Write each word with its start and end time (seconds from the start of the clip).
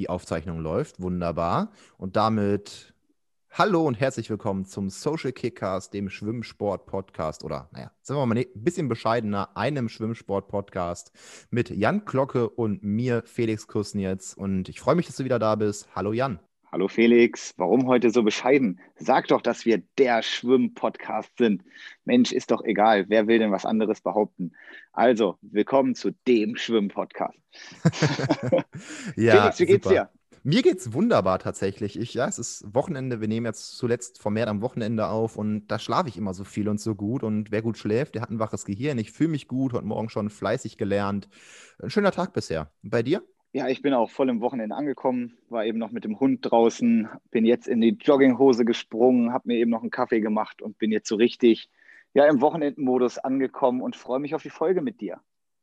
die 0.00 0.08
Aufzeichnung 0.08 0.60
läuft. 0.60 1.00
Wunderbar. 1.02 1.72
Und 1.98 2.16
damit 2.16 2.94
hallo 3.50 3.86
und 3.86 4.00
herzlich 4.00 4.30
willkommen 4.30 4.64
zum 4.64 4.88
Social 4.88 5.30
Kickcast, 5.30 5.92
dem 5.92 6.08
Schwimmsport-Podcast. 6.08 7.44
Oder, 7.44 7.68
naja, 7.72 7.92
sind 8.00 8.16
wir 8.16 8.24
mal 8.24 8.38
ein 8.38 8.46
bisschen 8.54 8.88
bescheidener, 8.88 9.54
einem 9.58 9.90
Schwimmsport-Podcast 9.90 11.12
mit 11.50 11.68
Jan 11.68 12.06
Glocke 12.06 12.48
und 12.48 12.82
mir, 12.82 13.22
Felix 13.26 13.66
Kusnitz. 13.66 14.32
Und 14.32 14.70
ich 14.70 14.80
freue 14.80 14.94
mich, 14.94 15.06
dass 15.06 15.16
du 15.16 15.24
wieder 15.24 15.38
da 15.38 15.54
bist. 15.54 15.86
Hallo 15.94 16.14
Jan. 16.14 16.40
Hallo 16.72 16.86
Felix, 16.86 17.52
warum 17.56 17.88
heute 17.88 18.10
so 18.10 18.22
bescheiden? 18.22 18.78
Sag 18.94 19.26
doch, 19.26 19.42
dass 19.42 19.66
wir 19.66 19.82
der 19.98 20.22
Schwimm-Podcast 20.22 21.36
sind. 21.36 21.64
Mensch, 22.04 22.30
ist 22.30 22.52
doch 22.52 22.62
egal, 22.62 23.06
wer 23.08 23.26
will 23.26 23.40
denn 23.40 23.50
was 23.50 23.66
anderes 23.66 24.00
behaupten? 24.00 24.52
Also, 24.92 25.36
willkommen 25.42 25.96
zu 25.96 26.12
dem 26.28 26.54
Schwimm-Podcast. 26.54 27.36
ja, 29.16 29.50
Felix, 29.50 29.58
wie 29.58 29.66
geht's 29.66 29.88
super. 29.88 30.06
dir? 30.06 30.10
Mir 30.44 30.62
geht's 30.62 30.92
wunderbar 30.92 31.40
tatsächlich. 31.40 31.98
Ich, 31.98 32.14
ja, 32.14 32.28
es 32.28 32.38
ist 32.38 32.64
Wochenende. 32.72 33.20
Wir 33.20 33.26
nehmen 33.26 33.46
jetzt 33.46 33.76
zuletzt 33.76 34.22
vermehrt 34.22 34.48
am 34.48 34.62
Wochenende 34.62 35.08
auf 35.08 35.36
und 35.36 35.66
da 35.66 35.80
schlafe 35.80 36.08
ich 36.08 36.16
immer 36.16 36.34
so 36.34 36.44
viel 36.44 36.68
und 36.68 36.80
so 36.80 36.94
gut. 36.94 37.24
Und 37.24 37.50
wer 37.50 37.62
gut 37.62 37.78
schläft, 37.78 38.14
der 38.14 38.22
hat 38.22 38.30
ein 38.30 38.38
waches 38.38 38.64
Gehirn. 38.64 38.96
Ich 38.98 39.10
fühle 39.10 39.30
mich 39.30 39.48
gut, 39.48 39.72
heute 39.72 39.86
Morgen 39.86 40.08
schon 40.08 40.30
fleißig 40.30 40.78
gelernt. 40.78 41.28
Ein 41.82 41.90
schöner 41.90 42.12
Tag 42.12 42.32
bisher. 42.32 42.70
bei 42.82 43.02
dir? 43.02 43.24
Ja, 43.52 43.66
ich 43.68 43.82
bin 43.82 43.94
auch 43.94 44.10
voll 44.10 44.28
im 44.28 44.40
Wochenende 44.40 44.76
angekommen, 44.76 45.36
war 45.48 45.64
eben 45.64 45.78
noch 45.78 45.90
mit 45.90 46.04
dem 46.04 46.20
Hund 46.20 46.38
draußen, 46.42 47.08
bin 47.32 47.44
jetzt 47.44 47.66
in 47.66 47.80
die 47.80 47.98
Jogginghose 48.00 48.64
gesprungen, 48.64 49.32
habe 49.32 49.48
mir 49.48 49.56
eben 49.56 49.72
noch 49.72 49.82
einen 49.82 49.90
Kaffee 49.90 50.20
gemacht 50.20 50.62
und 50.62 50.78
bin 50.78 50.92
jetzt 50.92 51.08
so 51.08 51.16
richtig 51.16 51.68
ja, 52.14 52.26
im 52.26 52.40
Wochenendmodus 52.40 53.18
angekommen 53.18 53.82
und 53.82 53.96
freue 53.96 54.20
mich 54.20 54.34
auf 54.34 54.42
die 54.42 54.50
Folge 54.50 54.82
mit 54.82 55.00
dir. 55.00 55.20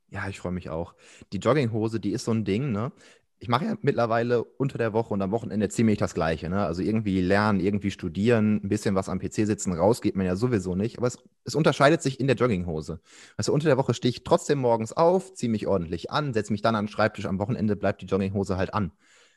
Ja, 0.10 0.28
ich 0.28 0.40
freue 0.40 0.52
mich 0.52 0.70
auch. 0.70 0.96
Die 1.34 1.38
Jogginghose, 1.38 2.00
die 2.00 2.12
ist 2.12 2.26
so 2.26 2.32
ein 2.32 2.46
Ding, 2.46 2.72
ne? 2.72 2.92
Ich 3.40 3.50
mache 3.50 3.66
ja 3.66 3.76
mittlerweile 3.82 4.44
unter 4.44 4.78
der 4.78 4.94
Woche 4.94 5.14
und 5.14 5.22
am 5.22 5.32
Wochenende 5.32 5.70
ziemlich 5.70 5.98
das 5.98 6.14
Gleiche. 6.14 6.50
Ne? 6.50 6.66
Also 6.66 6.82
irgendwie 6.82 7.22
lernen, 7.22 7.60
irgendwie 7.60 7.92
studieren, 7.92 8.62
ein 8.64 8.70
bisschen 8.70 8.96
was 8.96 9.10
am 9.10 9.20
PC 9.20 9.46
sitzen, 9.46 9.74
raus 9.74 10.02
geht 10.02 10.16
man 10.16 10.26
ja 10.26 10.36
sowieso 10.36 10.76
nicht. 10.76 10.98
Aber 10.98 11.08
es, 11.08 11.20
es 11.44 11.54
unterscheidet 11.54 12.02
sich 12.02 12.20
in 12.20 12.28
der 12.28 12.36
Jogginghose. 12.36 13.00
Also 13.36 13.54
unter 13.54 13.68
der 13.68 13.78
Woche 13.78 13.94
stehe 13.94 14.10
ich 14.10 14.24
trotzdem 14.24 14.60
morgens 14.60 14.94
auf, 14.94 15.34
ziehe 15.34 15.52
mich 15.52 15.68
ordentlich 15.68 16.10
an, 16.12 16.34
setze 16.34 16.52
mich 16.52 16.62
dann 16.62 16.76
an 16.76 16.86
den 16.86 16.92
Schreibtisch. 16.92 17.26
Am 17.26 17.40
Wochenende 17.40 17.76
bleibt 17.76 18.02
die 18.02 18.08
Jogginghose 18.08 18.58
halt 18.58 18.74
an. 18.74 18.92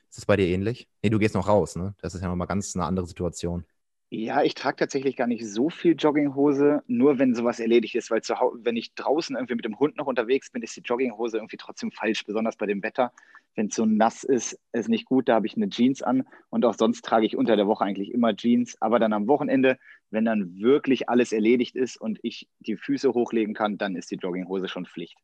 Ist 0.08 0.18
das 0.18 0.26
bei 0.26 0.36
dir 0.36 0.46
ähnlich? 0.46 0.88
Nee, 1.02 1.10
du 1.10 1.18
gehst 1.18 1.34
noch 1.34 1.46
raus, 1.46 1.76
ne? 1.76 1.94
Das 2.00 2.14
ist 2.14 2.22
ja 2.22 2.28
nochmal 2.28 2.48
ganz 2.48 2.74
eine 2.74 2.84
andere 2.84 3.06
Situation. 3.06 3.64
Ja, 4.12 4.42
ich 4.42 4.54
trage 4.54 4.76
tatsächlich 4.76 5.14
gar 5.14 5.28
nicht 5.28 5.46
so 5.46 5.70
viel 5.70 5.94
Jogginghose, 5.94 6.82
nur 6.88 7.20
wenn 7.20 7.36
sowas 7.36 7.60
erledigt 7.60 7.94
ist, 7.94 8.10
weil 8.10 8.22
zu 8.22 8.34
wenn 8.54 8.76
ich 8.76 8.92
draußen 8.94 9.36
irgendwie 9.36 9.54
mit 9.54 9.64
dem 9.64 9.78
Hund 9.78 9.96
noch 9.96 10.08
unterwegs 10.08 10.50
bin, 10.50 10.62
ist 10.62 10.76
die 10.76 10.80
Jogginghose 10.80 11.36
irgendwie 11.36 11.56
trotzdem 11.56 11.92
falsch, 11.92 12.24
besonders 12.24 12.56
bei 12.56 12.66
dem 12.66 12.82
Wetter. 12.82 13.12
Wenn 13.54 13.68
es 13.68 13.76
so 13.76 13.86
nass 13.86 14.24
ist, 14.24 14.58
ist 14.72 14.88
nicht 14.88 15.04
gut, 15.04 15.28
da 15.28 15.36
habe 15.36 15.46
ich 15.46 15.54
eine 15.54 15.68
Jeans 15.68 16.02
an 16.02 16.24
und 16.48 16.64
auch 16.64 16.74
sonst 16.74 17.04
trage 17.04 17.24
ich 17.24 17.36
unter 17.36 17.54
der 17.54 17.68
Woche 17.68 17.84
eigentlich 17.84 18.12
immer 18.12 18.34
Jeans, 18.34 18.76
aber 18.82 18.98
dann 18.98 19.12
am 19.12 19.28
Wochenende, 19.28 19.78
wenn 20.10 20.24
dann 20.24 20.58
wirklich 20.58 21.08
alles 21.08 21.30
erledigt 21.30 21.76
ist 21.76 21.96
und 21.96 22.18
ich 22.22 22.48
die 22.58 22.76
Füße 22.76 23.14
hochlegen 23.14 23.54
kann, 23.54 23.78
dann 23.78 23.94
ist 23.94 24.10
die 24.10 24.16
Jogginghose 24.16 24.66
schon 24.66 24.86
Pflicht. 24.86 25.18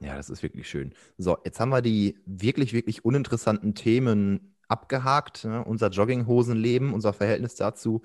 Ja, 0.00 0.16
das 0.16 0.28
ist 0.28 0.42
wirklich 0.42 0.68
schön. 0.68 0.92
So, 1.16 1.38
jetzt 1.46 1.60
haben 1.60 1.70
wir 1.70 1.80
die 1.80 2.18
wirklich, 2.26 2.74
wirklich 2.74 3.06
uninteressanten 3.06 3.74
Themen 3.74 4.54
abgehakt, 4.68 5.44
ne? 5.44 5.64
unser 5.64 5.88
Jogginghosenleben, 5.88 6.92
unser 6.92 7.12
Verhältnis 7.12 7.54
dazu. 7.54 8.02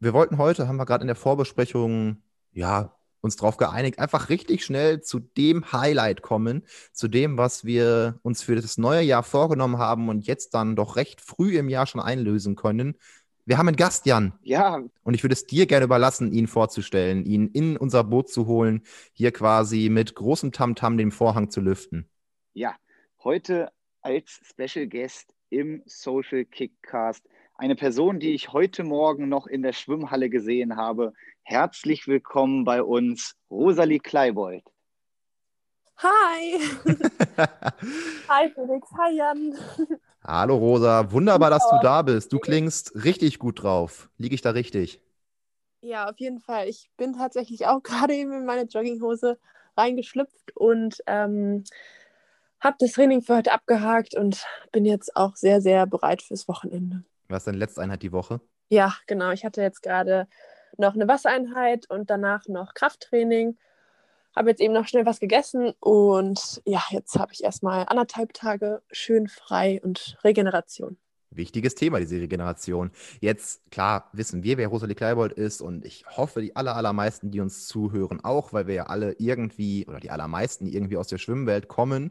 Wir 0.00 0.12
wollten 0.12 0.38
heute, 0.38 0.68
haben 0.68 0.76
wir 0.76 0.86
gerade 0.86 1.02
in 1.02 1.08
der 1.08 1.16
Vorbesprechung, 1.16 2.22
ja, 2.52 2.94
uns 3.20 3.36
darauf 3.36 3.56
geeinigt, 3.56 3.98
einfach 3.98 4.28
richtig 4.28 4.64
schnell 4.64 5.00
zu 5.00 5.18
dem 5.18 5.72
Highlight 5.72 6.22
kommen, 6.22 6.64
zu 6.92 7.08
dem, 7.08 7.36
was 7.36 7.64
wir 7.64 8.18
uns 8.22 8.42
für 8.42 8.54
das 8.54 8.78
neue 8.78 9.02
Jahr 9.02 9.22
vorgenommen 9.22 9.78
haben 9.78 10.08
und 10.08 10.26
jetzt 10.26 10.54
dann 10.54 10.76
doch 10.76 10.96
recht 10.96 11.20
früh 11.20 11.58
im 11.58 11.68
Jahr 11.68 11.86
schon 11.86 12.00
einlösen 12.00 12.54
können. 12.54 12.96
Wir 13.44 13.56
haben 13.56 13.66
einen 13.66 13.76
Gast, 13.76 14.04
Jan. 14.06 14.34
Ja. 14.42 14.78
Und 15.02 15.14
ich 15.14 15.24
würde 15.24 15.32
es 15.32 15.46
dir 15.46 15.66
gerne 15.66 15.86
überlassen, 15.86 16.32
ihn 16.32 16.46
vorzustellen, 16.46 17.24
ihn 17.24 17.48
in 17.48 17.76
unser 17.76 18.04
Boot 18.04 18.28
zu 18.28 18.46
holen, 18.46 18.82
hier 19.12 19.32
quasi 19.32 19.88
mit 19.88 20.14
großem 20.14 20.52
Tamtam 20.52 20.92
-Tam 20.92 20.98
den 20.98 21.10
Vorhang 21.10 21.50
zu 21.50 21.60
lüften. 21.60 22.08
Ja, 22.52 22.76
heute 23.24 23.72
als 24.02 24.40
Special 24.44 24.86
Guest 24.86 25.34
im 25.50 25.82
Social 25.86 26.44
Kickcast. 26.44 27.24
Eine 27.54 27.74
Person, 27.74 28.20
die 28.20 28.34
ich 28.34 28.52
heute 28.52 28.84
Morgen 28.84 29.28
noch 29.28 29.46
in 29.46 29.62
der 29.62 29.72
Schwimmhalle 29.72 30.30
gesehen 30.30 30.76
habe. 30.76 31.12
Herzlich 31.42 32.06
willkommen 32.06 32.64
bei 32.64 32.82
uns, 32.82 33.34
Rosalie 33.50 33.98
Kleibold. 33.98 34.64
Hi. 35.98 36.60
hi 38.28 38.50
Felix, 38.54 38.88
hi 38.96 39.16
Jan. 39.16 39.54
Hallo 40.24 40.56
Rosa, 40.56 41.10
wunderbar, 41.10 41.50
dass 41.50 41.68
du 41.68 41.76
da 41.82 42.02
bist. 42.02 42.32
Du 42.32 42.38
klingst 42.38 43.04
richtig 43.04 43.38
gut 43.38 43.62
drauf. 43.62 44.08
Liege 44.18 44.34
ich 44.34 44.42
da 44.42 44.50
richtig? 44.50 45.00
Ja, 45.80 46.08
auf 46.08 46.18
jeden 46.18 46.40
Fall. 46.40 46.68
Ich 46.68 46.90
bin 46.96 47.14
tatsächlich 47.14 47.66
auch 47.66 47.82
gerade 47.82 48.14
eben 48.14 48.32
in 48.32 48.44
meine 48.44 48.68
Jogginghose 48.68 49.38
reingeschlüpft 49.76 50.56
und 50.56 51.02
ähm, 51.06 51.64
habe 52.60 52.76
das 52.78 52.92
Training 52.92 53.22
für 53.22 53.36
heute 53.36 53.52
abgehakt 53.52 54.14
und 54.14 54.44
bin 54.72 54.84
jetzt 54.84 55.16
auch 55.16 55.36
sehr, 55.36 55.60
sehr 55.60 55.86
bereit 55.86 56.22
fürs 56.22 56.48
Wochenende. 56.48 57.04
Was 57.28 57.44
deine 57.44 57.58
letzte 57.58 57.82
Einheit 57.82 58.02
die 58.02 58.12
Woche? 58.12 58.40
Ja, 58.68 58.94
genau. 59.06 59.30
Ich 59.30 59.44
hatte 59.44 59.62
jetzt 59.62 59.82
gerade 59.82 60.26
noch 60.76 60.94
eine 60.94 61.08
Wassereinheit 61.08 61.88
und 61.90 62.10
danach 62.10 62.46
noch 62.48 62.74
Krafttraining. 62.74 63.56
Habe 64.36 64.50
jetzt 64.50 64.60
eben 64.60 64.74
noch 64.74 64.86
schnell 64.86 65.06
was 65.06 65.20
gegessen 65.20 65.72
und 65.80 66.62
ja, 66.64 66.82
jetzt 66.90 67.18
habe 67.18 67.32
ich 67.32 67.42
erstmal 67.42 67.86
anderthalb 67.88 68.32
Tage 68.34 68.82
schön 68.90 69.26
frei 69.26 69.80
und 69.82 70.16
Regeneration. 70.22 70.98
Wichtiges 71.38 71.74
Thema, 71.74 71.98
diese 71.98 72.16
Regeneration. 72.16 72.90
Jetzt, 73.20 73.70
klar, 73.70 74.10
wissen 74.12 74.42
wir, 74.42 74.58
wer 74.58 74.68
Rosalie 74.68 74.94
Kleibold 74.94 75.32
ist 75.32 75.62
und 75.62 75.86
ich 75.86 76.04
hoffe, 76.14 76.42
die 76.42 76.54
aller, 76.54 76.76
allermeisten, 76.76 77.30
die 77.30 77.40
uns 77.40 77.66
zuhören, 77.66 78.22
auch, 78.22 78.52
weil 78.52 78.66
wir 78.66 78.74
ja 78.74 78.86
alle 78.86 79.14
irgendwie, 79.18 79.86
oder 79.86 80.00
die 80.00 80.10
allermeisten, 80.10 80.66
irgendwie 80.66 80.98
aus 80.98 81.08
der 81.08 81.18
Schwimmwelt 81.18 81.68
kommen. 81.68 82.10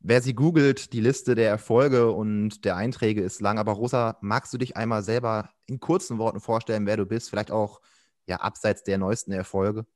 Wer 0.00 0.22
sie 0.22 0.34
googelt, 0.34 0.94
die 0.94 1.00
Liste 1.00 1.34
der 1.34 1.50
Erfolge 1.50 2.12
und 2.12 2.64
der 2.64 2.76
Einträge 2.76 3.20
ist 3.20 3.42
lang. 3.42 3.58
Aber 3.58 3.72
Rosa, 3.72 4.16
magst 4.22 4.54
du 4.54 4.58
dich 4.58 4.76
einmal 4.76 5.02
selber 5.02 5.50
in 5.66 5.80
kurzen 5.80 6.18
Worten 6.18 6.40
vorstellen, 6.40 6.86
wer 6.86 6.96
du 6.96 7.04
bist? 7.04 7.28
Vielleicht 7.28 7.50
auch 7.50 7.80
ja, 8.26 8.36
abseits 8.36 8.82
der 8.84 8.98
neuesten 8.98 9.32
Erfolge? 9.32 9.86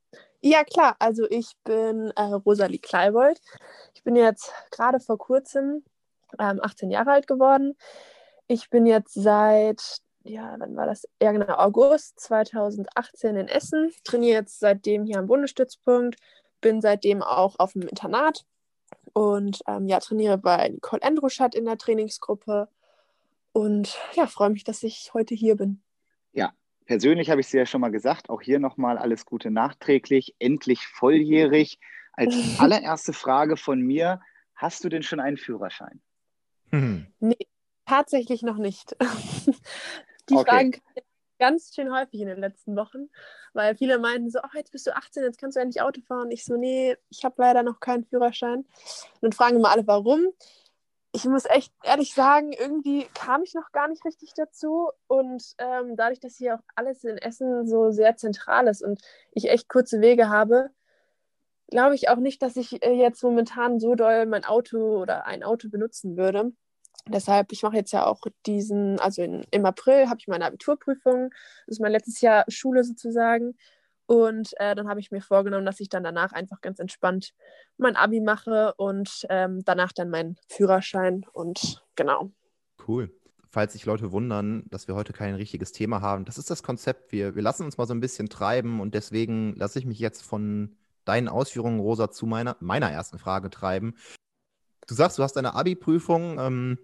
Ja, 0.40 0.64
klar. 0.64 0.96
Also 0.98 1.26
ich 1.30 1.52
bin 1.64 2.12
äh, 2.16 2.22
Rosalie 2.22 2.80
Kleibold. 2.80 3.40
Ich 3.94 4.02
bin 4.02 4.16
jetzt 4.16 4.52
gerade 4.70 4.98
vor 4.98 5.18
kurzem 5.18 5.84
ähm, 6.38 6.58
18 6.60 6.90
Jahre 6.90 7.12
alt 7.12 7.26
geworden. 7.26 7.76
Ich 8.52 8.68
bin 8.68 8.84
jetzt 8.84 9.14
seit, 9.14 10.02
ja, 10.24 10.56
wann 10.58 10.76
war 10.76 10.84
das? 10.84 11.08
Ja, 11.22 11.32
genau, 11.32 11.54
August 11.54 12.20
2018 12.20 13.34
in 13.36 13.48
Essen. 13.48 13.90
Trainiere 14.04 14.40
jetzt 14.40 14.60
seitdem 14.60 15.06
hier 15.06 15.20
am 15.20 15.26
Bundesstützpunkt, 15.26 16.18
bin 16.60 16.82
seitdem 16.82 17.22
auch 17.22 17.58
auf 17.58 17.72
dem 17.72 17.88
Internat 17.88 18.44
und 19.14 19.60
ähm, 19.66 19.86
ja, 19.88 20.00
trainiere 20.00 20.36
bei 20.36 20.68
Nicole 20.68 21.00
Endruschat 21.00 21.54
in 21.54 21.64
der 21.64 21.78
Trainingsgruppe 21.78 22.68
und 23.52 23.96
ja, 24.12 24.26
freue 24.26 24.50
mich, 24.50 24.64
dass 24.64 24.82
ich 24.82 25.14
heute 25.14 25.34
hier 25.34 25.56
bin. 25.56 25.80
Ja, 26.34 26.52
persönlich 26.84 27.30
habe 27.30 27.40
ich 27.40 27.46
es 27.46 27.52
ja 27.54 27.64
schon 27.64 27.80
mal 27.80 27.90
gesagt, 27.90 28.28
auch 28.28 28.42
hier 28.42 28.58
nochmal 28.58 28.98
alles 28.98 29.24
Gute 29.24 29.50
nachträglich, 29.50 30.34
endlich 30.38 30.86
volljährig. 30.88 31.78
Als 32.12 32.34
allererste 32.60 33.14
Frage 33.14 33.56
von 33.56 33.80
mir, 33.80 34.20
hast 34.54 34.84
du 34.84 34.90
denn 34.90 35.02
schon 35.02 35.20
einen 35.20 35.38
Führerschein? 35.38 36.02
Hm. 36.68 37.06
Nee, 37.18 37.46
Tatsächlich 37.86 38.42
noch 38.42 38.58
nicht. 38.58 38.96
Die 40.28 40.34
okay. 40.34 40.44
Fragen 40.44 40.82
ganz 41.42 41.74
schön 41.74 41.92
häufig 41.92 42.20
in 42.20 42.28
den 42.28 42.38
letzten 42.38 42.76
Wochen, 42.76 43.10
weil 43.52 43.74
viele 43.74 43.98
meinten 43.98 44.30
so, 44.30 44.38
oh, 44.44 44.56
jetzt 44.56 44.70
bist 44.70 44.86
du 44.86 44.94
18, 44.94 45.24
jetzt 45.24 45.40
kannst 45.40 45.56
du 45.56 45.60
endlich 45.60 45.82
Auto 45.82 46.00
fahren. 46.00 46.30
Ich 46.30 46.44
so, 46.44 46.56
nee, 46.56 46.96
ich 47.10 47.24
habe 47.24 47.34
leider 47.38 47.64
noch 47.64 47.80
keinen 47.80 48.04
Führerschein. 48.04 48.58
Und 48.60 49.22
dann 49.22 49.32
fragen 49.32 49.56
immer 49.56 49.72
alle, 49.72 49.84
warum. 49.88 50.24
Ich 51.10 51.24
muss 51.24 51.44
echt 51.46 51.74
ehrlich 51.82 52.14
sagen, 52.14 52.52
irgendwie 52.52 53.08
kam 53.12 53.42
ich 53.42 53.54
noch 53.54 53.72
gar 53.72 53.88
nicht 53.88 54.04
richtig 54.04 54.34
dazu. 54.34 54.90
Und 55.08 55.42
ähm, 55.58 55.96
dadurch, 55.96 56.20
dass 56.20 56.36
hier 56.36 56.54
auch 56.54 56.62
alles 56.76 57.02
in 57.02 57.18
Essen 57.18 57.66
so 57.66 57.90
sehr 57.90 58.16
zentral 58.16 58.68
ist 58.68 58.80
und 58.82 59.00
ich 59.32 59.50
echt 59.50 59.68
kurze 59.68 60.00
Wege 60.00 60.28
habe, 60.28 60.70
glaube 61.72 61.96
ich 61.96 62.08
auch 62.08 62.18
nicht, 62.18 62.40
dass 62.42 62.54
ich 62.54 62.84
äh, 62.84 62.92
jetzt 62.92 63.20
momentan 63.24 63.80
so 63.80 63.96
doll 63.96 64.26
mein 64.26 64.44
Auto 64.44 64.78
oder 65.02 65.26
ein 65.26 65.42
Auto 65.42 65.68
benutzen 65.68 66.16
würde. 66.16 66.52
Deshalb, 67.08 67.52
ich 67.52 67.62
mache 67.62 67.76
jetzt 67.76 67.92
ja 67.92 68.06
auch 68.06 68.20
diesen, 68.46 69.00
also 69.00 69.22
in, 69.22 69.44
im 69.50 69.66
April 69.66 70.08
habe 70.08 70.18
ich 70.20 70.28
meine 70.28 70.46
Abiturprüfung. 70.46 71.30
Das 71.66 71.76
ist 71.76 71.80
mein 71.80 71.92
letztes 71.92 72.20
Jahr 72.20 72.44
Schule 72.48 72.84
sozusagen. 72.84 73.56
Und 74.06 74.52
äh, 74.58 74.74
dann 74.74 74.88
habe 74.88 75.00
ich 75.00 75.10
mir 75.10 75.20
vorgenommen, 75.20 75.66
dass 75.66 75.80
ich 75.80 75.88
dann 75.88 76.04
danach 76.04 76.32
einfach 76.32 76.60
ganz 76.60 76.78
entspannt 76.78 77.34
mein 77.78 77.96
Abi 77.96 78.20
mache 78.20 78.74
und 78.74 79.26
ähm, 79.30 79.64
danach 79.64 79.92
dann 79.92 80.10
meinen 80.10 80.36
Führerschein 80.48 81.24
und 81.32 81.82
genau. 81.96 82.30
Cool. 82.86 83.10
Falls 83.48 83.74
sich 83.74 83.84
Leute 83.84 84.12
wundern, 84.12 84.64
dass 84.70 84.88
wir 84.88 84.94
heute 84.94 85.12
kein 85.12 85.34
richtiges 85.34 85.72
Thema 85.72 86.00
haben, 86.00 86.24
das 86.24 86.38
ist 86.38 86.50
das 86.50 86.62
Konzept. 86.62 87.12
Wir, 87.12 87.34
wir 87.34 87.42
lassen 87.42 87.64
uns 87.64 87.76
mal 87.76 87.86
so 87.86 87.94
ein 87.94 88.00
bisschen 88.00 88.28
treiben 88.28 88.80
und 88.80 88.94
deswegen 88.94 89.54
lasse 89.56 89.78
ich 89.78 89.86
mich 89.86 89.98
jetzt 89.98 90.22
von 90.22 90.76
deinen 91.04 91.28
Ausführungen, 91.28 91.80
Rosa, 91.80 92.10
zu 92.10 92.26
meiner, 92.26 92.56
meiner 92.60 92.90
ersten 92.90 93.18
Frage 93.18 93.50
treiben. 93.50 93.94
Du 94.86 94.94
sagst, 94.94 95.18
du 95.18 95.22
hast 95.22 95.36
eine 95.36 95.54
Abi-Prüfung. 95.54 96.38
Ähm, 96.38 96.78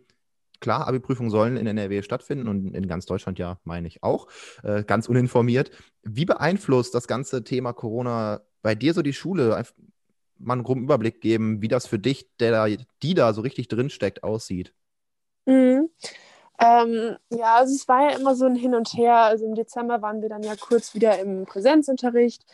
klar, 0.61 0.87
Abi-Prüfungen 0.87 1.31
sollen 1.31 1.57
in 1.57 1.67
NRW 1.67 2.03
stattfinden 2.03 2.49
und 2.49 2.75
in 2.75 2.89
ganz 2.89 3.07
Deutschland 3.07 3.39
ja, 3.39 3.59
meine 3.65 3.89
ich 3.89 4.03
auch. 4.03 4.29
Äh, 4.63 4.85
ganz 4.85 5.09
uninformiert. 5.09 5.71
Wie 6.03 6.25
beeinflusst 6.25 6.95
das 6.95 7.07
ganze 7.07 7.45
Thema 7.45 7.73
Corona 7.73 8.41
bei 8.63 8.75
dir 8.75 8.95
so 8.95 9.03
die 9.03 9.13
Schule? 9.13 9.65
mal 10.39 10.55
einen 10.55 10.63
groben 10.63 10.85
Überblick 10.85 11.21
geben, 11.21 11.63
wie 11.63 11.69
das 11.69 11.87
für 11.87 11.99
dich, 11.99 12.29
der 12.39 12.69
die 13.03 13.15
da 13.15 13.33
so 13.33 13.41
richtig 13.41 13.69
drinsteckt, 13.69 14.23
aussieht. 14.23 14.73
Mhm. 15.47 15.91
Ähm, 16.61 17.17
ja, 17.31 17.57
also 17.57 17.75
es 17.75 17.87
war 17.89 18.11
ja 18.11 18.17
immer 18.17 18.35
so 18.35 18.47
ein 18.47 18.57
Hin 18.57 18.75
und 18.75 18.93
Her. 18.95 19.17
Also 19.17 19.47
im 19.47 19.55
Dezember 19.55 20.03
waren 20.03 20.23
wir 20.23 20.29
dann 20.29 20.43
ja 20.43 20.55
kurz 20.57 20.95
wieder 20.95 21.19
im 21.19 21.45
Präsenzunterricht. 21.45 22.45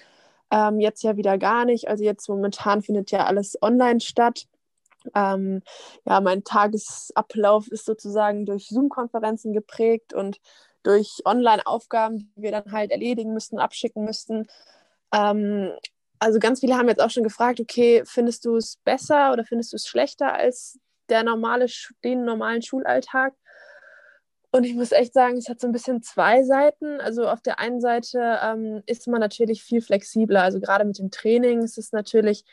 Ähm, 0.51 0.81
jetzt 0.81 1.03
ja 1.03 1.17
wieder 1.17 1.39
gar 1.39 1.65
nicht. 1.65 1.89
Also 1.89 2.05
jetzt 2.05 2.29
momentan 2.29 2.83
findet 2.83 3.11
ja 3.11 3.25
alles 3.25 3.61
online 3.63 4.01
statt. 4.01 4.47
Ähm, 5.15 5.63
ja, 6.05 6.21
mein 6.21 6.45
Tagesablauf 6.45 7.69
ist 7.69 7.85
sozusagen 7.85 8.47
durch 8.47 8.69
Zoom-Konferenzen 8.69 9.53
geprägt 9.53 10.13
und 10.15 10.41
durch 10.83 11.23
Online-Aufgaben, 11.25 12.33
die 12.37 12.43
wir 12.43 12.53
dann 12.53 12.73
halt 12.73 12.91
erledigen 12.91 13.33
müssten, 13.33 13.59
abschicken 13.59 14.05
müssten. 14.05 14.47
Ähm, 15.13 15.73
also 16.19 16.39
ganz 16.39 16.61
viele 16.61 16.77
haben 16.77 16.89
jetzt 16.89 17.03
auch 17.03 17.11
schon 17.11 17.25
gefragt, 17.25 17.61
okay, 17.61 18.03
findest 18.07 18.45
du 18.45 18.57
es 18.57 18.79
besser 18.85 19.33
oder 19.33 19.45
findest 19.45 19.73
du 19.73 19.77
es 19.77 19.87
schlechter 19.87 20.33
als 20.33 20.79
der 21.09 21.23
normale, 21.23 21.67
den 22.03 22.25
normalen 22.25 22.63
Schulalltag? 22.63 23.35
Und 24.51 24.65
ich 24.65 24.75
muss 24.75 24.93
echt 24.93 25.13
sagen, 25.13 25.37
es 25.37 25.49
hat 25.49 25.61
so 25.61 25.67
ein 25.67 25.73
bisschen 25.73 26.01
zwei 26.03 26.45
Seiten. 26.45 27.01
Also 27.01 27.29
auf 27.29 27.43
der 27.43 27.59
einen 27.59 27.81
Seite 27.81 28.39
ähm, 28.41 28.83
ist 28.87 29.09
man 29.09 29.21
natürlich 29.21 29.65
viel 29.65 29.81
flexibler. 29.81 30.43
Also 30.43 30.61
gerade 30.61 30.85
mit 30.85 30.97
dem 30.99 31.11
Training 31.11 31.63
ist 31.63 31.77
es 31.77 31.91
natürlich 31.91 32.45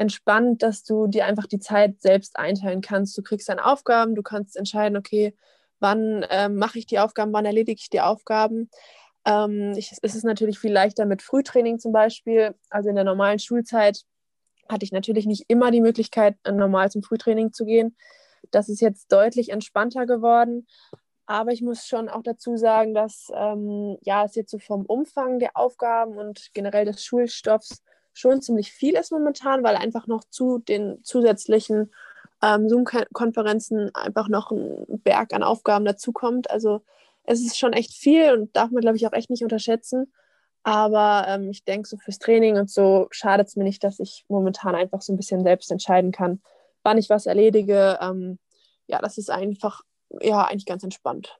entspannt, 0.00 0.62
dass 0.62 0.82
du 0.82 1.06
dir 1.06 1.26
einfach 1.26 1.46
die 1.46 1.60
Zeit 1.60 2.00
selbst 2.00 2.38
einteilen 2.38 2.80
kannst. 2.80 3.16
Du 3.18 3.22
kriegst 3.22 3.50
deine 3.50 3.66
Aufgaben, 3.66 4.14
du 4.14 4.22
kannst 4.22 4.56
entscheiden, 4.56 4.96
okay, 4.96 5.36
wann 5.78 6.24
ähm, 6.30 6.56
mache 6.56 6.78
ich 6.78 6.86
die 6.86 6.98
Aufgaben, 6.98 7.34
wann 7.34 7.44
erledige 7.44 7.78
ich 7.78 7.90
die 7.90 8.00
Aufgaben. 8.00 8.70
Ähm, 9.26 9.74
ich, 9.76 9.92
es 10.00 10.14
ist 10.14 10.24
natürlich 10.24 10.58
viel 10.58 10.72
leichter 10.72 11.04
mit 11.04 11.20
Frühtraining 11.20 11.78
zum 11.78 11.92
Beispiel. 11.92 12.54
Also 12.70 12.88
in 12.88 12.94
der 12.94 13.04
normalen 13.04 13.38
Schulzeit 13.38 14.02
hatte 14.70 14.84
ich 14.84 14.92
natürlich 14.92 15.26
nicht 15.26 15.44
immer 15.48 15.70
die 15.70 15.82
Möglichkeit, 15.82 16.36
normal 16.50 16.90
zum 16.90 17.02
Frühtraining 17.02 17.52
zu 17.52 17.66
gehen. 17.66 17.94
Das 18.50 18.70
ist 18.70 18.80
jetzt 18.80 19.12
deutlich 19.12 19.50
entspannter 19.50 20.06
geworden. 20.06 20.66
Aber 21.26 21.52
ich 21.52 21.60
muss 21.60 21.86
schon 21.86 22.08
auch 22.08 22.22
dazu 22.22 22.56
sagen, 22.56 22.94
dass 22.94 23.30
ähm, 23.34 23.98
ja, 24.00 24.24
es 24.24 24.34
jetzt 24.34 24.50
so 24.50 24.58
vom 24.58 24.86
Umfang 24.86 25.38
der 25.38 25.56
Aufgaben 25.58 26.16
und 26.16 26.50
generell 26.54 26.86
des 26.86 27.04
Schulstoffs 27.04 27.82
schon 28.20 28.42
ziemlich 28.42 28.72
viel 28.72 28.94
ist 28.94 29.12
momentan, 29.12 29.62
weil 29.62 29.76
einfach 29.76 30.06
noch 30.06 30.24
zu 30.24 30.58
den 30.58 31.02
zusätzlichen 31.02 31.92
ähm, 32.42 32.68
Zoom-Konferenzen 32.68 33.94
einfach 33.94 34.28
noch 34.28 34.50
ein 34.50 35.00
Berg 35.02 35.32
an 35.32 35.42
Aufgaben 35.42 35.84
dazukommt. 35.84 36.50
Also 36.50 36.82
es 37.24 37.40
ist 37.40 37.58
schon 37.58 37.72
echt 37.72 37.92
viel 37.92 38.32
und 38.32 38.54
darf 38.56 38.70
man, 38.70 38.80
glaube 38.80 38.96
ich, 38.96 39.06
auch 39.06 39.12
echt 39.12 39.30
nicht 39.30 39.42
unterschätzen. 39.42 40.12
Aber 40.62 41.24
ähm, 41.28 41.50
ich 41.50 41.64
denke, 41.64 41.88
so 41.88 41.96
fürs 41.96 42.18
Training 42.18 42.56
und 42.56 42.70
so 42.70 43.08
schadet 43.10 43.48
es 43.48 43.56
mir 43.56 43.64
nicht, 43.64 43.82
dass 43.82 43.98
ich 43.98 44.24
momentan 44.28 44.74
einfach 44.74 45.00
so 45.00 45.12
ein 45.12 45.16
bisschen 45.16 45.42
selbst 45.42 45.70
entscheiden 45.70 46.12
kann, 46.12 46.42
wann 46.82 46.98
ich 46.98 47.08
was 47.08 47.26
erledige. 47.26 47.98
Ähm, 48.00 48.38
ja, 48.86 48.98
das 49.00 49.16
ist 49.16 49.30
einfach, 49.30 49.82
ja, 50.20 50.44
eigentlich 50.44 50.66
ganz 50.66 50.82
entspannt. 50.82 51.38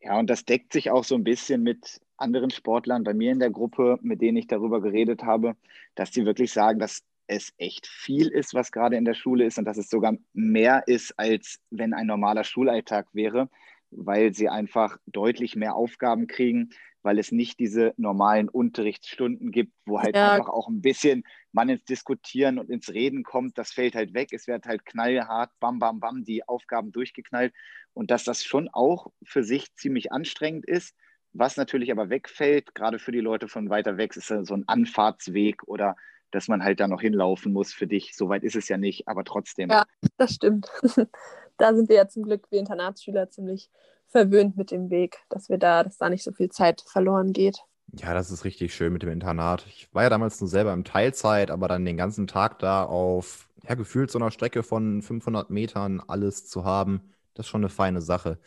Ja, 0.00 0.18
und 0.18 0.30
das 0.30 0.44
deckt 0.46 0.72
sich 0.72 0.90
auch 0.90 1.04
so 1.04 1.14
ein 1.14 1.24
bisschen 1.24 1.62
mit 1.62 2.00
anderen 2.20 2.50
Sportlern 2.50 3.04
bei 3.04 3.14
mir 3.14 3.32
in 3.32 3.40
der 3.40 3.50
Gruppe, 3.50 3.98
mit 4.02 4.20
denen 4.20 4.36
ich 4.36 4.46
darüber 4.46 4.80
geredet 4.80 5.22
habe, 5.24 5.56
dass 5.94 6.10
die 6.10 6.24
wirklich 6.24 6.52
sagen, 6.52 6.78
dass 6.78 7.02
es 7.26 7.52
echt 7.58 7.86
viel 7.86 8.28
ist, 8.28 8.54
was 8.54 8.72
gerade 8.72 8.96
in 8.96 9.04
der 9.04 9.14
Schule 9.14 9.44
ist 9.44 9.58
und 9.58 9.64
dass 9.64 9.78
es 9.78 9.88
sogar 9.88 10.14
mehr 10.32 10.82
ist, 10.86 11.16
als 11.18 11.60
wenn 11.70 11.94
ein 11.94 12.06
normaler 12.06 12.44
Schulalltag 12.44 13.06
wäre, 13.12 13.48
weil 13.90 14.34
sie 14.34 14.48
einfach 14.48 14.98
deutlich 15.06 15.54
mehr 15.54 15.76
Aufgaben 15.76 16.26
kriegen, 16.26 16.70
weil 17.02 17.18
es 17.18 17.32
nicht 17.32 17.58
diese 17.58 17.94
normalen 17.96 18.48
Unterrichtsstunden 18.48 19.52
gibt, 19.52 19.72
wo 19.86 20.00
halt 20.00 20.16
ja. 20.16 20.32
einfach 20.32 20.48
auch 20.48 20.68
ein 20.68 20.82
bisschen 20.82 21.24
man 21.52 21.68
ins 21.68 21.84
Diskutieren 21.84 22.58
und 22.58 22.68
ins 22.70 22.92
Reden 22.92 23.22
kommt. 23.22 23.56
Das 23.58 23.72
fällt 23.72 23.94
halt 23.94 24.14
weg. 24.14 24.32
Es 24.32 24.46
wird 24.46 24.66
halt 24.66 24.84
knallhart, 24.84 25.50
bam, 25.60 25.78
bam, 25.78 26.00
bam, 26.00 26.24
die 26.24 26.46
Aufgaben 26.46 26.92
durchgeknallt. 26.92 27.54
Und 27.94 28.10
dass 28.10 28.24
das 28.24 28.44
schon 28.44 28.68
auch 28.68 29.10
für 29.22 29.44
sich 29.44 29.72
ziemlich 29.74 30.12
anstrengend 30.12 30.66
ist. 30.66 30.94
Was 31.32 31.56
natürlich 31.56 31.92
aber 31.92 32.10
wegfällt, 32.10 32.74
gerade 32.74 32.98
für 32.98 33.12
die 33.12 33.20
Leute 33.20 33.48
von 33.48 33.70
weiter 33.70 33.96
weg, 33.96 34.16
ist 34.16 34.28
so 34.28 34.54
ein 34.54 34.66
Anfahrtsweg 34.66 35.62
oder 35.66 35.96
dass 36.30 36.48
man 36.48 36.62
halt 36.62 36.80
da 36.80 36.88
noch 36.88 37.00
hinlaufen 37.00 37.52
muss 37.52 37.72
für 37.72 37.86
dich. 37.86 38.16
Soweit 38.16 38.44
ist 38.44 38.56
es 38.56 38.68
ja 38.68 38.76
nicht, 38.76 39.08
aber 39.08 39.24
trotzdem. 39.24 39.70
Ja, 39.70 39.84
das 40.16 40.34
stimmt. 40.34 40.68
da 41.56 41.74
sind 41.74 41.88
wir 41.88 41.96
ja 41.96 42.08
zum 42.08 42.24
Glück, 42.24 42.50
wir 42.50 42.60
Internatsschüler, 42.60 43.30
ziemlich 43.30 43.70
verwöhnt 44.08 44.56
mit 44.56 44.70
dem 44.70 44.90
Weg, 44.90 45.18
dass 45.28 45.48
wir 45.48 45.58
da, 45.58 45.84
dass 45.84 45.98
da 45.98 46.08
nicht 46.08 46.24
so 46.24 46.32
viel 46.32 46.50
Zeit 46.50 46.82
verloren 46.86 47.32
geht. 47.32 47.58
Ja, 47.96 48.14
das 48.14 48.30
ist 48.30 48.44
richtig 48.44 48.74
schön 48.74 48.92
mit 48.92 49.02
dem 49.02 49.10
Internat. 49.10 49.64
Ich 49.68 49.92
war 49.92 50.04
ja 50.04 50.10
damals 50.10 50.40
nur 50.40 50.48
selber 50.48 50.72
im 50.72 50.84
Teilzeit, 50.84 51.50
aber 51.50 51.68
dann 51.68 51.84
den 51.84 51.96
ganzen 51.96 52.26
Tag 52.26 52.58
da 52.60 52.84
auf, 52.84 53.48
ja, 53.68 53.74
gefühlt 53.74 54.10
so 54.10 54.18
einer 54.18 54.30
Strecke 54.30 54.62
von 54.62 55.02
500 55.02 55.50
Metern 55.50 56.00
alles 56.06 56.46
zu 56.46 56.64
haben, 56.64 57.02
das 57.34 57.46
ist 57.46 57.50
schon 57.50 57.62
eine 57.62 57.68
feine 57.68 58.00
Sache. 58.00 58.38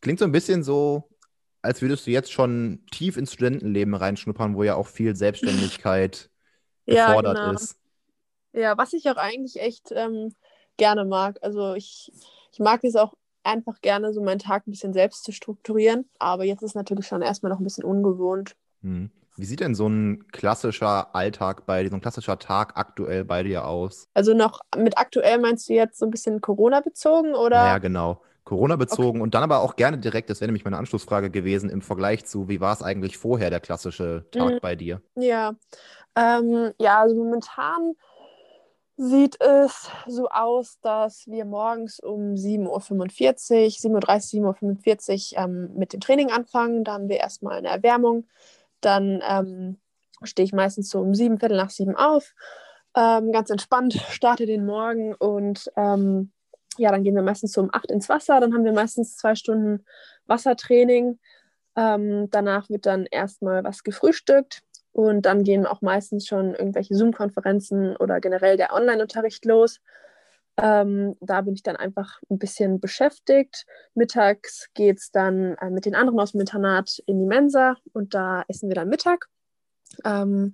Klingt 0.00 0.18
so 0.18 0.24
ein 0.24 0.32
bisschen 0.32 0.62
so, 0.62 1.08
als 1.64 1.80
würdest 1.80 2.06
du 2.06 2.10
jetzt 2.10 2.30
schon 2.30 2.80
tief 2.90 3.16
ins 3.16 3.32
Studentenleben 3.32 3.94
reinschnuppern, 3.94 4.54
wo 4.54 4.62
ja 4.62 4.74
auch 4.74 4.86
viel 4.86 5.16
Selbstständigkeit 5.16 6.30
gefordert 6.86 7.38
ja, 7.38 7.44
genau. 7.44 7.54
ist. 7.54 7.76
Ja, 8.52 8.78
was 8.78 8.92
ich 8.92 9.08
auch 9.10 9.16
eigentlich 9.16 9.60
echt 9.60 9.90
ähm, 9.92 10.34
gerne 10.76 11.04
mag. 11.04 11.38
Also 11.42 11.74
ich, 11.74 12.12
ich 12.52 12.58
mag 12.58 12.84
es 12.84 12.96
auch 12.96 13.14
einfach 13.42 13.80
gerne, 13.80 14.12
so 14.12 14.22
meinen 14.22 14.38
Tag 14.38 14.66
ein 14.66 14.72
bisschen 14.72 14.92
selbst 14.92 15.24
zu 15.24 15.32
strukturieren. 15.32 16.08
Aber 16.18 16.44
jetzt 16.44 16.62
ist 16.62 16.74
natürlich 16.74 17.06
schon 17.06 17.22
erstmal 17.22 17.50
noch 17.50 17.60
ein 17.60 17.64
bisschen 17.64 17.84
ungewohnt. 17.84 18.56
Hm. 18.82 19.10
Wie 19.36 19.46
sieht 19.46 19.60
denn 19.60 19.74
so 19.74 19.88
ein 19.88 20.28
klassischer 20.28 21.14
Alltag 21.14 21.66
bei 21.66 21.82
dir, 21.82 21.88
so 21.88 21.96
ein 21.96 22.00
klassischer 22.00 22.38
Tag 22.38 22.76
aktuell 22.76 23.24
bei 23.24 23.42
dir 23.42 23.66
aus? 23.66 24.06
Also 24.14 24.32
noch 24.34 24.60
mit 24.76 24.96
aktuell 24.96 25.38
meinst 25.38 25.68
du 25.68 25.72
jetzt 25.72 25.98
so 25.98 26.06
ein 26.06 26.10
bisschen 26.10 26.40
Corona 26.40 26.80
bezogen 26.80 27.34
oder? 27.34 27.56
Ja, 27.56 27.78
genau. 27.78 28.22
Corona 28.44 28.76
bezogen 28.76 29.18
okay. 29.18 29.22
und 29.22 29.34
dann 29.34 29.42
aber 29.42 29.60
auch 29.60 29.76
gerne 29.76 29.98
direkt, 29.98 30.30
das 30.30 30.40
wäre 30.40 30.48
nämlich 30.48 30.64
meine 30.64 30.76
Anschlussfrage 30.76 31.30
gewesen, 31.30 31.70
im 31.70 31.82
Vergleich 31.82 32.24
zu, 32.26 32.48
wie 32.48 32.60
war 32.60 32.72
es 32.72 32.82
eigentlich 32.82 33.16
vorher, 33.16 33.50
der 33.50 33.60
klassische 33.60 34.26
Tag 34.30 34.54
mhm. 34.54 34.58
bei 34.60 34.76
dir? 34.76 35.00
Ja, 35.16 35.54
ähm, 36.14 36.72
ja, 36.78 37.00
also 37.00 37.16
momentan 37.16 37.94
sieht 38.96 39.40
es 39.40 39.90
so 40.06 40.28
aus, 40.28 40.78
dass 40.80 41.26
wir 41.26 41.44
morgens 41.44 41.98
um 41.98 42.34
7.45 42.34 42.68
Uhr, 42.68 43.98
7.30 43.98 44.40
Uhr, 44.40 44.54
7.45 44.54 45.32
Uhr 45.32 45.44
ähm, 45.44 45.70
mit 45.74 45.92
dem 45.92 46.00
Training 46.00 46.30
anfangen. 46.30 46.84
Da 46.84 46.92
haben 46.94 47.08
wir 47.08 47.16
erstmal 47.16 47.58
eine 47.58 47.68
Erwärmung. 47.68 48.28
Dann 48.80 49.20
ähm, 49.28 49.78
stehe 50.22 50.44
ich 50.44 50.52
meistens 50.52 50.90
so 50.90 51.00
um 51.00 51.14
sieben, 51.14 51.38
Viertel 51.38 51.56
nach 51.56 51.70
sieben 51.70 51.96
auf. 51.96 52.34
Ähm, 52.96 53.32
ganz 53.32 53.50
entspannt, 53.50 53.94
starte 54.10 54.46
den 54.46 54.64
Morgen 54.64 55.14
und 55.14 55.72
ähm, 55.76 56.30
ja, 56.78 56.90
dann 56.90 57.02
gehen 57.02 57.14
wir 57.14 57.22
meistens 57.22 57.52
so 57.52 57.60
um 57.60 57.70
acht 57.72 57.90
ins 57.90 58.08
Wasser. 58.08 58.40
Dann 58.40 58.54
haben 58.54 58.64
wir 58.64 58.72
meistens 58.72 59.16
zwei 59.16 59.34
Stunden 59.34 59.84
Wassertraining. 60.26 61.18
Ähm, 61.76 62.28
danach 62.30 62.68
wird 62.70 62.86
dann 62.86 63.06
erstmal 63.06 63.64
was 63.64 63.82
gefrühstückt. 63.82 64.62
Und 64.92 65.26
dann 65.26 65.42
gehen 65.42 65.66
auch 65.66 65.82
meistens 65.82 66.26
schon 66.26 66.54
irgendwelche 66.54 66.94
Zoom-Konferenzen 66.94 67.96
oder 67.96 68.20
generell 68.20 68.56
der 68.56 68.72
Online-Unterricht 68.72 69.44
los. 69.44 69.80
Ähm, 70.56 71.16
da 71.20 71.40
bin 71.40 71.54
ich 71.54 71.64
dann 71.64 71.74
einfach 71.74 72.20
ein 72.30 72.38
bisschen 72.38 72.78
beschäftigt. 72.78 73.66
Mittags 73.94 74.68
geht 74.74 74.98
es 74.98 75.10
dann 75.10 75.56
äh, 75.56 75.70
mit 75.70 75.84
den 75.84 75.96
anderen 75.96 76.20
aus 76.20 76.30
dem 76.30 76.40
Internat 76.40 77.02
in 77.06 77.18
die 77.18 77.26
Mensa 77.26 77.76
und 77.92 78.14
da 78.14 78.44
essen 78.46 78.68
wir 78.68 78.76
dann 78.76 78.88
Mittag. 78.88 79.26
Ähm, 80.04 80.52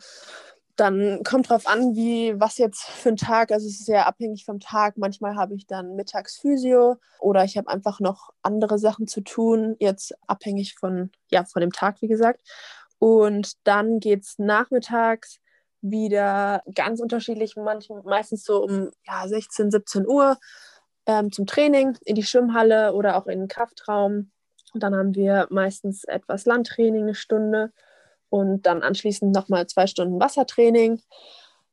dann 0.80 1.22
kommt 1.25 1.50
drauf 1.50 1.66
an, 1.66 1.94
wie 1.94 2.40
was 2.40 2.56
jetzt 2.56 2.84
für 2.84 3.10
ein 3.10 3.16
Tag. 3.16 3.52
Also 3.52 3.66
es 3.66 3.80
ist 3.80 3.87
sehr 3.87 4.06
abhängig 4.06 4.46
vom 4.46 4.60
Tag. 4.60 4.96
Manchmal 4.96 5.37
habe 5.37 5.54
ich 5.54 5.66
dann 5.66 5.94
mittags 5.94 6.38
Physio 6.38 6.96
oder 7.18 7.44
ich 7.44 7.58
habe 7.58 7.68
einfach 7.68 8.00
noch 8.00 8.30
andere 8.42 8.78
Sachen 8.78 9.06
zu 9.06 9.20
tun. 9.20 9.76
Jetzt 9.78 10.14
abhängig 10.26 10.76
von 10.78 11.10
ja 11.30 11.44
von 11.44 11.60
dem 11.60 11.72
Tag, 11.72 12.00
wie 12.00 12.08
gesagt. 12.08 12.40
Und 12.99 13.52
dann 13.64 14.00
geht 14.00 14.22
es 14.22 14.38
nachmittags 14.38 15.40
wieder 15.82 16.62
ganz 16.75 17.00
unterschiedlich, 17.00 17.56
manchmal, 17.56 18.02
meistens 18.02 18.44
so 18.44 18.62
um 18.62 18.90
ja, 19.06 19.28
16, 19.28 19.70
17 19.70 20.06
Uhr 20.06 20.38
ähm, 21.06 21.30
zum 21.30 21.46
Training 21.46 21.99
in 22.04 22.14
die 22.14 22.22
Schwimmhalle 22.22 22.94
oder 22.94 23.16
auch 23.16 23.26
in 23.26 23.40
den 23.40 23.49
Kraftraum. 23.49 24.30
Und 24.72 24.82
dann 24.82 24.94
haben 24.94 25.14
wir 25.14 25.46
meistens 25.50 26.04
etwas 26.04 26.46
Landtraining, 26.46 27.02
eine 27.02 27.14
Stunde 27.14 27.72
und 28.30 28.62
dann 28.62 28.82
anschließend 28.82 29.34
nochmal 29.34 29.66
zwei 29.66 29.87
Stunden 29.87 30.20
Wassertraining. 30.20 31.02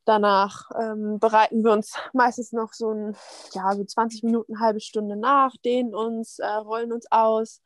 Danach 0.06 0.70
ähm, 0.80 1.20
bereiten 1.20 1.64
wir 1.64 1.72
uns 1.72 1.94
meistens 2.14 2.52
noch 2.52 2.74
so, 2.74 2.92
ein, 2.92 3.16
ja, 3.54 3.74
so 3.76 3.84
20 3.84 4.24
Minuten, 4.24 4.60
halbe 4.60 4.82
Stunde 4.82 5.16
nach, 5.16 5.56
dehnen 5.64 5.96
uns, 5.96 6.40
äh, 6.40 6.48
rollen 6.48 6.92
uns 6.92 7.10
aus. 7.12 7.62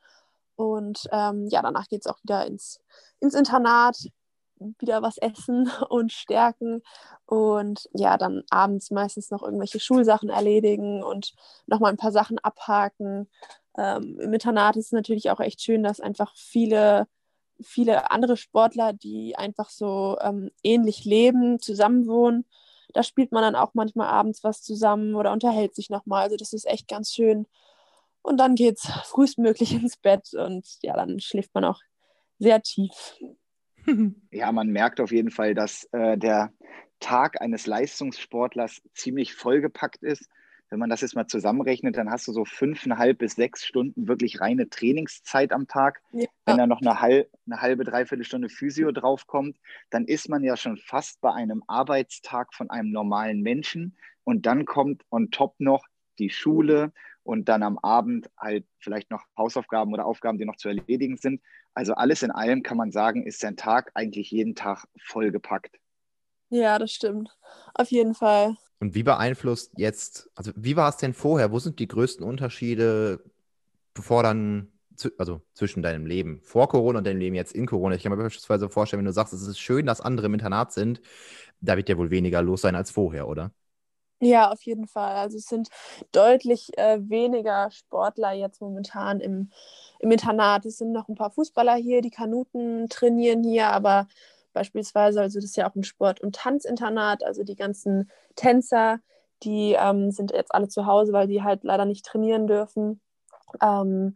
Und 0.55 1.07
ähm, 1.11 1.47
ja, 1.47 1.61
danach 1.63 1.87
geht 1.87 2.01
es 2.01 2.07
auch 2.07 2.21
wieder 2.21 2.45
ins 2.45 2.79
ins 3.21 3.35
Internat, 3.35 3.97
wieder 4.79 5.01
was 5.01 5.17
essen 5.17 5.71
und 5.89 6.11
stärken. 6.11 6.81
Und 7.25 7.87
ja, 7.93 8.17
dann 8.17 8.43
abends 8.49 8.91
meistens 8.91 9.31
noch 9.31 9.43
irgendwelche 9.43 9.79
Schulsachen 9.79 10.29
erledigen 10.29 11.01
und 11.03 11.33
nochmal 11.67 11.91
ein 11.91 11.97
paar 11.97 12.11
Sachen 12.11 12.39
abhaken. 12.39 13.29
Ähm, 13.77 14.19
Im 14.19 14.33
Internat 14.33 14.75
ist 14.75 14.87
es 14.87 14.91
natürlich 14.91 15.29
auch 15.29 15.39
echt 15.39 15.61
schön, 15.61 15.83
dass 15.83 16.01
einfach 16.01 16.33
viele, 16.35 17.07
viele 17.63 18.11
andere 18.11 18.37
Sportler, 18.37 18.93
die 18.93 19.35
einfach 19.35 19.69
so 19.69 20.17
ähm, 20.21 20.51
ähnlich 20.63 21.05
leben, 21.05 21.59
zusammenwohnen. 21.59 22.45
Da 22.93 23.03
spielt 23.03 23.31
man 23.31 23.43
dann 23.43 23.55
auch 23.55 23.73
manchmal 23.73 24.07
abends 24.07 24.43
was 24.43 24.61
zusammen 24.61 25.15
oder 25.15 25.31
unterhält 25.31 25.75
sich 25.75 25.89
nochmal. 25.89 26.23
Also 26.23 26.37
das 26.37 26.53
ist 26.53 26.67
echt 26.67 26.87
ganz 26.87 27.11
schön. 27.11 27.47
Und 28.21 28.37
dann 28.37 28.55
geht 28.55 28.77
es 28.77 28.83
frühestmöglich 29.05 29.73
ins 29.73 29.97
Bett 29.97 30.33
und 30.33 30.65
ja, 30.81 30.95
dann 30.95 31.19
schläft 31.19 31.53
man 31.53 31.65
auch 31.65 31.79
sehr 32.39 32.61
tief. 32.61 33.15
Ja, 34.31 34.51
man 34.51 34.67
merkt 34.67 34.99
auf 35.01 35.11
jeden 35.11 35.31
Fall, 35.31 35.55
dass 35.55 35.85
äh, 35.91 36.15
der 36.15 36.53
Tag 36.99 37.41
eines 37.41 37.65
Leistungssportlers 37.65 38.79
ziemlich 38.93 39.33
vollgepackt 39.33 40.03
ist. 40.03 40.29
Wenn 40.71 40.79
man 40.79 40.89
das 40.89 41.01
jetzt 41.01 41.15
mal 41.15 41.27
zusammenrechnet, 41.27 41.97
dann 41.97 42.09
hast 42.09 42.29
du 42.29 42.31
so 42.31 42.45
fünfeinhalb 42.45 43.17
bis 43.17 43.33
sechs 43.33 43.65
Stunden 43.65 44.07
wirklich 44.07 44.39
reine 44.39 44.69
Trainingszeit 44.69 45.51
am 45.51 45.67
Tag. 45.67 46.01
Ja. 46.13 46.27
Wenn 46.45 46.57
da 46.57 46.65
noch 46.65 46.79
eine, 46.79 47.01
halb, 47.01 47.29
eine 47.45 47.59
halbe, 47.59 47.83
dreiviertel 47.83 48.23
Stunde 48.23 48.47
Physio 48.47 48.93
draufkommt, 48.93 49.57
dann 49.89 50.05
ist 50.05 50.29
man 50.29 50.43
ja 50.45 50.55
schon 50.55 50.77
fast 50.77 51.19
bei 51.19 51.33
einem 51.33 51.61
Arbeitstag 51.67 52.53
von 52.53 52.69
einem 52.69 52.89
normalen 52.91 53.41
Menschen. 53.41 53.97
Und 54.23 54.45
dann 54.45 54.63
kommt 54.63 55.03
on 55.11 55.29
top 55.29 55.55
noch 55.59 55.85
die 56.19 56.29
Schule 56.29 56.93
und 57.23 57.49
dann 57.49 57.63
am 57.63 57.77
Abend 57.79 58.29
halt 58.37 58.65
vielleicht 58.79 59.11
noch 59.11 59.25
Hausaufgaben 59.37 59.93
oder 59.93 60.05
Aufgaben, 60.05 60.37
die 60.37 60.45
noch 60.45 60.55
zu 60.55 60.69
erledigen 60.69 61.17
sind. 61.17 61.41
Also 61.73 61.95
alles 61.95 62.23
in 62.23 62.31
allem 62.31 62.63
kann 62.63 62.77
man 62.77 62.93
sagen, 62.93 63.27
ist 63.27 63.41
sein 63.41 63.57
Tag 63.57 63.91
eigentlich 63.93 64.31
jeden 64.31 64.55
Tag 64.55 64.85
vollgepackt. 65.01 65.77
Ja, 66.47 66.79
das 66.79 66.93
stimmt. 66.93 67.29
Auf 67.73 67.91
jeden 67.91 68.13
Fall. 68.13 68.55
Und 68.81 68.95
wie 68.95 69.03
beeinflusst 69.03 69.73
jetzt, 69.77 70.29
also 70.35 70.51
wie 70.55 70.75
war 70.75 70.89
es 70.89 70.97
denn 70.97 71.13
vorher? 71.13 71.51
Wo 71.51 71.59
sind 71.59 71.77
die 71.79 71.87
größten 71.87 72.25
Unterschiede, 72.25 73.23
bevor 73.93 74.23
dann, 74.23 74.71
also 75.19 75.41
zwischen 75.53 75.83
deinem 75.83 76.07
Leben 76.07 76.41
vor 76.41 76.67
Corona 76.67 76.97
und 76.97 77.05
deinem 77.05 77.19
Leben 77.19 77.35
jetzt 77.35 77.53
in 77.53 77.67
Corona? 77.67 77.95
Ich 77.95 78.01
kann 78.01 78.11
mir 78.11 78.17
beispielsweise 78.17 78.69
vorstellen, 78.69 79.01
wenn 79.01 79.05
du 79.05 79.13
sagst, 79.13 79.33
es 79.33 79.45
ist 79.45 79.59
schön, 79.59 79.85
dass 79.85 80.01
andere 80.01 80.25
im 80.25 80.33
Internat 80.33 80.73
sind, 80.73 80.99
da 81.61 81.77
wird 81.77 81.89
ja 81.89 81.97
wohl 81.97 82.09
weniger 82.09 82.41
los 82.41 82.61
sein 82.61 82.75
als 82.75 82.89
vorher, 82.89 83.27
oder? 83.27 83.51
Ja, 84.19 84.51
auf 84.51 84.61
jeden 84.63 84.87
Fall. 84.87 85.15
Also 85.15 85.37
es 85.37 85.45
sind 85.45 85.69
deutlich 86.11 86.77
äh, 86.77 86.99
weniger 87.09 87.71
Sportler 87.71 88.33
jetzt 88.33 88.61
momentan 88.61 89.19
im, 89.19 89.51
im 89.99 90.11
Internat. 90.11 90.65
Es 90.65 90.77
sind 90.79 90.91
noch 90.91 91.07
ein 91.07 91.15
paar 91.15 91.31
Fußballer 91.31 91.75
hier, 91.75 92.01
die 92.01 92.11
Kanuten 92.11 92.89
trainieren 92.89 93.43
hier, 93.43 93.69
aber 93.69 94.07
beispielsweise, 94.53 95.21
also 95.21 95.39
das 95.39 95.45
ist 95.45 95.57
ja 95.57 95.69
auch 95.69 95.75
ein 95.75 95.83
Sport- 95.83 96.21
und 96.21 96.35
Tanzinternat, 96.35 97.23
also 97.23 97.43
die 97.43 97.55
ganzen 97.55 98.11
Tänzer, 98.35 98.99
die 99.43 99.75
ähm, 99.79 100.11
sind 100.11 100.31
jetzt 100.31 100.53
alle 100.53 100.67
zu 100.67 100.85
Hause, 100.85 101.13
weil 101.13 101.27
die 101.27 101.43
halt 101.43 101.63
leider 101.63 101.85
nicht 101.85 102.05
trainieren 102.05 102.47
dürfen. 102.47 103.01
Ähm, 103.61 104.15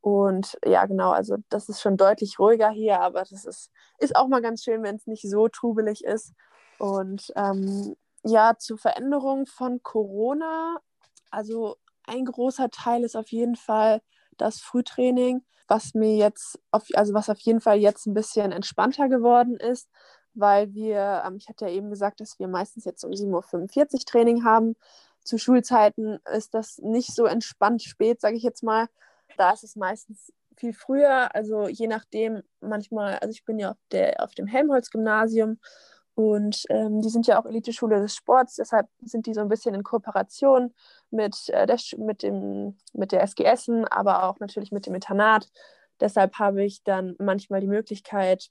und 0.00 0.56
ja, 0.64 0.86
genau, 0.86 1.10
also 1.10 1.36
das 1.48 1.68
ist 1.68 1.80
schon 1.80 1.96
deutlich 1.96 2.38
ruhiger 2.38 2.70
hier, 2.70 3.00
aber 3.00 3.20
das 3.20 3.44
ist, 3.44 3.70
ist 3.98 4.14
auch 4.14 4.28
mal 4.28 4.42
ganz 4.42 4.62
schön, 4.62 4.82
wenn 4.82 4.96
es 4.96 5.06
nicht 5.06 5.28
so 5.28 5.48
trubelig 5.48 6.04
ist. 6.04 6.32
Und 6.78 7.32
ähm, 7.34 7.96
ja, 8.22 8.56
zur 8.58 8.78
Veränderung 8.78 9.46
von 9.46 9.82
Corona. 9.82 10.78
Also 11.30 11.76
ein 12.06 12.24
großer 12.24 12.70
Teil 12.70 13.04
ist 13.04 13.16
auf 13.16 13.28
jeden 13.32 13.56
Fall 13.56 14.00
das 14.36 14.60
Frühtraining, 14.60 15.42
was 15.68 15.94
mir 15.94 16.16
jetzt, 16.16 16.58
auf, 16.70 16.84
also 16.94 17.14
was 17.14 17.28
auf 17.28 17.38
jeden 17.40 17.60
Fall 17.60 17.78
jetzt 17.78 18.06
ein 18.06 18.14
bisschen 18.14 18.52
entspannter 18.52 19.08
geworden 19.08 19.56
ist, 19.56 19.88
weil 20.34 20.72
wir, 20.74 21.22
ähm, 21.26 21.36
ich 21.36 21.48
hatte 21.48 21.66
ja 21.66 21.72
eben 21.72 21.90
gesagt, 21.90 22.20
dass 22.20 22.38
wir 22.38 22.48
meistens 22.48 22.84
jetzt 22.84 23.04
um 23.04 23.12
7.45 23.12 23.94
Uhr 23.94 24.00
Training 24.06 24.44
haben. 24.44 24.76
Zu 25.24 25.38
Schulzeiten 25.38 26.18
ist 26.32 26.54
das 26.54 26.78
nicht 26.78 27.14
so 27.14 27.24
entspannt 27.24 27.82
spät, 27.82 28.20
sage 28.20 28.36
ich 28.36 28.42
jetzt 28.42 28.62
mal. 28.62 28.86
Da 29.36 29.52
ist 29.52 29.64
es 29.64 29.76
meistens 29.76 30.32
viel 30.56 30.72
früher, 30.72 31.34
also 31.34 31.68
je 31.68 31.86
nachdem, 31.86 32.42
manchmal, 32.60 33.18
also 33.18 33.30
ich 33.30 33.44
bin 33.44 33.58
ja 33.58 33.72
auf, 33.72 33.78
der, 33.90 34.22
auf 34.22 34.34
dem 34.34 34.46
Helmholtz-Gymnasium 34.46 35.58
und 36.16 36.64
ähm, 36.70 37.02
die 37.02 37.10
sind 37.10 37.26
ja 37.26 37.38
auch 37.38 37.44
Eliteschule 37.44 38.00
des 38.00 38.16
Sports, 38.16 38.56
deshalb 38.56 38.88
sind 39.02 39.26
die 39.26 39.34
so 39.34 39.42
ein 39.42 39.50
bisschen 39.50 39.74
in 39.74 39.82
Kooperation 39.82 40.72
mit, 41.10 41.50
äh, 41.50 41.66
der, 41.66 41.78
mit, 41.98 42.22
dem, 42.22 42.78
mit 42.94 43.12
der 43.12 43.22
SG 43.22 43.44
aber 43.90 44.24
auch 44.24 44.40
natürlich 44.40 44.72
mit 44.72 44.86
dem 44.86 44.94
Internat. 44.94 45.50
Deshalb 46.00 46.38
habe 46.38 46.64
ich 46.64 46.82
dann 46.84 47.16
manchmal 47.18 47.60
die 47.60 47.66
Möglichkeit, 47.66 48.48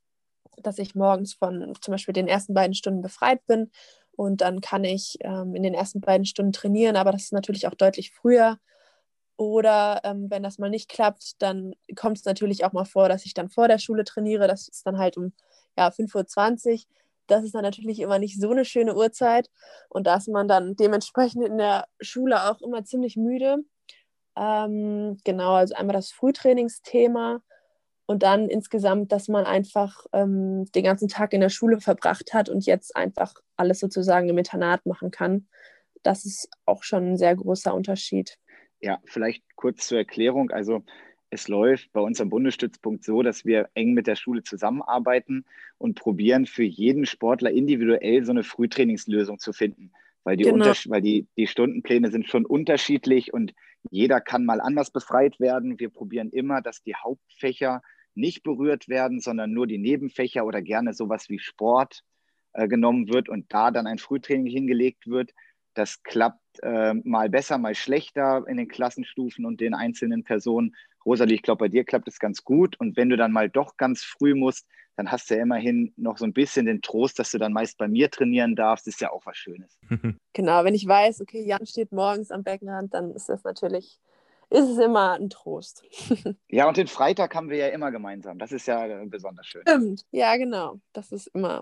dass 0.57 0.77
ich 0.77 0.93
morgens 0.93 1.33
von 1.33 1.73
zum 1.81 1.91
Beispiel 1.91 2.13
den 2.13 2.27
ersten 2.27 2.53
beiden 2.53 2.75
Stunden 2.75 3.01
befreit 3.01 3.43
bin 3.47 3.71
und 4.11 4.41
dann 4.41 4.61
kann 4.61 4.83
ich 4.83 5.17
ähm, 5.21 5.55
in 5.55 5.63
den 5.63 5.73
ersten 5.73 6.01
beiden 6.01 6.27
Stunden 6.27 6.51
trainieren, 6.51 6.95
aber 6.95 7.11
das 7.11 7.23
ist 7.23 7.33
natürlich 7.33 7.65
auch 7.65 7.73
deutlich 7.73 8.11
früher. 8.11 8.59
Oder 9.37 10.01
ähm, 10.03 10.29
wenn 10.29 10.43
das 10.43 10.59
mal 10.59 10.69
nicht 10.69 10.87
klappt, 10.87 11.41
dann 11.41 11.73
kommt 11.95 12.19
es 12.19 12.25
natürlich 12.25 12.63
auch 12.63 12.73
mal 12.73 12.85
vor, 12.85 13.09
dass 13.09 13.25
ich 13.25 13.33
dann 13.33 13.49
vor 13.49 13.67
der 13.67 13.79
Schule 13.79 14.03
trainiere. 14.03 14.47
Das 14.47 14.67
ist 14.67 14.85
dann 14.85 14.99
halt 14.99 15.17
um 15.17 15.33
ja, 15.75 15.89
5.20 15.89 16.73
Uhr 16.73 16.79
das 17.27 17.43
ist 17.43 17.55
dann 17.55 17.63
natürlich 17.63 17.99
immer 17.99 18.19
nicht 18.19 18.39
so 18.39 18.51
eine 18.51 18.65
schöne 18.65 18.95
Uhrzeit 18.95 19.49
und 19.89 20.07
da 20.07 20.15
ist 20.17 20.27
man 20.27 20.47
dann 20.47 20.75
dementsprechend 20.75 21.45
in 21.45 21.57
der 21.57 21.85
Schule 21.99 22.49
auch 22.49 22.61
immer 22.61 22.83
ziemlich 22.83 23.17
müde. 23.17 23.57
Ähm, 24.37 25.17
genau, 25.23 25.53
also 25.53 25.75
einmal 25.75 25.95
das 25.95 26.11
Frühtrainingsthema 26.11 27.41
und 28.05 28.23
dann 28.23 28.49
insgesamt, 28.49 29.11
dass 29.11 29.27
man 29.27 29.45
einfach 29.45 30.05
ähm, 30.13 30.65
den 30.73 30.83
ganzen 30.83 31.07
Tag 31.07 31.33
in 31.33 31.41
der 31.41 31.49
Schule 31.49 31.79
verbracht 31.79 32.33
hat 32.33 32.49
und 32.49 32.65
jetzt 32.65 32.95
einfach 32.95 33.33
alles 33.55 33.79
sozusagen 33.79 34.29
im 34.29 34.37
Internat 34.37 34.85
machen 34.85 35.11
kann. 35.11 35.47
Das 36.03 36.25
ist 36.25 36.49
auch 36.65 36.83
schon 36.83 37.13
ein 37.13 37.17
sehr 37.17 37.35
großer 37.35 37.73
Unterschied. 37.73 38.37
Ja, 38.79 38.99
vielleicht 39.05 39.43
kurz 39.55 39.87
zur 39.87 39.97
Erklärung. 39.97 40.51
Also 40.51 40.83
es 41.29 41.47
läuft 41.47 41.91
bei 41.91 42.01
uns 42.01 42.21
am 42.21 42.29
Bundesstützpunkt 42.29 43.03
so, 43.03 43.21
dass 43.21 43.45
wir 43.45 43.69
eng 43.73 43.93
mit 43.93 44.07
der 44.07 44.15
Schule 44.15 44.43
zusammenarbeiten 44.43 45.45
und 45.77 45.99
probieren, 45.99 46.45
für 46.45 46.63
jeden 46.63 47.05
Sportler 47.05 47.51
individuell 47.51 48.23
so 48.23 48.31
eine 48.31 48.43
Frühtrainingslösung 48.43 49.39
zu 49.39 49.53
finden. 49.53 49.91
Weil, 50.23 50.37
die, 50.37 50.45
genau. 50.45 50.65
weil 50.65 51.01
die, 51.01 51.27
die 51.37 51.47
Stundenpläne 51.47 52.09
sind 52.09 52.27
schon 52.27 52.45
unterschiedlich 52.45 53.33
und 53.33 53.53
jeder 53.91 54.21
kann 54.21 54.45
mal 54.45 54.59
anders 54.59 54.89
befreit 54.89 55.39
werden. 55.39 55.79
Wir 55.79 55.89
probieren 55.89 56.31
immer, 56.31 56.61
dass 56.61 56.81
die 56.81 56.95
Hauptfächer 56.95 57.81
nicht 58.15 58.41
berührt 58.43 58.87
werden, 58.87 59.19
sondern 59.19 59.51
nur 59.51 59.67
die 59.67 59.77
Nebenfächer 59.77 60.45
oder 60.45 60.61
gerne 60.61 60.93
sowas 60.93 61.29
wie 61.29 61.37
Sport 61.37 62.01
äh, 62.53 62.67
genommen 62.67 63.09
wird 63.09 63.29
und 63.29 63.53
da 63.53 63.69
dann 63.69 63.85
ein 63.85 63.99
Frühtraining 63.99 64.47
hingelegt 64.47 65.07
wird. 65.07 65.31
Das 65.75 66.01
klappt 66.03 66.41
äh, 66.63 66.93
mal 66.93 67.29
besser, 67.29 67.57
mal 67.57 67.75
schlechter 67.75 68.45
in 68.47 68.57
den 68.57 68.67
Klassenstufen 68.67 69.45
und 69.45 69.61
den 69.61 69.73
einzelnen 69.73 70.23
Personen. 70.23 70.75
Rosalie, 71.05 71.35
ich 71.35 71.43
glaube, 71.43 71.65
bei 71.65 71.67
dir 71.69 71.83
klappt 71.83 72.07
es 72.07 72.19
ganz 72.19 72.43
gut. 72.43 72.79
Und 72.79 72.97
wenn 72.97 73.09
du 73.09 73.17
dann 73.17 73.31
mal 73.31 73.49
doch 73.49 73.77
ganz 73.77 74.03
früh 74.03 74.33
musst, 74.33 74.65
dann 74.95 75.11
hast 75.11 75.29
du 75.29 75.35
ja 75.35 75.41
immerhin 75.41 75.93
noch 75.97 76.17
so 76.17 76.25
ein 76.25 76.33
bisschen 76.33 76.65
den 76.65 76.81
Trost, 76.81 77.19
dass 77.19 77.31
du 77.31 77.37
dann 77.37 77.53
meist 77.53 77.77
bei 77.77 77.87
mir 77.87 78.09
trainieren 78.09 78.55
darfst. 78.55 78.87
Das 78.87 78.95
ist 78.95 79.01
ja 79.01 79.11
auch 79.11 79.25
was 79.25 79.37
Schönes. 79.37 79.77
Genau, 80.33 80.65
wenn 80.65 80.75
ich 80.75 80.85
weiß, 80.85 81.21
okay, 81.21 81.45
Jan 81.45 81.65
steht 81.65 81.93
morgens 81.93 82.29
am 82.29 82.43
Beckenrand, 82.43 82.93
dann 82.93 83.11
ist 83.11 83.29
das 83.29 83.45
natürlich, 83.45 84.01
ist 84.49 84.67
es 84.67 84.77
immer 84.79 85.13
ein 85.13 85.29
Trost. 85.29 85.81
ja, 86.49 86.67
und 86.67 86.75
den 86.75 86.87
Freitag 86.87 87.33
haben 87.35 87.49
wir 87.49 87.55
ja 87.55 87.67
immer 87.69 87.89
gemeinsam. 87.89 88.37
Das 88.37 88.51
ist 88.51 88.67
ja 88.67 89.05
besonders 89.05 89.47
schön. 89.47 89.61
Stimmt, 89.61 90.05
ja, 90.11 90.35
genau. 90.35 90.81
Das 90.91 91.13
ist 91.13 91.27
immer, 91.27 91.61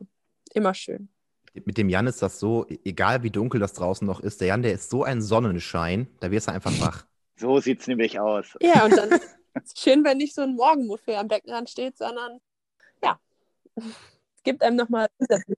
immer 0.55 0.73
schön. 0.73 1.09
Mit 1.53 1.77
dem 1.77 1.89
Jan 1.89 2.07
ist 2.07 2.21
das 2.21 2.39
so, 2.39 2.65
e-, 2.67 2.79
egal 2.83 3.23
wie 3.23 3.29
dunkel 3.29 3.59
das 3.59 3.73
draußen 3.73 4.05
noch 4.05 4.19
ist, 4.19 4.41
der 4.41 4.47
Jan, 4.49 4.63
der 4.63 4.73
ist 4.73 4.89
so 4.89 5.03
ein 5.03 5.21
Sonnenschein, 5.21 6.07
da 6.19 6.31
wirst 6.31 6.47
du 6.47 6.51
einfach 6.51 6.71
wach. 6.81 7.05
So 7.35 7.59
sieht 7.59 7.81
es 7.81 7.87
nämlich 7.87 8.19
aus. 8.19 8.57
Ja, 8.61 8.85
und 8.85 8.95
dann 8.97 9.09
ist 9.11 9.37
es 9.53 9.81
schön, 9.81 10.03
wenn 10.03 10.17
nicht 10.17 10.35
so 10.35 10.41
ein 10.41 10.55
Morgenmuffel 10.55 11.15
am 11.15 11.27
Beckenrand 11.27 11.69
steht, 11.69 11.97
sondern 11.97 12.39
ja, 13.03 13.19
es 13.75 14.43
gibt 14.43 14.63
einem 14.63 14.75
nochmal 14.75 15.07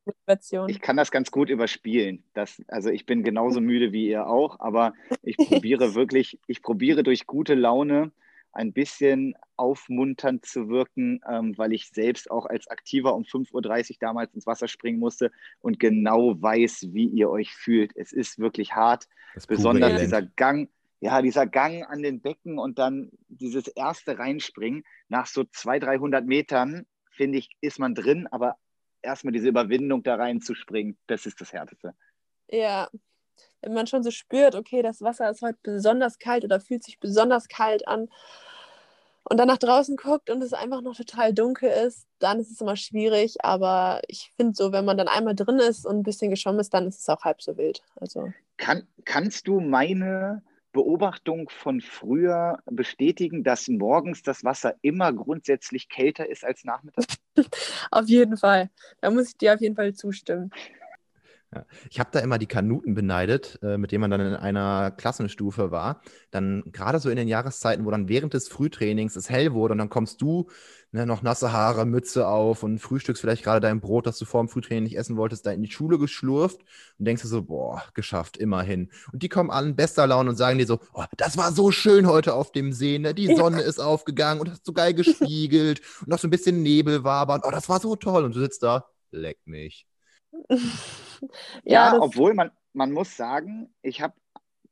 Motivation. 0.05 0.69
Ich 0.69 0.81
kann 0.81 0.97
das 0.97 1.11
ganz 1.11 1.31
gut 1.31 1.49
überspielen. 1.49 2.23
Das, 2.33 2.61
also 2.67 2.89
ich 2.89 3.05
bin 3.05 3.23
genauso 3.23 3.61
müde 3.61 3.91
wie 3.91 4.07
ihr 4.09 4.27
auch, 4.27 4.59
aber 4.59 4.93
ich 5.21 5.37
probiere 5.37 5.95
wirklich, 5.95 6.39
ich 6.47 6.61
probiere 6.61 7.03
durch 7.03 7.25
gute 7.25 7.55
Laune 7.55 8.11
ein 8.55 8.73
bisschen 8.73 9.35
aufmunternd 9.57 10.45
zu 10.45 10.69
wirken, 10.69 11.21
ähm, 11.29 11.57
weil 11.57 11.73
ich 11.73 11.89
selbst 11.89 12.31
auch 12.31 12.45
als 12.45 12.67
Aktiver 12.67 13.13
um 13.13 13.23
5.30 13.23 13.91
Uhr 13.91 13.95
damals 13.99 14.33
ins 14.33 14.47
Wasser 14.47 14.67
springen 14.67 14.99
musste 14.99 15.31
und 15.61 15.79
genau 15.79 16.41
weiß, 16.41 16.87
wie 16.93 17.05
ihr 17.05 17.29
euch 17.29 17.53
fühlt. 17.53 17.91
Es 17.95 18.13
ist 18.13 18.39
wirklich 18.39 18.73
hart, 18.73 19.07
besonders 19.47 19.99
dieser 19.99 20.21
Gang, 20.21 20.69
ja, 21.01 21.21
dieser 21.21 21.45
Gang 21.45 21.85
an 21.87 22.01
den 22.01 22.21
Becken 22.21 22.57
und 22.57 22.79
dann 22.79 23.11
dieses 23.27 23.67
erste 23.67 24.17
Reinspringen. 24.17 24.83
Nach 25.09 25.27
so 25.27 25.43
200, 25.43 25.89
300 25.89 26.25
Metern, 26.25 26.85
finde 27.11 27.37
ich, 27.37 27.49
ist 27.61 27.77
man 27.77 27.93
drin, 27.93 28.27
aber 28.31 28.57
erstmal 29.01 29.33
diese 29.33 29.49
Überwindung 29.49 30.01
da 30.03 30.15
reinzuspringen, 30.15 30.97
das 31.07 31.25
ist 31.25 31.41
das 31.41 31.51
Härteste. 31.51 31.93
Ja, 32.49 32.89
man 33.73 33.87
schon 33.87 34.03
so 34.03 34.11
spürt, 34.11 34.55
okay, 34.55 34.81
das 34.81 35.01
Wasser 35.01 35.29
ist 35.29 35.41
heute 35.41 35.57
besonders 35.63 36.19
kalt 36.19 36.43
oder 36.43 36.59
fühlt 36.59 36.83
sich 36.83 36.99
besonders 36.99 37.47
kalt 37.47 37.87
an, 37.87 38.09
und 39.27 39.37
dann 39.37 39.47
nach 39.47 39.57
draußen 39.57 39.97
guckt 39.97 40.29
und 40.29 40.43
es 40.43 40.53
einfach 40.53 40.81
noch 40.81 40.95
total 40.95 41.33
dunkel 41.33 41.69
ist, 41.69 42.07
dann 42.19 42.39
ist 42.39 42.51
es 42.51 42.61
immer 42.61 42.75
schwierig. 42.75 43.43
Aber 43.43 44.01
ich 44.07 44.31
finde 44.37 44.53
so, 44.53 44.71
wenn 44.71 44.85
man 44.85 44.97
dann 44.97 45.07
einmal 45.07 45.35
drin 45.35 45.57
ist 45.57 45.85
und 45.85 45.97
ein 45.97 46.03
bisschen 46.03 46.29
geschwommen 46.29 46.59
ist, 46.59 46.73
dann 46.73 46.87
ist 46.87 46.99
es 46.99 47.09
auch 47.09 47.23
halb 47.23 47.41
so 47.41 47.57
wild. 47.57 47.81
Also. 47.99 48.31
Kann, 48.57 48.87
kannst 49.03 49.47
du 49.47 49.59
meine 49.59 50.43
Beobachtung 50.73 51.49
von 51.49 51.81
früher 51.81 52.59
bestätigen, 52.65 53.43
dass 53.43 53.67
morgens 53.67 54.21
das 54.21 54.43
Wasser 54.43 54.75
immer 54.83 55.11
grundsätzlich 55.11 55.89
kälter 55.89 56.29
ist 56.29 56.45
als 56.45 56.63
nachmittags? 56.63 57.07
auf 57.91 58.07
jeden 58.07 58.37
Fall. 58.37 58.69
Da 59.01 59.09
muss 59.09 59.29
ich 59.29 59.37
dir 59.37 59.55
auf 59.55 59.61
jeden 59.61 59.75
Fall 59.75 59.93
zustimmen. 59.95 60.51
Ja. 61.55 61.65
Ich 61.89 61.99
habe 61.99 62.09
da 62.11 62.19
immer 62.19 62.37
die 62.37 62.47
Kanuten 62.47 62.95
beneidet, 62.95 63.59
äh, 63.63 63.77
mit 63.77 63.91
denen 63.91 64.01
man 64.01 64.11
dann 64.11 64.19
in 64.19 64.35
einer 64.35 64.91
Klassenstufe 64.91 65.71
war. 65.71 66.01
Dann 66.31 66.63
gerade 66.71 66.99
so 66.99 67.09
in 67.09 67.15
den 67.15 67.29
Jahreszeiten, 67.29 67.85
wo 67.85 67.91
dann 67.91 68.09
während 68.09 68.33
des 68.33 68.49
Frühtrainings 68.49 69.15
es 69.15 69.29
hell 69.29 69.53
wurde 69.53 69.71
und 69.71 69.77
dann 69.77 69.89
kommst 69.89 70.21
du, 70.21 70.49
ne, 70.91 71.05
noch 71.05 71.21
nasse 71.21 71.53
Haare, 71.53 71.85
Mütze 71.85 72.27
auf 72.27 72.63
und 72.63 72.79
frühstückst 72.79 73.21
vielleicht 73.21 73.43
gerade 73.43 73.61
dein 73.61 73.79
Brot, 73.79 74.05
das 74.05 74.17
du 74.17 74.25
vor 74.25 74.43
dem 74.43 74.49
Frühtraining 74.49 74.83
nicht 74.83 74.97
essen 74.97 75.15
wolltest, 75.15 75.45
da 75.45 75.51
in 75.51 75.63
die 75.63 75.71
Schule 75.71 75.97
geschlurft 75.97 76.59
und 76.99 77.05
denkst 77.05 77.21
dir 77.21 77.29
so, 77.29 77.43
boah, 77.43 77.83
geschafft, 77.93 78.35
immerhin. 78.35 78.91
Und 79.13 79.23
die 79.23 79.29
kommen 79.29 79.49
an, 79.49 79.77
bester 79.77 80.07
Laune 80.07 80.31
und 80.31 80.35
sagen 80.35 80.57
dir 80.57 80.67
so, 80.67 80.79
oh, 80.93 81.05
das 81.15 81.37
war 81.37 81.53
so 81.53 81.71
schön 81.71 82.07
heute 82.07 82.33
auf 82.33 82.51
dem 82.51 82.73
See, 82.73 82.99
ne? 82.99 83.13
die 83.13 83.33
Sonne 83.33 83.61
ist 83.61 83.79
aufgegangen 83.79 84.41
und 84.41 84.51
hast 84.51 84.65
so 84.65 84.73
geil 84.73 84.93
gespiegelt 84.95 85.81
und 86.01 86.09
noch 86.09 86.19
so 86.19 86.27
ein 86.27 86.31
bisschen 86.31 86.63
Nebel 86.63 87.05
war, 87.05 87.21
aber 87.21 87.41
oh, 87.45 87.51
das 87.51 87.69
war 87.69 87.79
so 87.79 87.95
toll. 87.95 88.25
Und 88.25 88.35
du 88.35 88.41
sitzt 88.41 88.61
da, 88.61 88.85
leck 89.11 89.37
mich. 89.45 89.87
ja, 91.63 91.93
ja 91.93 91.99
obwohl 91.99 92.33
man, 92.33 92.51
man 92.73 92.91
muss 92.91 93.15
sagen, 93.15 93.73
ich 93.81 94.01
habe 94.01 94.13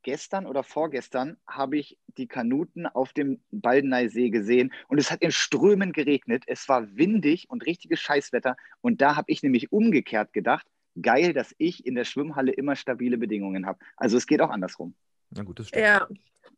gestern 0.02 0.46
oder 0.46 0.62
vorgestern 0.62 1.36
habe 1.46 1.78
ich 1.78 1.98
die 2.16 2.28
Kanuten 2.28 2.86
auf 2.86 3.12
dem 3.12 3.40
Baldeneysee 3.50 4.30
gesehen 4.30 4.72
und 4.88 4.98
es 4.98 5.10
hat 5.10 5.22
in 5.22 5.32
Strömen 5.32 5.92
geregnet. 5.92 6.44
Es 6.46 6.68
war 6.68 6.96
windig 6.96 7.50
und 7.50 7.66
richtiges 7.66 8.00
Scheißwetter. 8.00 8.56
Und 8.82 9.00
da 9.00 9.16
habe 9.16 9.32
ich 9.32 9.42
nämlich 9.42 9.72
umgekehrt 9.72 10.32
gedacht, 10.32 10.66
geil, 11.00 11.32
dass 11.32 11.54
ich 11.58 11.84
in 11.86 11.96
der 11.96 12.04
Schwimmhalle 12.04 12.52
immer 12.52 12.76
stabile 12.76 13.18
Bedingungen 13.18 13.66
habe. 13.66 13.78
Also 13.96 14.16
es 14.16 14.26
geht 14.26 14.40
auch 14.40 14.50
andersrum. 14.50 14.94
Na 15.30 15.42
gut, 15.42 15.58
das 15.58 15.68
stimmt. 15.68 15.82
Ja, 15.82 16.06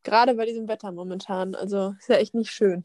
gerade 0.02 0.34
bei 0.34 0.44
diesem 0.44 0.68
Wetter 0.68 0.92
momentan. 0.92 1.54
Also 1.54 1.94
ist 1.98 2.08
ja 2.08 2.16
echt 2.16 2.34
nicht 2.34 2.50
schön. 2.50 2.84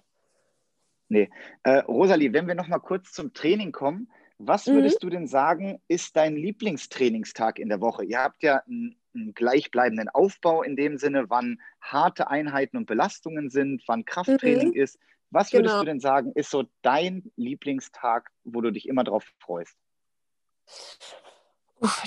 Nee. 1.09 1.29
Äh, 1.63 1.79
Rosalie, 1.79 2.31
wenn 2.31 2.47
wir 2.47 2.55
noch 2.55 2.69
mal 2.69 2.79
kurz 2.79 3.11
zum 3.11 3.33
Training 3.33 3.73
kommen, 3.73 4.09
was 4.47 4.67
mhm. 4.67 4.73
würdest 4.73 5.03
mhm. 5.03 5.07
du 5.07 5.09
denn 5.09 5.27
sagen, 5.27 5.81
ist 5.87 6.15
dein 6.15 6.35
Lieblingstrainingstag 6.35 7.59
in 7.59 7.69
der 7.69 7.81
Woche? 7.81 8.03
Ihr 8.03 8.19
habt 8.19 8.43
ja 8.43 8.61
einen, 8.67 8.95
einen, 9.13 9.33
gleichbleibenden 9.33 10.09
Aufbau 10.09 10.63
in 10.63 10.75
dem 10.75 10.97
Sinne, 10.97 11.29
wann 11.29 11.59
harte 11.81 12.29
Einheiten 12.29 12.77
und 12.77 12.85
Belastungen 12.85 13.49
sind, 13.49 13.83
wann 13.87 14.05
Krafttraining 14.05 14.69
mhm. 14.69 14.75
ist. 14.75 14.99
Was 15.29 15.53
würdest 15.53 15.73
genau. 15.73 15.83
du 15.83 15.85
denn 15.85 15.99
sagen, 15.99 16.33
ist 16.35 16.49
so 16.49 16.65
dein 16.81 17.31
Lieblingstag, 17.37 18.29
wo 18.43 18.61
du 18.61 18.71
dich 18.71 18.87
immer 18.87 19.03
drauf 19.03 19.25
freust? 19.39 19.77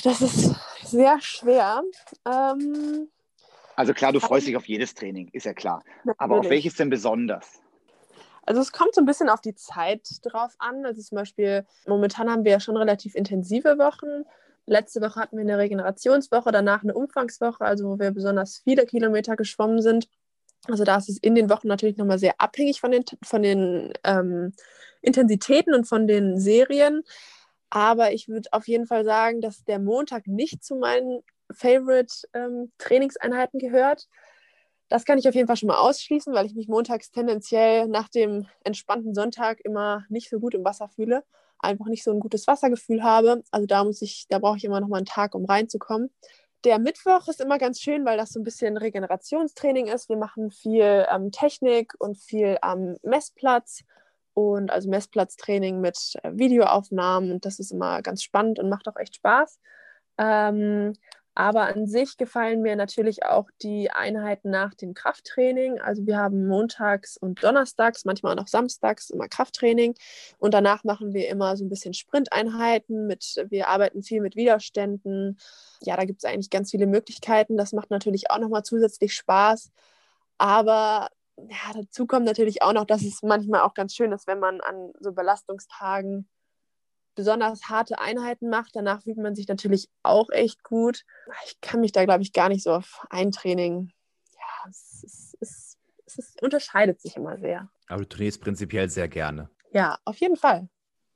Das 0.05 0.21
ist 0.21 0.55
sehr 0.83 1.21
schwer. 1.21 1.83
Ähm, 2.27 3.09
also 3.77 3.93
klar, 3.93 4.13
du 4.13 4.21
freust 4.21 4.47
dich 4.47 4.57
auf 4.57 4.67
jedes 4.67 4.95
Training, 4.95 5.29
ist 5.33 5.47
ja 5.47 5.55
klar. 5.55 5.83
Natürlich. 6.05 6.21
Aber 6.21 6.39
auf 6.39 6.49
welches 6.49 6.75
denn 6.75 6.91
besonders? 6.91 7.64
Also 8.47 8.61
es 8.61 8.73
kommt 8.73 8.95
so 8.95 9.01
ein 9.01 9.07
bisschen 9.07 9.29
auf 9.29 9.41
die 9.41 9.55
Zeit 9.55 10.07
drauf 10.23 10.55
an. 10.59 10.85
Also 10.85 11.03
zum 11.03 11.17
Beispiel, 11.17 11.67
momentan 11.87 12.31
haben 12.31 12.45
wir 12.45 12.53
ja 12.53 12.61
schon 12.61 12.77
relativ 12.77 13.15
intensive 13.15 13.79
Wochen. 13.79 14.25
Letzte 14.67 15.01
Woche 15.01 15.21
hatten 15.21 15.37
wir 15.37 15.43
eine 15.43 15.59
Regenerationswoche, 15.59 16.51
danach 16.51 16.83
eine 16.83 16.95
Umfangswoche, 16.95 17.65
also 17.65 17.89
wo 17.91 17.99
wir 17.99 18.11
besonders 18.11 18.63
viele 18.65 18.87
Kilometer 18.87 19.37
geschwommen 19.37 19.83
sind. 19.83 20.09
Also 20.67 20.85
da 20.85 20.97
ist 20.97 21.11
es 21.11 21.19
in 21.19 21.35
den 21.35 21.51
Wochen 21.51 21.69
natürlich 21.69 21.99
nochmal 21.99 22.19
sehr 22.19 22.35
abhängig 22.39 22.81
von 22.81 22.91
den, 22.91 23.05
von 23.23 23.43
den 23.43 23.93
ähm, 24.05 24.55
Intensitäten 25.03 25.75
und 25.75 25.85
von 25.87 26.07
den 26.07 26.39
Serien. 26.39 27.03
Aber 27.69 28.13
ich 28.13 28.29
würde 28.29 28.49
auf 28.53 28.67
jeden 28.69 28.87
Fall 28.87 29.05
sagen, 29.05 29.41
dass 29.41 29.65
der 29.65 29.79
Montag 29.79 30.27
nicht 30.27 30.65
zu 30.65 30.77
meinen 30.77 31.23
Favorite 31.51 32.27
ähm, 32.33 32.73
Trainingseinheiten 32.79 33.59
gehört. 33.59 34.09
Das 34.89 35.05
kann 35.05 35.19
ich 35.19 35.29
auf 35.29 35.35
jeden 35.35 35.47
Fall 35.47 35.57
schon 35.57 35.69
mal 35.69 35.79
ausschließen, 35.79 36.35
weil 36.35 36.47
ich 36.47 36.55
mich 36.55 36.69
montags 36.69 37.11
tendenziell 37.11 37.89
nach 37.89 38.09
dem 38.09 38.47
entspannten 38.65 39.15
Sonntag 39.15 39.61
immer 39.61 40.05
nicht 40.09 40.29
so 40.29 40.39
gut 40.39 40.55
im 40.55 40.65
Wasser 40.65 40.89
fühle, 40.89 41.25
einfach 41.59 41.87
nicht 41.87 42.05
so 42.05 42.11
ein 42.11 42.21
gutes 42.21 42.47
Wassergefühl 42.47 43.03
habe. 43.03 43.43
Also 43.51 43.67
da 43.67 43.85
muss 43.85 44.03
ich, 44.03 44.27
da 44.29 44.39
brauche 44.39 44.59
ich 44.59 44.65
immer 44.65 44.81
noch 44.81 44.89
mal 44.89 44.99
einen 44.99 45.07
Tag, 45.07 45.35
um 45.35 45.47
reinzukommen. 45.47 46.11
Der 46.65 46.79
Mittwoch 46.79 47.29
ist 47.29 47.41
immer 47.41 47.59
ganz 47.59 47.81
schön, 47.81 48.05
weil 48.05 48.17
das 48.17 48.31
so 48.31 48.41
ein 48.41 48.45
bisschen 48.45 48.77
Regenerationstraining 48.77 49.87
ist. 49.87 50.09
Wir 50.09 50.17
machen 50.17 50.51
viel 50.51 51.07
ähm, 51.11 51.31
Technik 51.31 51.95
und 51.99 52.17
viel 52.17 52.59
am 52.63 52.97
Messplatz 53.03 53.85
und 54.35 54.71
also 54.71 54.89
Messplatztraining 54.89 55.81
mit 55.81 55.97
äh, 56.23 56.31
Videoaufnahmen 56.33 57.33
und 57.33 57.45
das 57.45 57.59
ist 57.59 57.71
immer 57.71 58.03
ganz 58.03 58.23
spannend 58.23 58.59
und 58.59 58.69
macht 58.69 58.89
auch 58.89 58.97
echt 58.97 59.17
Spaß. 59.17 59.59
Ähm, 60.19 60.95
aber 61.35 61.67
an 61.67 61.87
sich 61.87 62.17
gefallen 62.17 62.63
mir 62.63 62.77
natürlich 62.77 63.25
auch 63.25 63.49
die 63.61 63.91
Einheiten 63.91 64.51
nach 64.51 64.75
dem 64.75 64.95
Krafttraining. 64.95 65.81
Also 65.81 66.07
wir 66.07 66.17
haben 66.17 66.47
montags 66.47 67.17
und 67.17 67.43
donnerstags, 67.43 68.05
manchmal 68.05 68.33
auch 68.33 68.41
noch 68.43 68.49
samstags 68.49 69.11
immer 69.11 69.27
Krafttraining. 69.29 69.95
Und 70.39 70.55
danach 70.55 70.85
machen 70.85 71.13
wir 71.13 71.29
immer 71.29 71.57
so 71.57 71.65
ein 71.65 71.69
bisschen 71.69 71.93
Sprinteinheiten. 71.93 73.09
Mit, 73.09 73.45
wir 73.49 73.69
arbeiten 73.69 74.03
viel 74.03 74.21
mit 74.21 74.37
Widerständen. 74.37 75.39
Ja, 75.83 75.97
da 75.97 76.05
gibt 76.05 76.23
es 76.23 76.31
eigentlich 76.31 76.51
ganz 76.51 76.71
viele 76.71 76.87
Möglichkeiten. 76.87 77.57
Das 77.57 77.73
macht 77.73 77.91
natürlich 77.91 78.31
auch 78.31 78.39
nochmal 78.39 78.63
zusätzlich 78.63 79.15
Spaß. 79.15 79.73
Aber 80.39 81.09
ja, 81.37 81.73
dazu 81.75 82.07
kommt 82.07 82.27
natürlich 82.27 82.63
auch 82.63 82.73
noch, 82.73 82.85
dass 82.85 83.03
es 83.03 83.23
manchmal 83.23 83.63
auch 83.63 83.75
ganz 83.75 83.95
schön 83.95 84.13
ist, 84.13 84.29
wenn 84.29 84.39
man 84.39 84.61
an 84.61 84.93
so 85.01 85.13
Belastungstagen 85.13 86.29
besonders 87.15 87.69
harte 87.69 87.99
Einheiten 87.99 88.49
macht. 88.49 88.77
Danach 88.77 89.03
fühlt 89.03 89.19
man 89.19 89.35
sich 89.35 89.49
natürlich 89.49 89.89
auch 90.03 90.31
echt 90.31 90.63
gut. 90.63 91.05
Ich 91.47 91.61
kann 91.61 91.81
mich 91.81 91.93
da, 91.93 92.05
glaube 92.05 92.23
ich, 92.23 92.33
gar 92.33 92.49
nicht 92.49 92.63
so 92.63 92.73
auf 92.73 93.05
ein 93.11 93.31
Training. 93.31 93.93
Ja, 94.35 94.71
es, 94.71 95.03
ist, 95.05 95.37
es, 95.41 95.79
es 96.07 96.19
ist, 96.19 96.43
unterscheidet 96.43 97.01
sich 97.01 97.17
immer 97.17 97.39
sehr. 97.39 97.69
Aber 97.89 98.03
du 98.03 98.09
trainierst 98.09 98.41
prinzipiell 98.41 98.89
sehr 98.89 99.09
gerne. 99.09 99.51
Ja, 99.73 99.99
auf 100.05 100.17
jeden 100.17 100.37
Fall. 100.37 100.69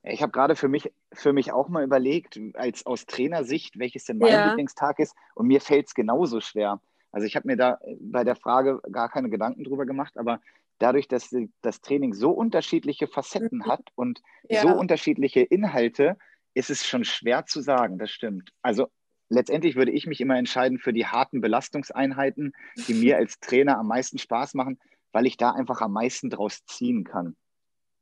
Ich 0.03 0.23
habe 0.23 0.33
gerade 0.33 0.57
für 0.57 0.69
mich, 0.69 0.93
für 1.13 1.33
mich 1.33 1.53
auch 1.53 1.69
mal 1.69 1.85
überlegt, 1.85 2.41
als 2.55 2.87
aus 2.87 3.07
Trainersicht, 3.07 3.79
welches 3.79 4.05
denn 4.05 4.19
mein 4.19 4.33
ja. 4.33 4.49
Lieblingstag 4.49 4.99
ist. 4.99 5.15
Und 5.35 5.47
mir 5.47 5.61
fällt 5.61 5.89
es 5.89 5.95
genauso 5.95 6.41
schwer. 6.41 6.81
Also 7.13 7.27
ich 7.27 7.37
habe 7.37 7.47
mir 7.47 7.57
da 7.57 7.79
bei 8.01 8.25
der 8.25 8.37
Frage 8.37 8.81
gar 8.91 9.09
keine 9.09 9.31
Gedanken 9.31 9.65
drüber 9.65 9.87
gemacht, 9.87 10.19
aber 10.19 10.41
dadurch, 10.79 11.09
dass 11.09 11.35
das 11.63 11.81
Training 11.81 12.15
so 12.15 12.31
unterschiedliche 12.31 13.07
Facetten 13.07 13.59
mhm. 13.59 13.67
hat 13.67 13.91
und 13.95 14.23
ja. 14.49 14.63
so 14.63 14.69
unterschiedliche 14.69 15.41
Inhalte, 15.41 16.17
ist 16.55 16.71
es 16.71 16.87
schon 16.87 17.05
schwer 17.05 17.47
zu 17.47 17.61
sagen, 17.61 17.99
das 17.99 18.11
stimmt. 18.11 18.53
Also 18.63 18.89
letztendlich 19.29 19.77
würde 19.77 19.93
ich 19.93 20.07
mich 20.07 20.21
immer 20.21 20.37
entscheiden 20.37 20.79
für 20.79 20.93
die 20.93 21.07
harten 21.07 21.41
Belastungseinheiten, 21.41 22.53
die 22.87 22.95
mir 22.95 23.17
als 23.17 23.39
Trainer 23.41 23.79
am 23.79 23.89
meisten 23.89 24.19
Spaß 24.19 24.55
machen, 24.55 24.79
weil 25.13 25.27
ich 25.27 25.37
da 25.37 25.53
einfach 25.53 25.81
am 25.81 25.93
meisten 25.93 26.31
draus 26.31 26.65
ziehen 26.67 27.05
kann. 27.05 27.37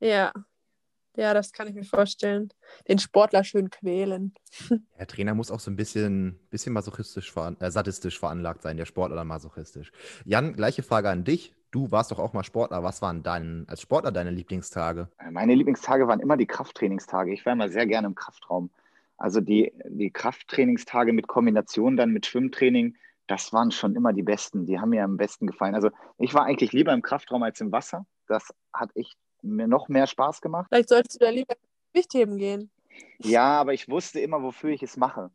Ja, 0.00 0.32
ja, 1.16 1.34
das 1.34 1.52
kann 1.52 1.68
ich 1.68 1.74
mir 1.74 1.84
vorstellen. 1.84 2.50
Den 2.88 2.98
Sportler 2.98 3.44
schön 3.44 3.70
quälen. 3.70 4.34
Der 4.98 5.06
Trainer 5.06 5.34
muss 5.34 5.50
auch 5.50 5.60
so 5.60 5.70
ein 5.70 5.76
bisschen, 5.76 6.38
bisschen 6.50 6.72
masochistisch, 6.72 7.32
äh, 7.36 7.70
sadistisch 7.70 8.18
veranlagt 8.18 8.62
sein, 8.62 8.76
der 8.76 8.86
Sportler 8.86 9.16
dann 9.16 9.26
masochistisch. 9.26 9.92
Jan, 10.24 10.54
gleiche 10.54 10.82
Frage 10.82 11.10
an 11.10 11.24
dich. 11.24 11.54
Du 11.70 11.90
warst 11.90 12.10
doch 12.10 12.18
auch 12.18 12.32
mal 12.32 12.44
Sportler. 12.44 12.82
Was 12.82 13.02
waren 13.02 13.22
dein, 13.22 13.66
als 13.68 13.82
Sportler 13.82 14.12
deine 14.12 14.30
Lieblingstage? 14.30 15.08
Meine 15.30 15.54
Lieblingstage 15.54 16.06
waren 16.06 16.20
immer 16.20 16.36
die 16.36 16.46
Krafttrainingstage. 16.46 17.32
Ich 17.32 17.44
war 17.44 17.52
immer 17.52 17.68
sehr 17.68 17.86
gerne 17.86 18.06
im 18.06 18.14
Kraftraum. 18.14 18.70
Also 19.18 19.40
die, 19.40 19.72
die 19.88 20.10
Krafttrainingstage 20.10 21.12
mit 21.12 21.26
Kombination 21.26 21.96
dann 21.96 22.10
mit 22.10 22.26
Schwimmtraining, 22.26 22.96
das 23.26 23.52
waren 23.52 23.70
schon 23.72 23.96
immer 23.96 24.12
die 24.12 24.22
besten. 24.22 24.66
Die 24.66 24.78
haben 24.78 24.90
mir 24.90 25.04
am 25.04 25.16
besten 25.16 25.46
gefallen. 25.46 25.74
Also 25.74 25.90
ich 26.18 26.34
war 26.34 26.44
eigentlich 26.44 26.72
lieber 26.72 26.92
im 26.92 27.02
Kraftraum 27.02 27.42
als 27.42 27.60
im 27.60 27.72
Wasser. 27.72 28.06
Das 28.28 28.54
hat 28.72 28.90
echt 28.94 29.16
mir 29.42 29.66
noch 29.66 29.88
mehr 29.88 30.06
Spaß 30.06 30.40
gemacht. 30.40 30.66
Vielleicht 30.70 30.88
solltest 30.88 31.20
du 31.20 31.24
da 31.24 31.30
lieber 31.30 31.54
Gewichtheben 31.92 32.38
gehen. 32.38 32.70
Ja, 33.18 33.60
aber 33.60 33.74
ich 33.74 33.88
wusste 33.88 34.20
immer, 34.20 34.42
wofür 34.42 34.70
ich 34.70 34.82
es 34.82 34.96
mache. 34.96 35.30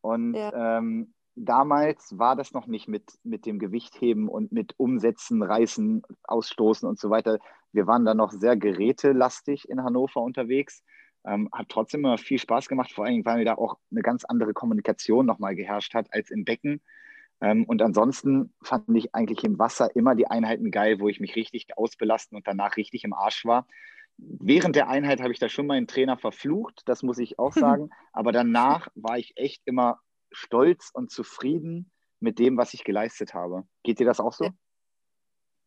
Und 0.00 0.34
ja. 0.34 0.78
ähm, 0.78 1.14
damals 1.34 2.18
war 2.18 2.36
das 2.36 2.52
noch 2.52 2.66
nicht 2.66 2.88
mit, 2.88 3.18
mit 3.22 3.46
dem 3.46 3.58
Gewichtheben 3.58 4.28
und 4.28 4.52
mit 4.52 4.74
Umsetzen, 4.78 5.42
Reißen, 5.42 6.02
Ausstoßen 6.24 6.88
und 6.88 6.98
so 6.98 7.10
weiter. 7.10 7.38
Wir 7.72 7.86
waren 7.86 8.04
da 8.04 8.14
noch 8.14 8.32
sehr 8.32 8.56
gerätelastig 8.56 9.68
in 9.68 9.82
Hannover 9.82 10.20
unterwegs. 10.22 10.82
Ähm, 11.24 11.48
hat 11.52 11.68
trotzdem 11.68 12.00
immer 12.00 12.18
viel 12.18 12.38
Spaß 12.38 12.68
gemacht, 12.68 12.92
vor 12.92 13.04
allem, 13.04 13.24
weil 13.24 13.44
da 13.44 13.54
auch 13.54 13.78
eine 13.90 14.02
ganz 14.02 14.24
andere 14.24 14.54
Kommunikation 14.54 15.26
nochmal 15.26 15.54
geherrscht 15.54 15.94
hat 15.94 16.12
als 16.12 16.30
im 16.30 16.44
Becken. 16.44 16.80
Ähm, 17.40 17.64
und 17.64 17.82
ansonsten 17.82 18.52
fand 18.62 18.84
ich 18.96 19.14
eigentlich 19.14 19.44
im 19.44 19.58
Wasser 19.58 19.94
immer 19.94 20.14
die 20.14 20.26
Einheiten 20.26 20.70
geil, 20.70 21.00
wo 21.00 21.08
ich 21.08 21.20
mich 21.20 21.36
richtig 21.36 21.76
ausbelasten 21.76 22.36
und 22.36 22.46
danach 22.46 22.76
richtig 22.76 23.04
im 23.04 23.12
Arsch 23.12 23.44
war. 23.44 23.66
Während 24.16 24.74
der 24.74 24.88
Einheit 24.88 25.20
habe 25.20 25.32
ich 25.32 25.38
da 25.38 25.48
schon 25.48 25.66
meinen 25.66 25.86
Trainer 25.86 26.16
verflucht, 26.16 26.82
das 26.86 27.02
muss 27.02 27.18
ich 27.18 27.38
auch 27.38 27.52
sagen. 27.52 27.90
Aber 28.12 28.32
danach 28.32 28.88
war 28.94 29.18
ich 29.18 29.36
echt 29.36 29.62
immer 29.64 30.00
stolz 30.32 30.90
und 30.92 31.10
zufrieden 31.10 31.90
mit 32.20 32.38
dem, 32.38 32.56
was 32.56 32.74
ich 32.74 32.84
geleistet 32.84 33.34
habe. 33.34 33.64
Geht 33.84 34.00
dir 34.00 34.06
das 34.06 34.20
auch 34.20 34.32
so? 34.32 34.50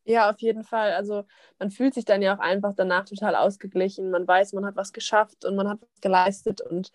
Ja, 0.03 0.29
auf 0.31 0.41
jeden 0.41 0.63
Fall. 0.63 0.93
Also 0.93 1.25
man 1.59 1.69
fühlt 1.69 1.93
sich 1.93 2.05
dann 2.05 2.21
ja 2.21 2.35
auch 2.35 2.39
einfach 2.39 2.73
danach 2.75 3.05
total 3.05 3.35
ausgeglichen. 3.35 4.09
Man 4.09 4.27
weiß, 4.27 4.53
man 4.53 4.65
hat 4.65 4.75
was 4.75 4.93
geschafft 4.93 5.45
und 5.45 5.55
man 5.55 5.69
hat 5.69 5.81
was 5.81 6.01
geleistet 6.01 6.59
und 6.59 6.91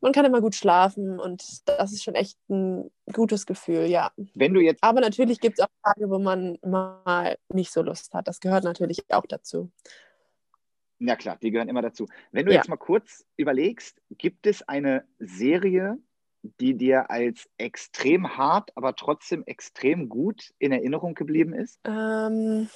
man 0.00 0.12
kann 0.12 0.24
immer 0.24 0.40
gut 0.40 0.54
schlafen 0.54 1.18
und 1.18 1.68
das 1.68 1.92
ist 1.92 2.04
schon 2.04 2.14
echt 2.14 2.38
ein 2.48 2.90
gutes 3.12 3.46
Gefühl, 3.46 3.86
ja. 3.86 4.12
Wenn 4.34 4.54
du 4.54 4.60
jetzt. 4.60 4.82
Aber 4.82 5.00
natürlich 5.00 5.40
gibt 5.40 5.58
es 5.58 5.64
auch 5.64 5.70
Tage, 5.82 6.10
wo 6.10 6.18
man 6.18 6.58
mal 6.62 7.38
nicht 7.52 7.72
so 7.72 7.82
Lust 7.82 8.12
hat. 8.14 8.28
Das 8.28 8.40
gehört 8.40 8.64
natürlich 8.64 9.04
auch 9.10 9.26
dazu. 9.26 9.70
Ja 10.98 11.16
klar, 11.16 11.38
die 11.42 11.50
gehören 11.50 11.68
immer 11.68 11.82
dazu. 11.82 12.06
Wenn 12.32 12.46
du 12.46 12.52
ja. 12.52 12.58
jetzt 12.58 12.68
mal 12.68 12.76
kurz 12.76 13.24
überlegst, 13.36 14.00
gibt 14.10 14.46
es 14.46 14.66
eine 14.66 15.04
Serie, 15.18 15.98
die 16.60 16.74
dir 16.74 17.10
als 17.10 17.48
extrem 17.58 18.36
hart, 18.36 18.70
aber 18.76 18.94
trotzdem 18.94 19.42
extrem 19.44 20.08
gut 20.08 20.54
in 20.58 20.72
Erinnerung 20.72 21.14
geblieben 21.14 21.52
ist? 21.52 21.80
Ähm, 21.84 22.68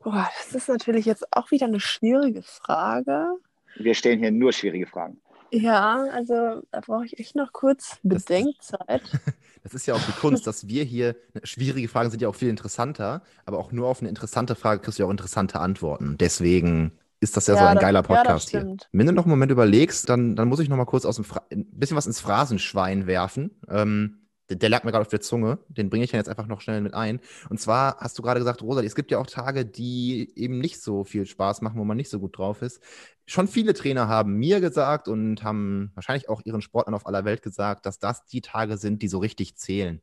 boah, 0.00 0.28
das 0.38 0.54
ist 0.54 0.68
natürlich 0.68 1.06
jetzt 1.06 1.24
auch 1.32 1.50
wieder 1.50 1.66
eine 1.66 1.80
schwierige 1.80 2.42
Frage. 2.42 3.36
Wir 3.76 3.94
stellen 3.94 4.18
hier 4.18 4.30
nur 4.30 4.52
schwierige 4.52 4.86
Fragen. 4.86 5.20
Ja, 5.52 6.06
also 6.12 6.62
da 6.70 6.80
brauche 6.80 7.04
ich 7.04 7.18
echt 7.18 7.36
noch 7.36 7.52
kurz 7.52 7.98
Bedenkzeit. 8.02 9.02
Das 9.64 9.74
ist 9.74 9.86
ja 9.86 9.94
auch 9.94 10.04
die 10.04 10.12
Kunst, 10.20 10.44
dass 10.48 10.66
wir 10.66 10.82
hier, 10.82 11.14
schwierige 11.44 11.86
Fragen 11.86 12.10
sind 12.10 12.20
ja 12.20 12.28
auch 12.28 12.34
viel 12.34 12.48
interessanter, 12.48 13.22
aber 13.46 13.58
auch 13.58 13.70
nur 13.70 13.86
auf 13.86 14.00
eine 14.00 14.08
interessante 14.08 14.56
Frage 14.56 14.80
kriegst 14.80 14.98
du 14.98 15.04
ja 15.04 15.06
auch 15.06 15.12
interessante 15.12 15.60
Antworten. 15.60 16.16
Deswegen 16.18 16.90
ist 17.20 17.36
das 17.36 17.46
ja, 17.46 17.54
ja 17.54 17.60
so 17.60 17.66
ein 17.66 17.76
das, 17.76 17.82
geiler 17.82 18.02
Podcast 18.02 18.52
ja, 18.52 18.62
hier. 18.62 18.76
Wenn 18.90 19.06
du 19.06 19.12
noch 19.12 19.22
einen 19.22 19.30
Moment 19.30 19.52
überlegst, 19.52 20.08
dann, 20.08 20.34
dann 20.34 20.48
muss 20.48 20.58
ich 20.58 20.68
noch 20.68 20.76
mal 20.76 20.84
kurz 20.84 21.04
aus 21.04 21.14
dem 21.14 21.24
Fra 21.24 21.42
ein 21.52 21.66
bisschen 21.66 21.96
was 21.96 22.08
ins 22.08 22.18
Phrasenschwein 22.18 23.06
werfen. 23.06 23.52
Ähm, 23.68 24.21
der, 24.56 24.68
lag 24.68 24.84
mir 24.84 24.92
gerade 24.92 25.02
auf 25.02 25.08
der 25.08 25.20
Zunge, 25.20 25.58
den 25.68 25.90
bringe 25.90 26.04
ich 26.04 26.10
dann 26.10 26.18
jetzt 26.18 26.28
einfach 26.28 26.46
noch 26.46 26.60
schnell 26.60 26.80
mit 26.80 26.94
ein. 26.94 27.20
Und 27.50 27.60
zwar 27.60 27.96
hast 27.98 28.18
du 28.18 28.22
gerade 28.22 28.40
gesagt, 28.40 28.62
Rosa, 28.62 28.82
es 28.82 28.94
gibt 28.94 29.10
ja 29.10 29.18
auch 29.18 29.26
Tage, 29.26 29.64
die 29.64 30.32
eben 30.36 30.58
nicht 30.58 30.80
so 30.80 31.04
viel 31.04 31.26
Spaß 31.26 31.62
machen, 31.62 31.78
wo 31.78 31.84
man 31.84 31.96
nicht 31.96 32.10
so 32.10 32.18
gut 32.20 32.36
drauf 32.38 32.62
ist. 32.62 32.82
Schon 33.26 33.48
viele 33.48 33.74
Trainer 33.74 34.08
haben 34.08 34.34
mir 34.34 34.60
gesagt 34.60 35.08
und 35.08 35.42
haben 35.42 35.92
wahrscheinlich 35.94 36.28
auch 36.28 36.42
ihren 36.44 36.62
Sportlern 36.62 36.94
auf 36.94 37.06
aller 37.06 37.24
Welt 37.24 37.42
gesagt, 37.42 37.86
dass 37.86 37.98
das 37.98 38.26
die 38.26 38.40
Tage 38.40 38.76
sind, 38.76 39.02
die 39.02 39.08
so 39.08 39.18
richtig 39.18 39.56
zählen. 39.56 40.00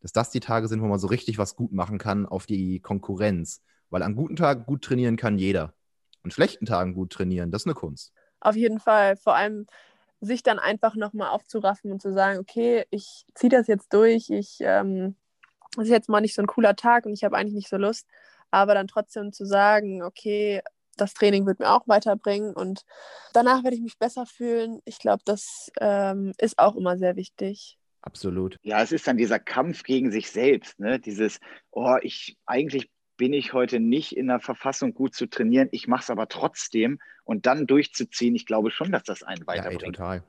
Dass 0.00 0.12
das 0.12 0.30
die 0.30 0.40
Tage 0.40 0.68
sind, 0.68 0.82
wo 0.82 0.86
man 0.86 0.98
so 0.98 1.08
richtig 1.08 1.38
was 1.38 1.56
gut 1.56 1.72
machen 1.72 1.98
kann 1.98 2.26
auf 2.26 2.46
die 2.46 2.80
Konkurrenz. 2.80 3.62
Weil 3.90 4.02
an 4.02 4.16
guten 4.16 4.36
Tagen 4.36 4.64
gut 4.64 4.82
trainieren 4.82 5.16
kann 5.16 5.38
jeder 5.38 5.74
an 6.22 6.30
schlechten 6.30 6.66
Tagen 6.66 6.94
gut 6.94 7.12
trainieren, 7.12 7.50
das 7.50 7.62
ist 7.62 7.66
eine 7.66 7.74
Kunst. 7.74 8.12
Auf 8.40 8.56
jeden 8.56 8.80
Fall. 8.80 9.16
Vor 9.16 9.34
allem 9.34 9.66
sich 10.20 10.42
dann 10.42 10.58
einfach 10.58 10.94
nochmal 10.94 11.30
aufzuraffen 11.30 11.92
und 11.92 12.02
zu 12.02 12.12
sagen, 12.12 12.38
okay, 12.38 12.84
ich 12.90 13.24
ziehe 13.34 13.50
das 13.50 13.66
jetzt 13.66 13.92
durch, 13.92 14.30
ich, 14.30 14.58
ähm, 14.60 15.16
das 15.76 15.86
ist 15.86 15.90
jetzt 15.90 16.08
mal 16.08 16.20
nicht 16.20 16.34
so 16.34 16.42
ein 16.42 16.46
cooler 16.46 16.76
Tag 16.76 17.06
und 17.06 17.12
ich 17.12 17.24
habe 17.24 17.36
eigentlich 17.36 17.54
nicht 17.54 17.68
so 17.68 17.76
Lust, 17.76 18.06
aber 18.50 18.74
dann 18.74 18.88
trotzdem 18.88 19.32
zu 19.32 19.46
sagen, 19.46 20.02
okay, 20.02 20.62
das 20.96 21.14
Training 21.14 21.46
wird 21.46 21.60
mir 21.60 21.70
auch 21.70 21.88
weiterbringen 21.88 22.54
und 22.54 22.84
danach 23.32 23.64
werde 23.64 23.76
ich 23.76 23.82
mich 23.82 23.98
besser 23.98 24.26
fühlen. 24.26 24.80
Ich 24.84 24.98
glaube, 24.98 25.22
das 25.24 25.70
ähm, 25.80 26.32
ist 26.38 26.58
auch 26.58 26.76
immer 26.76 26.98
sehr 26.98 27.16
wichtig. 27.16 27.78
Absolut. 28.02 28.56
Ja, 28.62 28.82
es 28.82 28.92
ist 28.92 29.06
dann 29.06 29.16
dieser 29.16 29.38
Kampf 29.38 29.82
gegen 29.82 30.10
sich 30.10 30.30
selbst, 30.30 30.78
ne? 30.80 30.98
Dieses, 30.98 31.38
oh, 31.70 31.96
ich 32.02 32.36
eigentlich 32.46 32.90
bin 33.20 33.34
ich 33.34 33.52
heute 33.52 33.80
nicht 33.80 34.16
in 34.16 34.28
der 34.28 34.40
Verfassung, 34.40 34.94
gut 34.94 35.14
zu 35.14 35.26
trainieren. 35.26 35.68
Ich 35.72 35.86
mache 35.86 36.04
es 36.04 36.08
aber 36.10 36.26
trotzdem 36.28 36.98
und 37.24 37.44
dann 37.44 37.66
durchzuziehen. 37.66 38.34
Ich 38.34 38.46
glaube 38.46 38.70
schon, 38.70 38.92
dass 38.92 39.02
das 39.02 39.22
einen 39.22 39.46
weiterbringt. 39.46 39.82
Ja, 39.82 39.88
ey, 39.88 39.92
total. 39.92 40.22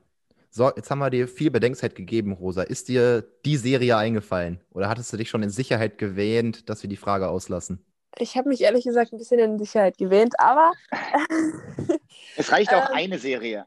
So, 0.50 0.70
jetzt 0.76 0.90
haben 0.90 0.98
wir 0.98 1.08
dir 1.08 1.26
viel 1.26 1.50
Bedenkzeit 1.50 1.94
gegeben, 1.94 2.32
Rosa. 2.32 2.60
Ist 2.60 2.88
dir 2.88 3.24
die 3.46 3.56
Serie 3.56 3.96
eingefallen? 3.96 4.60
Oder 4.72 4.90
hattest 4.90 5.10
du 5.10 5.16
dich 5.16 5.30
schon 5.30 5.42
in 5.42 5.48
Sicherheit 5.48 5.96
gewähnt, 5.96 6.68
dass 6.68 6.82
wir 6.82 6.90
die 6.90 6.98
Frage 6.98 7.30
auslassen? 7.30 7.82
Ich 8.18 8.36
habe 8.36 8.50
mich 8.50 8.60
ehrlich 8.60 8.84
gesagt 8.84 9.14
ein 9.14 9.18
bisschen 9.18 9.38
in 9.38 9.58
Sicherheit 9.58 9.96
gewähnt, 9.96 10.34
aber. 10.36 10.72
es 12.36 12.52
reicht 12.52 12.74
auch 12.74 12.90
ähm, 12.90 12.96
eine 12.96 13.18
Serie. 13.18 13.64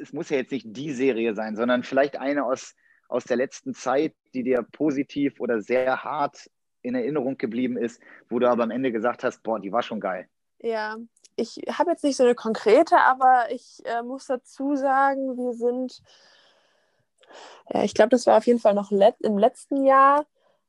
Es 0.00 0.14
muss 0.14 0.30
ja 0.30 0.38
jetzt 0.38 0.50
nicht 0.50 0.64
die 0.70 0.94
Serie 0.94 1.34
sein, 1.34 1.56
sondern 1.56 1.82
vielleicht 1.82 2.16
eine 2.16 2.46
aus, 2.46 2.74
aus 3.08 3.24
der 3.24 3.36
letzten 3.36 3.74
Zeit, 3.74 4.14
die 4.32 4.44
dir 4.44 4.62
positiv 4.62 5.40
oder 5.40 5.60
sehr 5.60 6.02
hart 6.02 6.48
in 6.82 6.94
Erinnerung 6.94 7.38
geblieben 7.38 7.76
ist, 7.76 8.00
wo 8.28 8.38
du 8.38 8.48
aber 8.48 8.64
am 8.64 8.70
Ende 8.70 8.92
gesagt 8.92 9.24
hast, 9.24 9.42
boah, 9.42 9.58
die 9.58 9.72
war 9.72 9.82
schon 9.82 10.00
geil? 10.00 10.28
Ja, 10.60 10.96
ich 11.36 11.60
habe 11.70 11.90
jetzt 11.90 12.04
nicht 12.04 12.16
so 12.16 12.24
eine 12.24 12.34
konkrete, 12.34 12.98
aber 12.98 13.50
ich 13.50 13.82
äh, 13.84 14.02
muss 14.02 14.26
dazu 14.26 14.76
sagen, 14.76 15.36
wir 15.36 15.54
sind, 15.54 16.02
ja, 17.72 17.82
ich 17.82 17.94
glaube, 17.94 18.10
das 18.10 18.26
war 18.26 18.38
auf 18.38 18.46
jeden 18.46 18.60
Fall 18.60 18.74
noch 18.74 18.90
let 18.90 19.16
im 19.20 19.38
letzten 19.38 19.84
Jahr. 19.84 20.26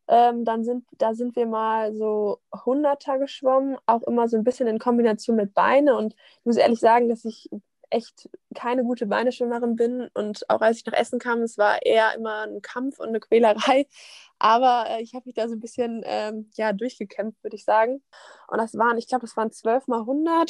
Ähm, 0.08 0.44
dann 0.44 0.64
sind, 0.64 0.86
da 0.98 1.14
sind 1.14 1.36
wir 1.36 1.46
mal 1.46 1.96
so 1.96 2.40
100er 2.52 3.20
geschwommen, 3.20 3.78
auch 3.86 4.04
immer 4.04 4.28
so 4.28 4.36
ein 4.36 4.44
bisschen 4.44 4.68
in 4.68 4.80
Kombination 4.80 5.36
mit 5.36 5.54
Beine. 5.54 5.96
Und 5.96 6.14
ich 6.40 6.46
muss 6.46 6.58
ehrlich 6.58 6.80
sagen, 6.80 7.08
dass 7.08 7.24
ich 7.24 7.50
echt 7.94 8.30
keine 8.56 8.84
gute 8.84 9.06
Beineschwimmerin 9.06 9.76
bin. 9.76 10.10
Und 10.14 10.50
auch 10.50 10.62
als 10.62 10.78
ich 10.78 10.86
nach 10.86 10.94
Essen 10.94 11.20
kam, 11.20 11.42
es 11.42 11.58
war 11.58 11.82
eher 11.86 12.14
immer 12.16 12.44
ein 12.44 12.62
Kampf 12.62 13.00
und 13.00 13.10
eine 13.10 13.20
Quälerei. 13.20 13.88
Aber 14.40 14.86
äh, 14.90 15.02
ich 15.02 15.14
habe 15.14 15.26
mich 15.26 15.36
da 15.36 15.48
so 15.48 15.56
ein 15.56 15.60
bisschen 15.60 16.02
ähm, 16.06 16.50
ja, 16.56 16.74
durchgekämpft, 16.74 17.44
würde 17.44 17.56
ich 17.56 17.64
sagen. 17.64 18.02
Und 18.48 18.58
das 18.58 18.74
waren, 18.76 18.98
ich 18.98 19.08
glaube, 19.08 19.26
das 19.26 19.38
waren 19.38 19.52
12 19.52 19.88
mal 19.88 20.02
100. 20.02 20.50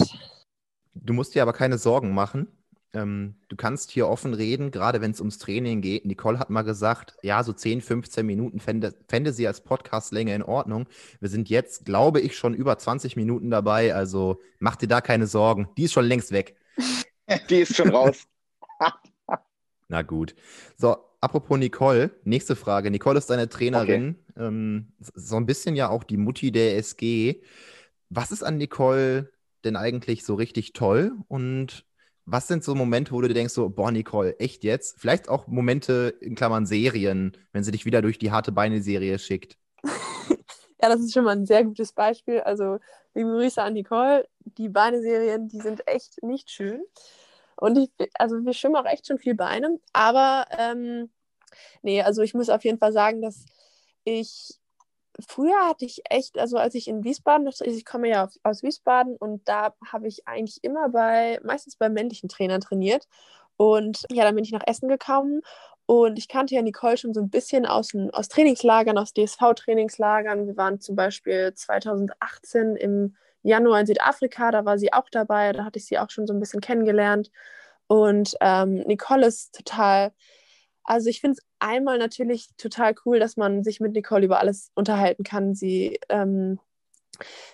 Du 0.96 1.14
musst 1.14 1.36
dir 1.36 1.42
aber 1.42 1.54
keine 1.54 1.78
Sorgen 1.78 2.14
machen. 2.14 2.48
Ähm, 2.96 3.36
du 3.50 3.56
kannst 3.56 3.90
hier 3.90 4.08
offen 4.08 4.36
reden, 4.36 4.70
gerade 4.70 5.02
wenn 5.02 5.12
es 5.12 5.20
ums 5.20 5.40
Training 5.40 5.82
geht. 5.82 6.06
Nicole 6.06 6.38
hat 6.38 6.52
mal 6.52 6.62
gesagt, 6.62 7.16
ja, 7.24 7.44
so 7.44 7.52
10, 7.52 7.82
15 7.82 8.26
Minuten 8.26 8.60
fände, 8.60 8.94
fände 9.08 9.34
sie 9.34 9.48
als 9.48 9.62
Podcastlänge 9.62 10.36
in 10.36 10.44
Ordnung. 10.44 10.86
Wir 11.20 11.30
sind 11.30 11.50
jetzt, 11.50 11.86
glaube 11.86 12.22
ich, 12.22 12.38
schon 12.38 12.54
über 12.54 12.78
20 12.78 13.16
Minuten 13.16 13.50
dabei. 13.50 13.96
Also 13.96 14.40
mach 14.60 14.76
dir 14.76 14.88
da 14.88 15.02
keine 15.02 15.26
Sorgen. 15.26 15.70
Die 15.78 15.84
ist 15.84 15.94
schon 15.94 16.06
längst 16.06 16.32
weg. 16.32 16.56
Die 17.50 17.62
ist 17.62 17.76
schon 17.76 17.90
raus. 17.90 18.28
Na 19.88 20.02
gut. 20.02 20.36
So, 20.78 20.98
apropos 21.22 21.58
Nicole, 21.58 22.12
nächste 22.24 22.56
Frage. 22.56 22.92
Nicole 22.92 23.18
ist 23.18 23.30
deine 23.30 23.50
Trainerin, 23.50 24.18
okay. 24.32 24.46
ähm, 24.46 24.94
so 25.00 25.36
ein 25.36 25.46
bisschen 25.46 25.76
ja 25.76 25.90
auch 25.90 26.04
die 26.04 26.18
Mutti 26.18 26.52
der 26.52 26.78
SG. 26.78 27.42
Was 28.10 28.32
ist 28.32 28.44
an 28.44 28.58
Nicole 28.58 29.32
denn 29.64 29.76
eigentlich 29.76 30.26
so 30.26 30.36
richtig 30.36 30.74
toll 30.74 31.14
und 31.28 31.86
was 32.26 32.48
sind 32.48 32.64
so 32.64 32.74
Momente, 32.74 33.12
wo 33.12 33.22
du 33.22 33.28
dir 33.28 33.34
denkst, 33.34 33.54
so, 33.54 33.70
boah, 33.70 33.92
Nicole, 33.92 34.40
echt 34.40 34.64
jetzt? 34.64 35.00
Vielleicht 35.00 35.28
auch 35.28 35.48
Momente 35.48 36.16
in 36.22 36.36
Klammern 36.36 36.66
Serien, 36.66 37.36
wenn 37.52 37.64
sie 37.64 37.72
dich 37.72 37.86
wieder 37.86 38.02
durch 38.02 38.18
die 38.18 38.32
harte 38.32 38.52
Beine-Serie 38.54 39.20
schickt. 39.20 39.58
Ja, 40.84 40.90
das 40.90 41.00
ist 41.00 41.14
schon 41.14 41.24
mal 41.24 41.32
ein 41.32 41.46
sehr 41.46 41.64
gutes 41.64 41.94
Beispiel. 41.94 42.42
Also, 42.42 42.78
liebe 43.14 43.30
Grüße 43.30 43.62
an 43.62 43.72
Nicole. 43.74 44.28
Die 44.40 44.68
Beine-Serien, 44.68 45.48
die 45.48 45.62
sind 45.62 45.88
echt 45.88 46.22
nicht 46.22 46.52
schön. 46.52 46.84
Und 47.56 47.78
ich, 47.78 47.90
also 48.16 48.44
wir 48.44 48.52
schwimmen 48.52 48.76
auch 48.76 48.86
echt 48.86 49.08
schon 49.08 49.18
viel 49.18 49.34
Beine. 49.34 49.80
Aber 49.94 50.46
ähm, 50.58 51.10
nee, 51.84 52.02
also 52.02 52.22
ich 52.22 52.34
muss 52.34 52.50
auf 52.50 52.66
jeden 52.66 52.80
Fall 52.80 52.92
sagen, 52.92 53.22
dass 53.22 53.46
ich 54.04 54.60
früher 55.26 55.56
hatte 55.70 55.86
ich 55.86 56.02
echt, 56.10 56.38
also 56.38 56.58
als 56.58 56.76
ich 56.76 56.90
in 56.90 57.06
Wiesbaden, 57.06 57.48
ich 57.48 57.86
komme 57.86 58.10
ja 58.10 58.28
aus 58.44 58.62
Wiesbaden 58.62 59.16
und 59.16 59.48
da 59.48 59.74
habe 59.90 60.10
ich 60.10 60.28
eigentlich 60.28 60.62
immer 60.66 60.90
bei, 60.90 61.40
meistens 61.46 61.78
bei 61.78 61.88
männlichen 61.88 62.28
Trainern 62.28 62.60
trainiert. 62.60 63.08
Und 63.56 64.06
ja, 64.12 64.26
dann 64.26 64.36
bin 64.36 64.44
ich 64.44 64.52
nach 64.52 64.68
Essen 64.68 64.90
gekommen 64.90 65.44
und 65.86 66.18
ich 66.18 66.28
kannte 66.28 66.56
ja 66.56 66.62
Nicole 66.62 66.98
schon 66.98 67.14
so 67.14 67.22
ein 67.22 67.30
bisschen 67.30 67.66
aus, 67.66 67.92
aus 68.14 68.30
Trainingslagern, 68.30 68.98
aus 68.98 69.14
DSV-Trainingslagern. 69.14 70.48
Wir 70.48 70.56
waren 70.56 70.80
zum 70.80 70.96
Beispiel 70.96 71.54
2018 71.54 72.76
im 72.78 73.16
Januar 73.44 73.82
in 73.82 73.86
Südafrika, 73.86 74.52
da 74.52 74.64
war 74.64 74.78
sie 74.78 74.94
auch 74.94 75.10
dabei, 75.12 75.52
da 75.52 75.66
hatte 75.66 75.80
ich 75.80 75.86
sie 75.86 76.00
auch 76.00 76.10
schon 76.10 76.26
so 76.26 76.34
ein 76.34 76.40
bisschen 76.40 76.62
kennengelernt. 76.62 77.30
Und 77.88 78.36
ähm, 78.40 78.76
Nicole 78.88 79.28
ist 79.28 79.54
total, 79.56 80.14
also 80.84 81.10
ich 81.10 81.20
finde 81.20 81.38
es 81.40 81.46
einmal 81.60 81.98
natürlich 81.98 82.50
total 82.58 82.96
cool, 83.06 83.20
dass 83.20 83.36
man 83.38 83.64
sich 83.64 83.82
mit 83.82 83.94
Nicole 83.94 84.26
über 84.26 84.40
alles 84.40 84.72
unterhalten 84.76 85.24
kann. 85.24 85.54
Sie, 85.56 86.00
ähm, 86.10 86.60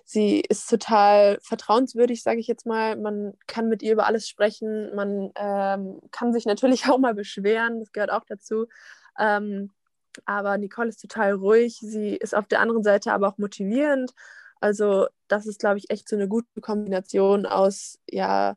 sie 0.06 0.42
ist 0.42 0.70
total 0.70 1.40
vertrauenswürdig, 1.42 2.24
sage 2.24 2.40
ich 2.40 2.48
jetzt 2.48 2.66
mal. 2.66 2.96
Man 2.96 3.34
kann 3.48 3.70
mit 3.70 3.82
ihr 3.84 3.94
über 3.94 4.06
alles 4.06 4.28
sprechen. 4.28 4.94
Man 4.96 5.32
ähm, 5.36 6.00
kann 6.12 6.34
sich 6.34 6.46
natürlich 6.46 6.86
auch 6.90 6.98
mal 6.98 7.14
beschweren, 7.14 7.80
das 7.80 7.92
gehört 7.92 8.12
auch 8.12 8.26
dazu. 8.26 8.68
Ähm, 9.18 9.72
aber 10.26 10.58
Nicole 10.58 10.90
ist 10.90 11.02
total 11.02 11.34
ruhig. 11.34 11.78
Sie 11.82 12.16
ist 12.16 12.36
auf 12.36 12.48
der 12.48 12.62
anderen 12.62 12.84
Seite 12.84 13.14
aber 13.14 13.28
auch 13.28 13.38
motivierend 13.38 14.14
also 14.62 15.08
das 15.28 15.46
ist, 15.48 15.60
glaube 15.60 15.78
ich, 15.78 15.90
echt 15.90 16.10
so 16.10 16.16
eine 16.16 16.28
gute 16.28 16.62
Kombination 16.62 17.46
aus, 17.46 18.00
ja, 18.10 18.56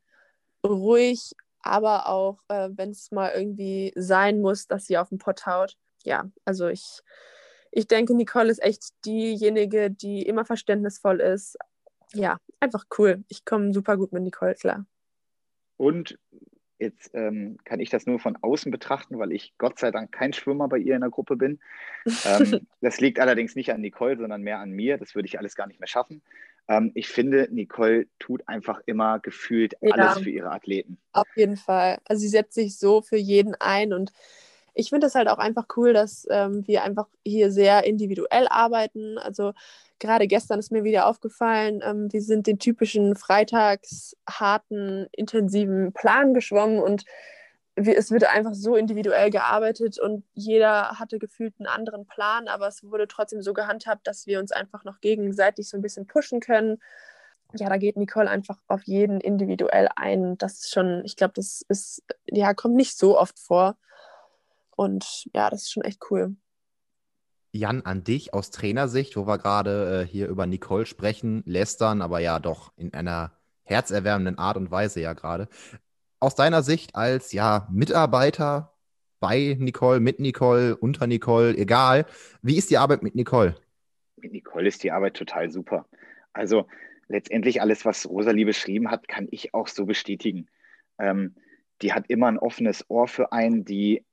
ruhig, 0.66 1.32
aber 1.60 2.08
auch, 2.08 2.38
äh, 2.48 2.70
wenn 2.72 2.90
es 2.90 3.10
mal 3.12 3.32
irgendwie 3.34 3.92
sein 3.96 4.40
muss, 4.40 4.66
dass 4.66 4.86
sie 4.86 4.98
auf 4.98 5.10
den 5.10 5.18
Pott 5.18 5.46
haut. 5.46 5.76
Ja, 6.04 6.30
also 6.44 6.68
ich, 6.68 7.00
ich 7.72 7.88
denke, 7.88 8.14
Nicole 8.14 8.50
ist 8.50 8.62
echt 8.62 8.90
diejenige, 9.04 9.90
die 9.90 10.22
immer 10.22 10.44
verständnisvoll 10.44 11.20
ist. 11.20 11.56
Ja, 12.12 12.38
einfach 12.60 12.84
cool. 12.98 13.24
Ich 13.28 13.44
komme 13.44 13.72
super 13.72 13.96
gut 13.96 14.12
mit 14.12 14.22
Nicole 14.22 14.54
klar. 14.54 14.86
Und 15.76 16.18
Jetzt 16.82 17.12
ähm, 17.14 17.58
kann 17.64 17.78
ich 17.78 17.90
das 17.90 18.06
nur 18.06 18.18
von 18.18 18.36
außen 18.42 18.72
betrachten, 18.72 19.16
weil 19.20 19.30
ich 19.30 19.54
Gott 19.56 19.78
sei 19.78 19.92
Dank 19.92 20.10
kein 20.10 20.32
Schwimmer 20.32 20.66
bei 20.66 20.78
ihr 20.78 20.96
in 20.96 21.02
der 21.02 21.10
Gruppe 21.10 21.36
bin. 21.36 21.60
ähm, 22.24 22.66
das 22.80 23.00
liegt 23.00 23.20
allerdings 23.20 23.54
nicht 23.54 23.72
an 23.72 23.80
Nicole, 23.80 24.16
sondern 24.16 24.42
mehr 24.42 24.58
an 24.58 24.72
mir. 24.72 24.98
Das 24.98 25.14
würde 25.14 25.26
ich 25.26 25.38
alles 25.38 25.54
gar 25.54 25.68
nicht 25.68 25.78
mehr 25.78 25.86
schaffen. 25.86 26.22
Ähm, 26.66 26.90
ich 26.96 27.06
finde, 27.06 27.46
Nicole 27.52 28.08
tut 28.18 28.48
einfach 28.48 28.80
immer 28.86 29.20
gefühlt 29.20 29.74
ja, 29.80 29.92
alles 29.92 30.24
für 30.24 30.30
ihre 30.30 30.50
Athleten. 30.50 30.98
Auf 31.12 31.28
jeden 31.36 31.56
Fall. 31.56 31.98
Also 32.04 32.22
sie 32.22 32.28
setzt 32.28 32.54
sich 32.54 32.76
so 32.76 33.00
für 33.00 33.16
jeden 33.16 33.54
ein 33.54 33.92
und 33.92 34.10
ich 34.74 34.90
finde 34.90 35.06
es 35.06 35.14
halt 35.14 35.28
auch 35.28 35.38
einfach 35.38 35.66
cool, 35.76 35.92
dass 35.92 36.26
ähm, 36.30 36.66
wir 36.66 36.82
einfach 36.82 37.06
hier 37.24 37.50
sehr 37.50 37.84
individuell 37.84 38.46
arbeiten. 38.48 39.18
Also 39.18 39.52
gerade 39.98 40.26
gestern 40.26 40.58
ist 40.58 40.72
mir 40.72 40.84
wieder 40.84 41.06
aufgefallen, 41.06 41.80
ähm, 41.84 42.12
wir 42.12 42.22
sind 42.22 42.46
den 42.46 42.58
typischen 42.58 43.14
freitags 43.14 44.16
harten, 44.28 45.06
intensiven 45.12 45.92
Plan 45.92 46.34
geschwommen 46.34 46.80
und 46.80 47.04
wir, 47.76 47.96
es 47.96 48.10
wird 48.10 48.24
einfach 48.24 48.54
so 48.54 48.76
individuell 48.76 49.30
gearbeitet 49.30 49.98
und 49.98 50.24
jeder 50.34 50.98
hatte 50.98 51.18
gefühlt 51.18 51.54
einen 51.58 51.66
anderen 51.66 52.06
Plan, 52.06 52.48
aber 52.48 52.68
es 52.68 52.82
wurde 52.84 53.08
trotzdem 53.08 53.42
so 53.42 53.54
gehandhabt, 53.54 54.06
dass 54.06 54.26
wir 54.26 54.40
uns 54.40 54.52
einfach 54.52 54.84
noch 54.84 55.00
gegenseitig 55.00 55.68
so 55.68 55.76
ein 55.76 55.82
bisschen 55.82 56.06
pushen 56.06 56.40
können. 56.40 56.82
Ja, 57.54 57.68
da 57.68 57.76
geht 57.76 57.96
Nicole 57.96 58.30
einfach 58.30 58.58
auf 58.68 58.82
jeden 58.84 59.20
individuell 59.20 59.88
ein. 59.96 60.38
Das 60.38 60.60
ist 60.60 60.72
schon, 60.72 61.02
ich 61.04 61.16
glaube, 61.16 61.34
das 61.34 61.62
ist, 61.68 62.02
ja, 62.26 62.54
kommt 62.54 62.74
nicht 62.74 62.96
so 62.96 63.18
oft 63.18 63.38
vor. 63.38 63.76
Und 64.76 65.28
ja, 65.34 65.50
das 65.50 65.62
ist 65.62 65.72
schon 65.72 65.84
echt 65.84 66.00
cool. 66.10 66.36
Jan, 67.52 67.82
an 67.82 68.02
dich 68.02 68.32
aus 68.32 68.50
Trainersicht, 68.50 69.16
wo 69.16 69.26
wir 69.26 69.36
gerade 69.38 70.02
äh, 70.02 70.06
hier 70.06 70.28
über 70.28 70.46
Nicole 70.46 70.86
sprechen, 70.86 71.42
lästern, 71.44 72.00
aber 72.00 72.18
ja 72.20 72.38
doch 72.38 72.72
in 72.76 72.94
einer 72.94 73.32
herzerwärmenden 73.64 74.38
Art 74.38 74.56
und 74.56 74.70
Weise 74.70 75.00
ja 75.00 75.12
gerade. 75.12 75.48
Aus 76.18 76.34
deiner 76.34 76.62
Sicht 76.62 76.94
als 76.94 77.32
ja 77.32 77.68
Mitarbeiter 77.70 78.72
bei 79.20 79.56
Nicole, 79.58 80.00
mit 80.00 80.18
Nicole, 80.18 80.76
unter 80.76 81.06
Nicole, 81.06 81.56
egal, 81.56 82.06
wie 82.40 82.56
ist 82.56 82.70
die 82.70 82.78
Arbeit 82.78 83.02
mit 83.02 83.14
Nicole? 83.14 83.54
Mit 84.16 84.32
Nicole 84.32 84.68
ist 84.68 84.82
die 84.82 84.90
Arbeit 84.90 85.14
total 85.14 85.50
super. 85.50 85.86
Also 86.32 86.66
letztendlich 87.08 87.60
alles, 87.60 87.84
was 87.84 88.08
Rosalie 88.08 88.46
beschrieben 88.46 88.90
hat, 88.90 89.08
kann 89.08 89.28
ich 89.30 89.54
auch 89.54 89.68
so 89.68 89.84
bestätigen. 89.84 90.48
Ähm, 90.98 91.34
die 91.82 91.92
hat 91.92 92.08
immer 92.08 92.28
ein 92.28 92.38
offenes 92.38 92.88
Ohr 92.88 93.08
für 93.08 93.32
einen, 93.32 93.64
die 93.64 94.04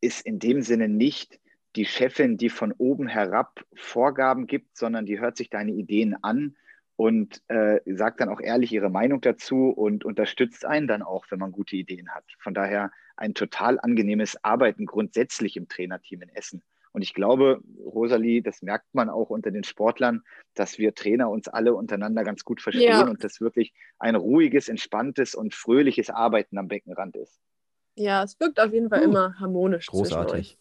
ist 0.00 0.24
in 0.24 0.38
dem 0.38 0.62
Sinne 0.62 0.88
nicht 0.88 1.40
die 1.76 1.84
Chefin, 1.84 2.36
die 2.36 2.50
von 2.50 2.72
oben 2.72 3.06
herab 3.06 3.64
Vorgaben 3.74 4.46
gibt, 4.46 4.76
sondern 4.76 5.06
die 5.06 5.20
hört 5.20 5.36
sich 5.36 5.50
deine 5.50 5.72
Ideen 5.72 6.16
an 6.22 6.56
und 6.96 7.42
äh, 7.48 7.80
sagt 7.86 8.20
dann 8.20 8.28
auch 8.28 8.40
ehrlich 8.40 8.72
ihre 8.72 8.90
Meinung 8.90 9.20
dazu 9.20 9.70
und 9.70 10.04
unterstützt 10.04 10.64
einen 10.64 10.88
dann 10.88 11.02
auch, 11.02 11.26
wenn 11.30 11.38
man 11.38 11.52
gute 11.52 11.76
Ideen 11.76 12.08
hat. 12.10 12.24
Von 12.38 12.54
daher 12.54 12.90
ein 13.16 13.34
total 13.34 13.78
angenehmes 13.78 14.42
Arbeiten 14.42 14.86
grundsätzlich 14.86 15.56
im 15.56 15.68
Trainerteam 15.68 16.22
in 16.22 16.28
Essen. 16.30 16.62
Und 16.92 17.02
ich 17.02 17.14
glaube, 17.14 17.62
Rosalie, 17.78 18.42
das 18.42 18.62
merkt 18.62 18.92
man 18.94 19.10
auch 19.10 19.30
unter 19.30 19.52
den 19.52 19.62
Sportlern, 19.62 20.22
dass 20.54 20.78
wir 20.78 20.94
Trainer 20.94 21.30
uns 21.30 21.46
alle 21.46 21.74
untereinander 21.74 22.24
ganz 22.24 22.44
gut 22.44 22.60
verstehen 22.60 22.88
ja. 22.88 23.06
und 23.06 23.22
das 23.22 23.40
wirklich 23.40 23.72
ein 23.98 24.16
ruhiges, 24.16 24.68
entspanntes 24.68 25.36
und 25.36 25.54
fröhliches 25.54 26.10
Arbeiten 26.10 26.58
am 26.58 26.66
Beckenrand 26.66 27.14
ist. 27.16 27.38
Ja, 27.98 28.22
es 28.22 28.38
wirkt 28.38 28.60
auf 28.60 28.72
jeden 28.72 28.88
Fall 28.88 29.00
uh, 29.00 29.04
immer 29.04 29.34
harmonisch. 29.40 29.86
Großartig. 29.86 30.56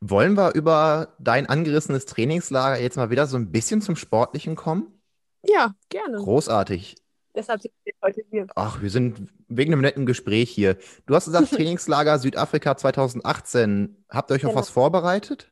Wollen 0.00 0.36
wir 0.36 0.54
über 0.54 1.14
dein 1.18 1.46
angerissenes 1.46 2.06
Trainingslager 2.06 2.80
jetzt 2.80 2.96
mal 2.96 3.10
wieder 3.10 3.26
so 3.26 3.36
ein 3.36 3.52
bisschen 3.52 3.82
zum 3.82 3.96
Sportlichen 3.96 4.56
kommen? 4.56 5.00
Ja, 5.44 5.74
gerne. 5.88 6.18
Großartig. 6.18 6.96
Deshalb 7.34 7.62
sind 7.62 7.72
wir 7.84 7.94
heute 8.02 8.22
hier. 8.30 8.46
Ach, 8.54 8.82
wir 8.82 8.90
sind 8.90 9.28
wegen 9.48 9.72
einem 9.72 9.82
netten 9.82 10.06
Gespräch 10.06 10.50
hier. 10.50 10.76
Du 11.06 11.14
hast 11.14 11.26
gesagt, 11.26 11.50
Trainingslager 11.54 12.18
Südafrika 12.18 12.76
2018. 12.76 14.04
Habt 14.08 14.30
ihr 14.30 14.34
euch 14.34 14.42
genau. 14.42 14.52
auf 14.52 14.58
was 14.58 14.68
vorbereitet? 14.70 15.50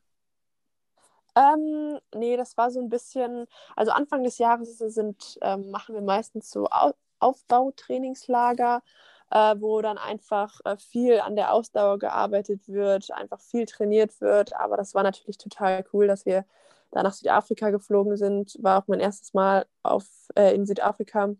Ähm, 1.36 1.98
nee, 2.14 2.36
das 2.36 2.56
war 2.56 2.70
so 2.70 2.80
ein 2.80 2.88
bisschen, 2.88 3.46
also 3.76 3.92
Anfang 3.92 4.24
des 4.24 4.38
Jahres 4.38 4.78
sind, 4.78 5.38
ähm, 5.42 5.70
machen 5.70 5.94
wir 5.94 6.02
meistens 6.02 6.50
so 6.50 6.66
Au 6.70 6.92
Aufbautrainingslager 7.22 8.82
äh, 9.30 9.54
wo 9.58 9.80
dann 9.80 9.98
einfach 9.98 10.60
äh, 10.64 10.76
viel 10.76 11.20
an 11.20 11.36
der 11.36 11.52
Ausdauer 11.52 11.98
gearbeitet 11.98 12.68
wird, 12.68 13.10
einfach 13.12 13.40
viel 13.40 13.66
trainiert 13.66 14.20
wird. 14.20 14.54
Aber 14.54 14.76
das 14.76 14.94
war 14.94 15.02
natürlich 15.02 15.38
total 15.38 15.84
cool, 15.92 16.06
dass 16.06 16.26
wir 16.26 16.44
da 16.90 17.02
nach 17.02 17.12
Südafrika 17.12 17.70
geflogen 17.70 18.16
sind. 18.16 18.56
War 18.60 18.82
auch 18.82 18.88
mein 18.88 19.00
erstes 19.00 19.32
Mal 19.34 19.66
auf, 19.82 20.06
äh, 20.34 20.54
in 20.54 20.66
Südafrika. 20.66 21.34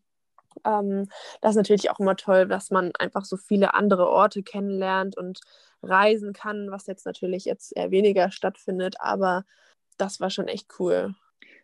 Ähm, 0.64 1.08
das 1.40 1.50
ist 1.50 1.56
natürlich 1.56 1.90
auch 1.90 1.98
immer 1.98 2.16
toll, 2.16 2.46
dass 2.46 2.70
man 2.70 2.92
einfach 2.98 3.24
so 3.24 3.36
viele 3.36 3.74
andere 3.74 4.08
Orte 4.08 4.42
kennenlernt 4.42 5.16
und 5.16 5.40
reisen 5.82 6.32
kann, 6.32 6.70
was 6.70 6.86
jetzt 6.86 7.06
natürlich 7.06 7.44
jetzt 7.44 7.76
eher 7.76 7.90
weniger 7.90 8.30
stattfindet, 8.30 8.96
aber 8.98 9.44
das 9.96 10.20
war 10.20 10.30
schon 10.30 10.48
echt 10.48 10.68
cool. 10.78 11.14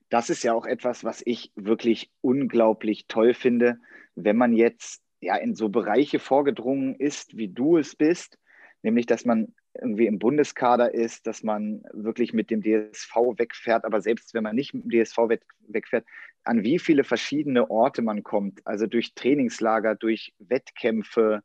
Das 0.09 0.31
ist 0.31 0.43
ja 0.45 0.55
auch 0.55 0.67
etwas, 0.67 1.05
was 1.05 1.23
ich 1.25 1.53
wirklich 1.57 2.11
unglaublich 2.21 3.07
toll 3.09 3.35
finde, 3.35 3.79
wenn 4.15 4.37
man 4.37 4.53
jetzt 4.53 5.03
ja 5.21 5.37
in 5.37 5.55
so 5.55 5.69
Bereiche 5.69 6.19
vorgedrungen 6.19 6.95
ist, 6.95 7.37
wie 7.37 7.49
du 7.49 7.79
es 7.79 7.97
bist, 7.97 8.39
nämlich 8.83 9.07
dass 9.07 9.25
man 9.25 9.55
irgendwie 9.81 10.07
im 10.07 10.19
Bundeskader 10.19 10.95
ist, 10.95 11.27
dass 11.27 11.43
man 11.43 11.83
wirklich 11.93 12.33
mit 12.33 12.51
dem 12.51 12.63
DSV 12.63 13.15
wegfährt, 13.37 13.85
aber 13.85 14.01
selbst 14.01 14.35
wenn 14.35 14.43
man 14.43 14.57
nicht 14.57 14.75
mit 14.75 14.85
dem 14.85 14.91
DSV 14.91 15.19
wegfährt, 15.69 16.07
an 16.45 16.63
wie 16.63 16.79
viele 16.79 17.05
verschiedene 17.05 17.71
Orte 17.71 18.03
man 18.03 18.23
kommt, 18.23 18.67
also 18.67 18.87
durch 18.87 19.15
Trainingslager, 19.15 19.95
durch 19.95 20.33
Wettkämpfe 20.39 21.43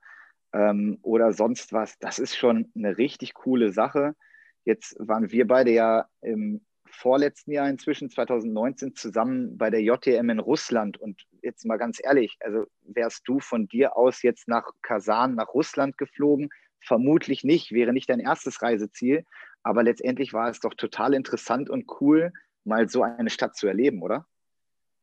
ähm, 0.53 0.99
oder 1.01 1.33
sonst 1.33 1.73
was, 1.73 1.97
das 1.99 2.19
ist 2.19 2.35
schon 2.35 2.71
eine 2.75 2.97
richtig 2.97 3.33
coole 3.33 3.71
Sache. 3.71 4.15
Jetzt 4.63 4.95
waren 4.99 5.31
wir 5.31 5.47
beide 5.47 5.71
ja 5.71 6.07
im 6.21 6.61
vorletzten 6.91 7.51
Jahr 7.51 7.69
inzwischen, 7.69 8.09
2019, 8.09 8.95
zusammen 8.95 9.57
bei 9.57 9.69
der 9.69 9.81
JTM 9.81 10.29
in 10.29 10.39
Russland. 10.39 10.97
Und 10.97 11.25
jetzt 11.41 11.65
mal 11.65 11.77
ganz 11.77 11.99
ehrlich, 12.03 12.37
also 12.41 12.65
wärst 12.83 13.27
du 13.27 13.39
von 13.39 13.67
dir 13.67 13.97
aus 13.97 14.21
jetzt 14.21 14.47
nach 14.47 14.69
Kasan, 14.81 15.35
nach 15.35 15.53
Russland 15.53 15.97
geflogen? 15.97 16.49
Vermutlich 16.79 17.43
nicht, 17.43 17.71
wäre 17.71 17.93
nicht 17.93 18.09
dein 18.09 18.19
erstes 18.19 18.61
Reiseziel. 18.61 19.25
Aber 19.63 19.83
letztendlich 19.83 20.33
war 20.33 20.49
es 20.49 20.59
doch 20.59 20.73
total 20.73 21.13
interessant 21.13 21.69
und 21.69 21.85
cool, 22.01 22.31
mal 22.63 22.89
so 22.89 23.03
eine 23.03 23.29
Stadt 23.29 23.55
zu 23.55 23.67
erleben, 23.67 24.01
oder? 24.01 24.25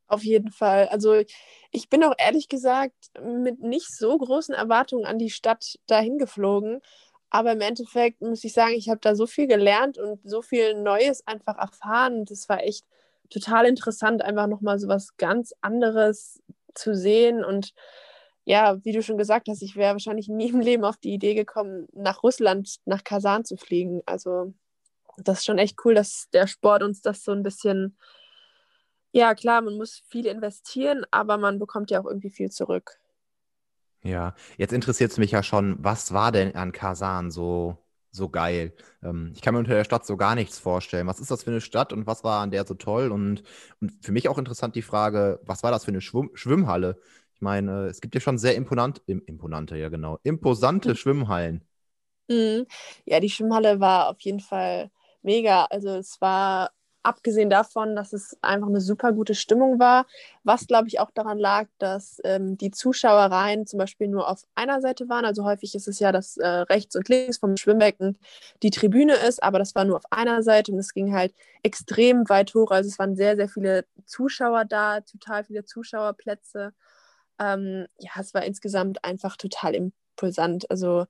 Auf 0.08 0.24
jeden 0.24 0.50
Fall. 0.50 0.88
Also 0.88 1.22
ich 1.70 1.90
bin 1.90 2.02
auch 2.02 2.14
ehrlich 2.16 2.48
gesagt 2.48 2.94
mit 3.22 3.60
nicht 3.60 3.94
so 3.94 4.16
großen 4.16 4.54
Erwartungen 4.54 5.04
an 5.04 5.18
die 5.18 5.28
Stadt 5.28 5.78
dahin 5.86 6.16
geflogen. 6.16 6.80
Aber 7.30 7.52
im 7.52 7.60
Endeffekt 7.60 8.22
muss 8.22 8.44
ich 8.44 8.52
sagen, 8.52 8.74
ich 8.74 8.88
habe 8.88 9.00
da 9.02 9.14
so 9.14 9.26
viel 9.26 9.46
gelernt 9.46 9.98
und 9.98 10.20
so 10.24 10.42
viel 10.42 10.74
Neues 10.74 11.26
einfach 11.26 11.58
erfahren. 11.58 12.24
Es 12.30 12.48
war 12.48 12.62
echt 12.62 12.86
total 13.30 13.66
interessant, 13.66 14.22
einfach 14.22 14.46
nochmal 14.46 14.78
so 14.78 14.88
was 14.88 15.16
ganz 15.16 15.52
anderes 15.60 16.42
zu 16.74 16.94
sehen. 16.94 17.44
Und 17.44 17.74
ja, 18.44 18.82
wie 18.84 18.92
du 18.92 19.02
schon 19.02 19.18
gesagt 19.18 19.48
hast, 19.48 19.62
ich 19.62 19.76
wäre 19.76 19.92
wahrscheinlich 19.92 20.28
nie 20.28 20.48
im 20.48 20.60
Leben 20.60 20.84
auf 20.84 20.96
die 20.96 21.12
Idee 21.12 21.34
gekommen, 21.34 21.86
nach 21.92 22.22
Russland, 22.22 22.76
nach 22.86 23.04
Kasan 23.04 23.44
zu 23.44 23.56
fliegen. 23.58 24.00
Also 24.06 24.54
das 25.18 25.38
ist 25.38 25.44
schon 25.44 25.58
echt 25.58 25.76
cool, 25.84 25.94
dass 25.94 26.28
der 26.32 26.46
Sport 26.46 26.82
uns 26.82 27.02
das 27.02 27.24
so 27.24 27.32
ein 27.32 27.42
bisschen, 27.42 27.98
ja 29.12 29.34
klar, 29.34 29.60
man 29.60 29.76
muss 29.76 30.02
viel 30.08 30.26
investieren, 30.26 31.04
aber 31.10 31.36
man 31.36 31.58
bekommt 31.58 31.90
ja 31.90 32.00
auch 32.00 32.06
irgendwie 32.06 32.30
viel 32.30 32.50
zurück. 32.50 32.98
Ja, 34.04 34.34
jetzt 34.58 34.72
interessiert 34.72 35.10
es 35.10 35.18
mich 35.18 35.32
ja 35.32 35.42
schon, 35.42 35.76
was 35.82 36.12
war 36.12 36.30
denn 36.32 36.54
an 36.54 36.72
Kasan 36.72 37.30
so, 37.30 37.78
so 38.10 38.28
geil? 38.28 38.72
Ähm, 39.02 39.32
ich 39.34 39.42
kann 39.42 39.54
mir 39.54 39.58
unter 39.60 39.74
der 39.74 39.84
Stadt 39.84 40.06
so 40.06 40.16
gar 40.16 40.34
nichts 40.36 40.58
vorstellen. 40.58 41.06
Was 41.08 41.18
ist 41.20 41.30
das 41.30 41.42
für 41.42 41.50
eine 41.50 41.60
Stadt 41.60 41.92
und 41.92 42.06
was 42.06 42.22
war 42.24 42.40
an 42.40 42.50
der 42.52 42.64
so 42.66 42.74
toll? 42.74 43.10
Und, 43.10 43.42
und 43.80 43.92
für 44.04 44.12
mich 44.12 44.28
auch 44.28 44.38
interessant 44.38 44.76
die 44.76 44.82
Frage, 44.82 45.40
was 45.44 45.62
war 45.64 45.72
das 45.72 45.84
für 45.84 45.90
eine 45.90 46.00
Schwimm 46.00 46.30
Schwimmhalle? 46.34 47.00
Ich 47.34 47.40
meine, 47.40 47.86
es 47.86 48.00
gibt 48.00 48.14
ja 48.14 48.20
schon 48.20 48.38
sehr 48.38 48.54
imponant, 48.56 49.02
imponante, 49.06 49.76
ja 49.76 49.88
genau, 49.88 50.18
imposante 50.22 50.90
mhm. 50.90 50.94
Schwimmhallen. 50.96 51.64
Mhm. 52.28 52.66
Ja, 53.06 53.20
die 53.20 53.30
Schwimmhalle 53.30 53.80
war 53.80 54.08
auf 54.08 54.20
jeden 54.20 54.40
Fall 54.40 54.90
mega. 55.22 55.64
Also 55.66 55.90
es 55.96 56.20
war 56.20 56.70
abgesehen 57.08 57.50
davon, 57.50 57.96
dass 57.96 58.12
es 58.12 58.36
einfach 58.42 58.68
eine 58.68 58.80
super 58.80 59.12
gute 59.12 59.34
Stimmung 59.34 59.78
war, 59.78 60.06
was 60.44 60.66
glaube 60.66 60.88
ich 60.88 61.00
auch 61.00 61.10
daran 61.10 61.38
lag, 61.38 61.66
dass 61.78 62.20
ähm, 62.24 62.58
die 62.58 62.70
Zuschauereien 62.70 63.66
zum 63.66 63.78
Beispiel 63.78 64.08
nur 64.08 64.28
auf 64.28 64.44
einer 64.54 64.80
Seite 64.80 65.08
waren. 65.08 65.24
Also 65.24 65.44
häufig 65.44 65.74
ist 65.74 65.88
es 65.88 65.98
ja, 65.98 66.12
dass 66.12 66.36
äh, 66.36 66.46
rechts 66.46 66.94
und 66.96 67.08
links 67.08 67.38
vom 67.38 67.56
Schwimmbecken 67.56 68.18
die 68.62 68.70
Tribüne 68.70 69.14
ist, 69.14 69.42
aber 69.42 69.58
das 69.58 69.74
war 69.74 69.84
nur 69.84 69.96
auf 69.96 70.10
einer 70.10 70.42
Seite 70.42 70.72
und 70.72 70.78
es 70.78 70.92
ging 70.92 71.14
halt 71.14 71.34
extrem 71.62 72.28
weit 72.28 72.54
hoch. 72.54 72.70
Also 72.70 72.88
es 72.88 72.98
waren 72.98 73.16
sehr, 73.16 73.36
sehr 73.36 73.48
viele 73.48 73.86
Zuschauer 74.04 74.64
da, 74.66 75.00
total 75.00 75.44
viele 75.44 75.64
Zuschauerplätze. 75.64 76.72
Ähm, 77.38 77.86
ja, 77.98 78.10
es 78.20 78.34
war 78.34 78.44
insgesamt 78.44 79.04
einfach 79.04 79.36
total 79.36 79.74
impulsant. 79.74 80.70
Also 80.70 81.06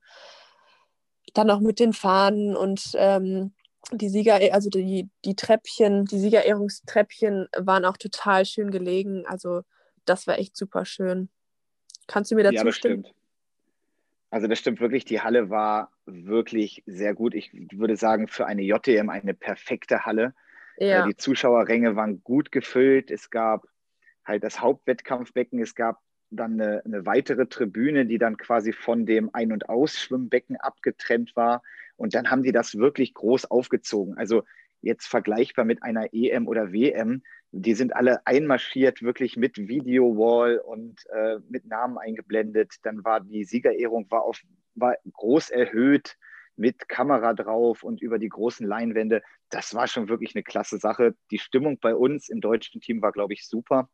dann 1.33 1.49
auch 1.51 1.59
mit 1.59 1.79
den 1.79 1.93
Fahnen 1.93 2.55
und 2.55 2.91
ähm, 2.95 3.53
die 3.91 4.09
Sieger, 4.09 4.39
also 4.53 4.69
die, 4.69 5.09
die 5.25 5.35
Treppchen, 5.35 6.05
die 6.05 6.19
Siegerehrungstreppchen 6.19 7.47
waren 7.57 7.85
auch 7.85 7.97
total 7.97 8.45
schön 8.45 8.71
gelegen. 8.71 9.25
Also 9.25 9.61
das 10.05 10.27
war 10.27 10.37
echt 10.37 10.55
super 10.55 10.85
schön. 10.85 11.29
Kannst 12.07 12.31
du 12.31 12.35
mir 12.35 12.43
dazu 12.43 12.55
ja, 12.55 12.63
das 12.63 12.75
stimmen? 12.75 13.03
Stimmt. 13.03 13.15
Also 14.31 14.47
das 14.47 14.59
stimmt 14.59 14.79
wirklich, 14.79 15.05
die 15.05 15.21
Halle 15.21 15.49
war 15.49 15.91
wirklich 16.05 16.83
sehr 16.85 17.15
gut. 17.15 17.33
Ich 17.33 17.51
würde 17.53 17.95
sagen, 17.95 18.27
für 18.27 18.45
eine 18.45 18.61
JTM 18.61 19.09
eine 19.09 19.33
perfekte 19.33 20.05
Halle. 20.05 20.33
Ja. 20.77 21.05
Die 21.07 21.17
Zuschauerränge 21.17 21.95
waren 21.95 22.23
gut 22.23 22.51
gefüllt. 22.51 23.11
Es 23.11 23.31
gab 23.31 23.65
halt 24.23 24.43
das 24.43 24.61
Hauptwettkampfbecken, 24.61 25.59
es 25.59 25.73
gab 25.73 25.99
dann 26.29 26.61
eine, 26.61 26.83
eine, 26.85 27.05
weitere 27.07 27.47
Tribüne, 27.47 28.05
die 28.05 28.19
dann 28.19 28.37
quasi 28.37 28.71
von 28.71 29.07
dem 29.07 29.31
Ein- 29.33 29.51
und 29.51 29.67
Ausschwimmbecken 29.67 30.57
abgetrennt 30.57 31.35
war. 31.35 31.63
Und 31.99 32.15
dann 32.15 32.31
haben 32.31 32.43
die 32.43 32.51
das 32.51 32.75
wirklich 32.75 33.13
groß 33.13 33.51
aufgezogen. 33.51 34.17
Also 34.17 34.43
jetzt 34.81 35.07
vergleichbar 35.07 35.65
mit 35.65 35.83
einer 35.83 36.13
EM 36.13 36.47
oder 36.47 36.71
WM. 36.71 37.23
Die 37.51 37.73
sind 37.73 37.95
alle 37.95 38.25
einmarschiert, 38.25 39.01
wirklich 39.01 39.35
mit 39.35 39.57
Video-Wall 39.57 40.59
und 40.59 41.05
äh, 41.11 41.39
mit 41.49 41.65
Namen 41.65 41.97
eingeblendet. 41.97 42.75
Dann 42.83 43.03
war 43.03 43.19
die 43.19 43.43
Siegerehrung 43.43 44.09
war, 44.09 44.23
auf, 44.23 44.41
war 44.75 44.95
groß 45.11 45.49
erhöht 45.49 46.15
mit 46.55 46.87
Kamera 46.87 47.33
drauf 47.33 47.83
und 47.83 48.01
über 48.01 48.19
die 48.19 48.29
großen 48.29 48.65
Leinwände. 48.65 49.21
Das 49.49 49.73
war 49.73 49.87
schon 49.87 50.09
wirklich 50.09 50.35
eine 50.35 50.43
klasse 50.43 50.77
Sache. 50.77 51.15
Die 51.31 51.39
Stimmung 51.39 51.79
bei 51.79 51.95
uns 51.95 52.29
im 52.29 52.39
deutschen 52.39 52.81
Team 52.81 53.01
war, 53.01 53.11
glaube 53.11 53.33
ich, 53.33 53.47
super. 53.47 53.89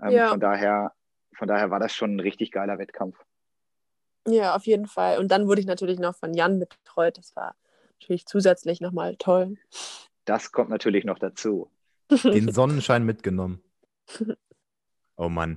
Ähm, 0.00 0.10
ja. 0.10 0.28
Von 0.28 0.40
daher 0.40 0.92
von 1.36 1.48
daher 1.48 1.70
war 1.70 1.78
das 1.78 1.94
schon 1.94 2.16
ein 2.16 2.20
richtig 2.20 2.50
geiler 2.50 2.78
Wettkampf. 2.78 3.16
Ja, 4.26 4.56
auf 4.56 4.66
jeden 4.66 4.86
Fall. 4.86 5.18
Und 5.18 5.28
dann 5.28 5.46
wurde 5.46 5.60
ich 5.60 5.66
natürlich 5.66 5.98
noch 5.98 6.16
von 6.16 6.34
Jan 6.34 6.58
betreut. 6.58 7.18
Das 7.18 7.34
war 7.36 7.54
natürlich 8.00 8.26
zusätzlich 8.26 8.80
nochmal 8.80 9.16
toll. 9.16 9.56
Das 10.24 10.52
kommt 10.52 10.70
natürlich 10.70 11.04
noch 11.04 11.18
dazu. 11.18 11.70
Den 12.10 12.52
Sonnenschein 12.52 13.04
mitgenommen. 13.04 13.62
Oh 15.18 15.30
Mann. 15.30 15.56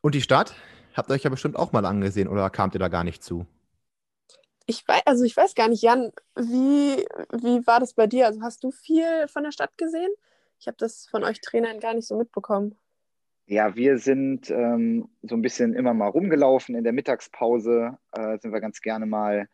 Und 0.00 0.14
die 0.14 0.22
Stadt? 0.22 0.54
Habt 0.94 1.10
ihr 1.10 1.14
euch 1.14 1.24
ja 1.24 1.30
bestimmt 1.30 1.56
auch 1.56 1.72
mal 1.72 1.84
angesehen 1.84 2.28
oder 2.28 2.48
kamt 2.50 2.74
ihr 2.74 2.78
da 2.78 2.86
gar 2.86 3.02
nicht 3.02 3.22
zu? 3.22 3.44
Ich 4.66 4.86
weiß, 4.86 5.02
also 5.06 5.24
ich 5.24 5.36
weiß 5.36 5.56
gar 5.56 5.68
nicht, 5.68 5.82
Jan, 5.82 6.12
wie, 6.36 7.04
wie 7.32 7.66
war 7.66 7.80
das 7.80 7.94
bei 7.94 8.06
dir? 8.06 8.26
Also 8.26 8.42
hast 8.42 8.62
du 8.62 8.70
viel 8.70 9.26
von 9.26 9.42
der 9.42 9.50
Stadt 9.50 9.76
gesehen? 9.76 10.12
Ich 10.60 10.68
habe 10.68 10.76
das 10.78 11.06
von 11.06 11.24
euch 11.24 11.40
Trainern 11.40 11.80
gar 11.80 11.94
nicht 11.94 12.06
so 12.06 12.16
mitbekommen. 12.16 12.76
Ja, 13.50 13.74
wir 13.74 13.98
sind 13.98 14.48
ähm, 14.48 15.08
so 15.22 15.34
ein 15.34 15.42
bisschen 15.42 15.74
immer 15.74 15.92
mal 15.92 16.06
rumgelaufen. 16.06 16.76
In 16.76 16.84
der 16.84 16.92
Mittagspause 16.92 17.98
äh, 18.12 18.38
sind 18.38 18.52
wir 18.52 18.60
ganz 18.60 18.80
gerne 18.80 19.06
mal 19.06 19.48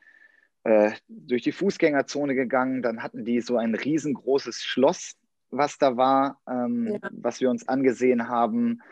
äh, 0.64 0.90
durch 1.08 1.40
die 1.40 1.52
Fußgängerzone 1.52 2.34
gegangen. 2.34 2.82
Dann 2.82 3.02
hatten 3.02 3.24
die 3.24 3.40
so 3.40 3.56
ein 3.56 3.74
riesengroßes 3.74 4.62
Schloss, 4.62 5.16
was 5.48 5.78
da 5.78 5.96
war, 5.96 6.42
ähm, 6.46 6.98
ja. 7.02 7.08
was 7.10 7.40
wir 7.40 7.48
uns 7.48 7.68
angesehen 7.68 8.28
haben. 8.28 8.82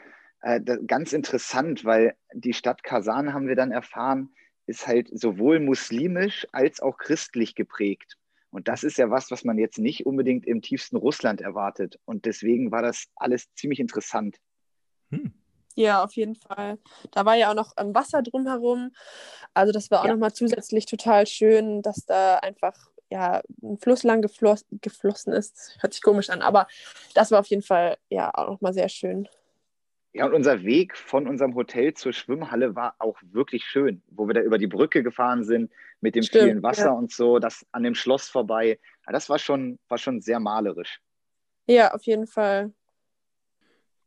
Äh, 0.41 0.63
ganz 0.87 1.13
interessant, 1.13 1.85
weil 1.85 2.17
die 2.33 2.55
Stadt 2.55 2.83
Kasan, 2.83 3.35
haben 3.35 3.47
wir 3.47 3.57
dann 3.57 3.73
erfahren, 3.73 4.31
ist 4.65 4.87
halt 4.87 5.11
sowohl 5.13 5.61
muslimisch 5.61 6.47
als 6.53 6.81
auch 6.81 6.97
christlich 6.97 7.55
geprägt. 7.55 8.17
Und 8.49 8.69
das 8.69 8.83
ist 8.83 8.97
ja 8.97 9.11
was, 9.11 9.31
was 9.31 9.45
man 9.45 9.59
jetzt 9.59 9.79
nicht 9.79 10.07
unbedingt 10.07 10.47
im 10.47 10.63
tiefsten 10.63 10.97
Russland 10.97 11.43
erwartet. 11.43 12.01
Und 12.07 12.25
deswegen 12.25 12.71
war 12.71 12.81
das 12.81 13.09
alles 13.17 13.53
ziemlich 13.53 13.81
interessant. 13.81 14.39
Hm. 15.11 15.33
Ja, 15.77 16.05
auf 16.05 16.13
jeden 16.13 16.37
Fall. 16.37 16.79
Da 17.11 17.25
war 17.25 17.35
ja 17.35 17.51
auch 17.51 17.55
noch 17.55 17.73
ähm, 17.77 17.95
Wasser 17.95 18.23
drumherum. 18.23 18.93
Also 19.55 19.73
das 19.73 19.91
war 19.91 20.01
auch 20.01 20.07
ja. 20.07 20.13
nochmal 20.13 20.33
zusätzlich 20.33 20.87
total 20.87 21.27
schön, 21.27 21.83
dass 21.83 22.07
da 22.07 22.37
einfach 22.37 22.91
ja, 23.11 23.43
ein 23.63 23.79
Fluss 23.79 24.03
lang 24.03 24.23
gefloss, 24.23 24.65
geflossen 24.81 25.33
ist. 25.33 25.77
Hört 25.81 25.93
sich 25.93 26.03
komisch 26.03 26.31
an, 26.31 26.43
aber 26.43 26.67
das 27.15 27.31
war 27.31 27.41
auf 27.41 27.47
jeden 27.47 27.63
Fall 27.63 27.97
ja 28.09 28.31
auch 28.35 28.49
nochmal 28.49 28.73
sehr 28.73 28.89
schön. 28.89 29.29
Ja, 30.13 30.27
und 30.27 30.35
unser 30.35 30.63
Weg 30.63 30.97
von 30.97 31.27
unserem 31.27 31.57
Hotel 31.57 31.93
zur 31.95 32.13
Schwimmhalle 32.13 32.77
war 32.77 32.95
auch 33.01 33.19
wirklich 33.23 33.65
schön, 33.65 34.01
wo 34.11 34.29
wir 34.29 34.35
da 34.35 34.43
über 34.43 34.59
die 34.59 34.69
Brücke 34.69 35.03
gefahren 35.03 35.43
sind 35.43 35.73
mit 36.01 36.15
dem 36.15 36.23
Stimmt, 36.23 36.45
vielen 36.45 36.63
Wasser 36.63 36.87
ja. 36.87 36.93
und 36.93 37.13
so, 37.13 37.41
das 37.41 37.67
an 37.73 37.83
dem 37.83 37.97
Schloss 37.97 38.29
vorbei. 38.29 38.79
Ja, 39.07 39.13
das 39.13 39.29
war 39.29 39.41
schon, 39.41 39.81
war 39.89 39.99
schon 39.99 40.21
sehr 40.21 40.39
malerisch. 40.39 41.01
Ja, 41.67 41.93
auf 41.95 42.05
jeden 42.05 42.29
Fall 42.29 42.73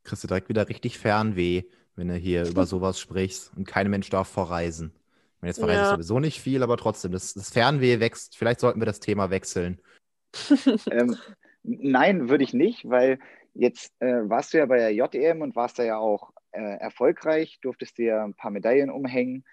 kriegst 0.08 0.24
du 0.24 0.28
direkt 0.28 0.50
wieder 0.50 0.68
richtig 0.70 0.98
Fernweh, 0.98 1.64
wenn 1.96 2.08
du 2.08 2.16
hier 2.16 2.48
über 2.48 2.66
sowas 2.66 3.00
sprichst 3.00 3.52
und 3.56 3.66
kein 3.66 3.90
Mensch 3.90 4.10
darf 4.10 4.28
verreisen. 4.28 4.94
Ich 5.36 5.42
meine, 5.42 5.50
jetzt 5.50 5.60
verreise 5.60 5.82
ja. 5.82 5.92
sowieso 5.92 6.20
nicht 6.20 6.42
viel, 6.42 6.64
aber 6.64 6.78
trotzdem, 6.78 7.12
das, 7.12 7.36
das 7.36 7.52
Fernweh 7.52 8.00
wächst. 8.00 8.36
Vielleicht 8.36 8.60
sollten 8.60 8.82
wir 8.82 8.88
das 8.88 9.00
Thema 9.00 9.30
wechseln. 9.30 9.80
ähm, 10.92 11.16
nein, 11.64 12.30
würde 12.30 12.44
ich 12.44 12.54
nicht, 12.54 12.90
weil 12.90 13.20
jetzt 13.54 13.92
äh, 14.00 14.28
warst 14.30 14.54
du 14.54 14.58
ja 14.58 14.66
bei 14.66 14.78
der 14.78 14.94
JEM 14.94 15.42
und 15.42 15.56
warst 15.56 15.78
da 15.78 15.84
ja 15.84 15.98
auch 15.98 16.32
äh, 16.52 16.78
erfolgreich, 16.80 17.60
durftest 17.62 17.98
dir 17.98 18.24
ein 18.24 18.34
paar 18.34 18.52
Medaillen 18.52 18.90
umhängen, 18.90 19.44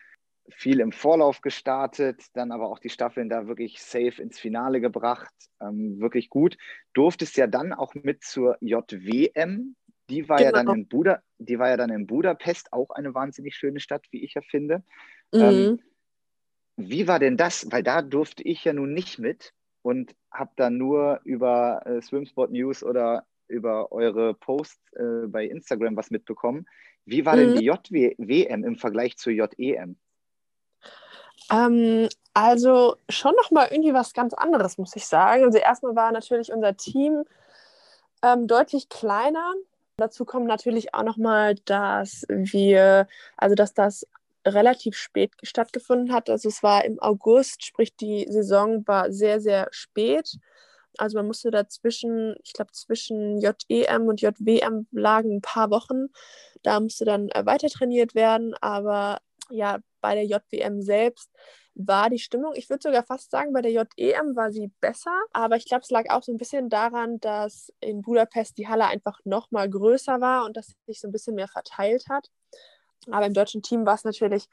viel 0.51 0.81
im 0.81 0.93
Vorlauf 0.93 1.41
gestartet, 1.41 2.23
dann 2.35 2.53
aber 2.53 2.69
auch 2.69 2.79
die 2.79 2.91
Staffeln 2.91 3.29
da 3.29 3.47
wirklich 3.47 3.81
safe 3.83 4.21
ins 4.21 4.39
Finale 4.39 4.81
gebracht, 4.81 5.35
ähm, 5.61 6.01
wirklich 6.01 6.29
gut. 6.29 6.57
Durftest 6.93 7.37
ja 7.37 7.47
dann 7.47 7.73
auch 7.73 7.95
mit 7.95 8.23
zur 8.23 8.57
JWM, 8.61 9.75
die 10.11 10.29
war, 10.29 10.39
genau. 10.39 10.47
ja 10.47 10.53
dann 10.53 10.67
genau. 10.67 10.79
in 10.79 10.89
Buda, 10.89 11.23
die 11.39 11.59
war 11.59 11.69
ja 11.69 11.77
dann 11.77 11.91
in 11.91 12.07
Budapest, 12.07 12.73
auch 12.73 12.91
eine 12.91 13.15
wahnsinnig 13.15 13.57
schöne 13.57 13.81
Stadt, 13.81 14.05
wie 14.11 14.25
ich 14.25 14.35
ja 14.35 14.43
finde. 14.43 14.83
Mhm. 15.33 15.41
Ähm, 15.41 15.81
wie 16.77 17.07
war 17.07 17.19
denn 17.19 17.37
das? 17.37 17.71
Weil 17.71 17.83
da 17.83 18.03
durfte 18.03 18.43
ich 18.43 18.65
ja 18.65 18.73
nun 18.73 18.93
nicht 18.93 19.19
mit 19.19 19.53
und 19.83 20.15
habe 20.31 20.51
dann 20.57 20.77
nur 20.77 21.21
über 21.25 21.83
äh, 21.87 22.03
Swimsport 22.03 22.51
News 22.51 22.83
oder 22.83 23.27
über 23.49 23.93
eure 23.93 24.35
Posts 24.35 24.93
äh, 24.95 25.27
bei 25.29 25.45
Instagram 25.47 25.97
was 25.97 26.11
mitbekommen. 26.11 26.67
Wie 27.05 27.27
war 27.27 27.37
mhm. 27.37 27.55
denn 27.55 27.57
die 27.57 27.67
JWM 27.67 28.65
im 28.65 28.77
Vergleich 28.77 29.17
zur 29.17 29.33
JEM? 29.33 29.97
Ähm, 31.51 32.09
also 32.33 32.97
schon 33.09 33.35
nochmal 33.37 33.69
irgendwie 33.71 33.95
was 33.95 34.15
ganz 34.15 34.35
anderes, 34.35 34.79
muss 34.79 34.97
ich 34.97 35.07
sagen. 35.07 35.45
Also 35.45 35.59
erstmal 35.59 35.95
war 35.95 36.13
natürlich 36.13 36.53
unser 36.53 36.77
Team 36.77 37.25
ähm, 38.23 38.47
deutlich 38.47 38.89
kleiner. 38.89 39.53
Dazu 39.97 40.25
kommt 40.25 40.47
natürlich 40.47 40.93
auch 40.95 41.05
nochmal, 41.05 41.55
dass 41.67 42.25
wir, 42.29 43.07
also 43.37 43.55
dass 43.55 43.75
das 43.75 44.07
relativ 44.47 44.97
spät 44.97 45.33
stattgefunden 45.43 46.13
hat. 46.13 46.29
Also 46.29 46.49
es 46.49 46.63
war 46.63 46.85
im 46.85 47.01
August, 47.01 47.65
sprich 47.65 47.97
die 47.97 48.27
Saison 48.29 48.87
war 48.87 49.13
sehr, 49.13 49.41
sehr 49.41 49.69
spät. 49.71 50.39
Also 50.99 51.19
man 51.19 51.27
musste 51.27 51.51
dazwischen, 51.51 52.37
ich 52.43 52.53
glaube 52.53 52.73
zwischen 52.73 53.41
JEM 53.41 54.07
und 54.07 54.21
JWM 54.21 54.87
lagen 54.93 55.37
ein 55.37 55.43
paar 55.43 55.71
Wochen. 55.71 56.09
Da 56.63 56.81
musste 56.81 57.05
dann 57.05 57.29
äh, 57.31 57.47
weiter 57.47 57.69
trainiert 57.69 58.15
werden. 58.15 58.55
Aber 58.61 59.21
ja, 59.51 59.79
bei 60.01 60.15
der 60.15 60.25
JWM 60.25 60.83
selbst 60.83 61.31
war 61.75 62.09
die 62.09 62.19
Stimmung, 62.19 62.53
ich 62.55 62.71
würde 62.71 62.83
sogar 62.83 63.03
fast 63.03 63.31
sagen, 63.31 63.53
bei 63.53 63.61
der 63.61 63.73
JEM 63.73 64.37
war 64.37 64.53
sie 64.53 64.71
besser, 64.81 65.15
aber 65.33 65.57
ich 65.57 65.67
glaube, 65.67 65.83
es 65.83 65.91
lag 65.91 66.09
auch 66.11 66.23
so 66.23 66.33
ein 66.33 66.39
bisschen 66.39 66.69
daran, 66.69 67.19
dass 67.21 67.73
in 67.81 68.03
Budapest 68.03 68.59
die 68.59 68.69
Halle 68.69 68.87
einfach 68.87 69.19
noch 69.25 69.51
mal 69.51 69.69
größer 69.69 70.21
war 70.21 70.45
und 70.45 70.57
dass 70.57 70.77
sich 70.87 71.01
so 71.01 71.09
ein 71.09 71.13
bisschen 71.13 71.35
mehr 71.35 71.49
verteilt 71.49 72.05
hat. 72.09 72.31
Aber 73.11 73.27
im 73.27 73.35
deutschen 73.35 73.63
Team 73.63 73.87
war 73.87 73.95
es 73.95 74.05
natürlich 74.05 74.49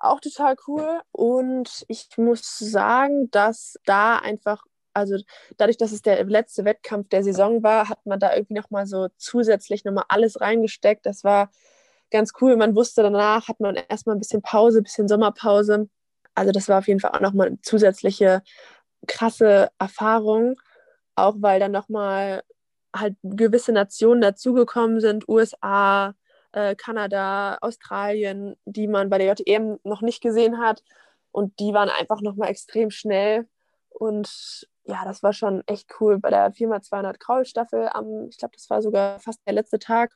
auch 0.00 0.20
total 0.20 0.56
cool 0.66 1.00
und 1.12 1.84
ich 1.88 2.08
muss 2.16 2.58
sagen, 2.58 3.30
dass 3.30 3.78
da 3.84 4.18
einfach 4.18 4.64
also 4.94 5.16
dadurch, 5.58 5.76
dass 5.76 5.92
es 5.92 6.02
der 6.02 6.24
letzte 6.24 6.64
Wettkampf 6.64 7.08
der 7.08 7.22
Saison 7.22 7.62
war, 7.62 7.88
hat 7.88 8.04
man 8.04 8.18
da 8.18 8.34
irgendwie 8.34 8.54
noch 8.54 8.70
mal 8.70 8.84
so 8.86 9.08
zusätzlich 9.16 9.84
noch 9.84 9.92
mal 9.92 10.04
alles 10.08 10.40
reingesteckt. 10.40 11.06
Das 11.06 11.22
war 11.22 11.50
ganz 12.10 12.32
cool. 12.40 12.56
Man 12.56 12.74
wusste 12.74 13.02
danach, 13.02 13.46
hat 13.46 13.60
man 13.60 13.76
erstmal 13.76 14.16
ein 14.16 14.18
bisschen 14.18 14.42
Pause, 14.42 14.80
ein 14.80 14.84
bisschen 14.84 15.06
Sommerpause 15.06 15.88
also 16.38 16.52
das 16.52 16.68
war 16.68 16.78
auf 16.78 16.88
jeden 16.88 17.00
Fall 17.00 17.12
auch 17.12 17.20
nochmal 17.20 17.48
eine 17.48 17.60
zusätzliche 17.60 18.42
krasse 19.06 19.70
Erfahrung, 19.78 20.60
auch 21.16 21.36
weil 21.38 21.60
dann 21.60 21.72
nochmal 21.72 22.42
halt 22.94 23.16
gewisse 23.22 23.72
Nationen 23.72 24.20
dazugekommen 24.20 25.00
sind, 25.00 25.28
USA, 25.28 26.14
äh, 26.52 26.74
Kanada, 26.74 27.58
Australien, 27.60 28.56
die 28.64 28.88
man 28.88 29.10
bei 29.10 29.18
der 29.18 29.34
JEM 29.34 29.78
noch 29.84 30.02
nicht 30.02 30.22
gesehen 30.22 30.58
hat. 30.58 30.82
Und 31.30 31.58
die 31.60 31.74
waren 31.74 31.90
einfach 31.90 32.20
nochmal 32.22 32.50
extrem 32.50 32.90
schnell. 32.90 33.46
Und 33.90 34.66
ja, 34.84 35.04
das 35.04 35.22
war 35.22 35.32
schon 35.32 35.62
echt 35.66 35.90
cool 36.00 36.18
bei 36.18 36.30
der 36.30 36.52
4x200 36.52 37.18
Kraulstaffel 37.18 37.88
am, 37.92 38.28
ich 38.30 38.38
glaube, 38.38 38.54
das 38.56 38.70
war 38.70 38.82
sogar 38.82 39.20
fast 39.20 39.40
der 39.46 39.52
letzte 39.54 39.78
Tag. 39.78 40.14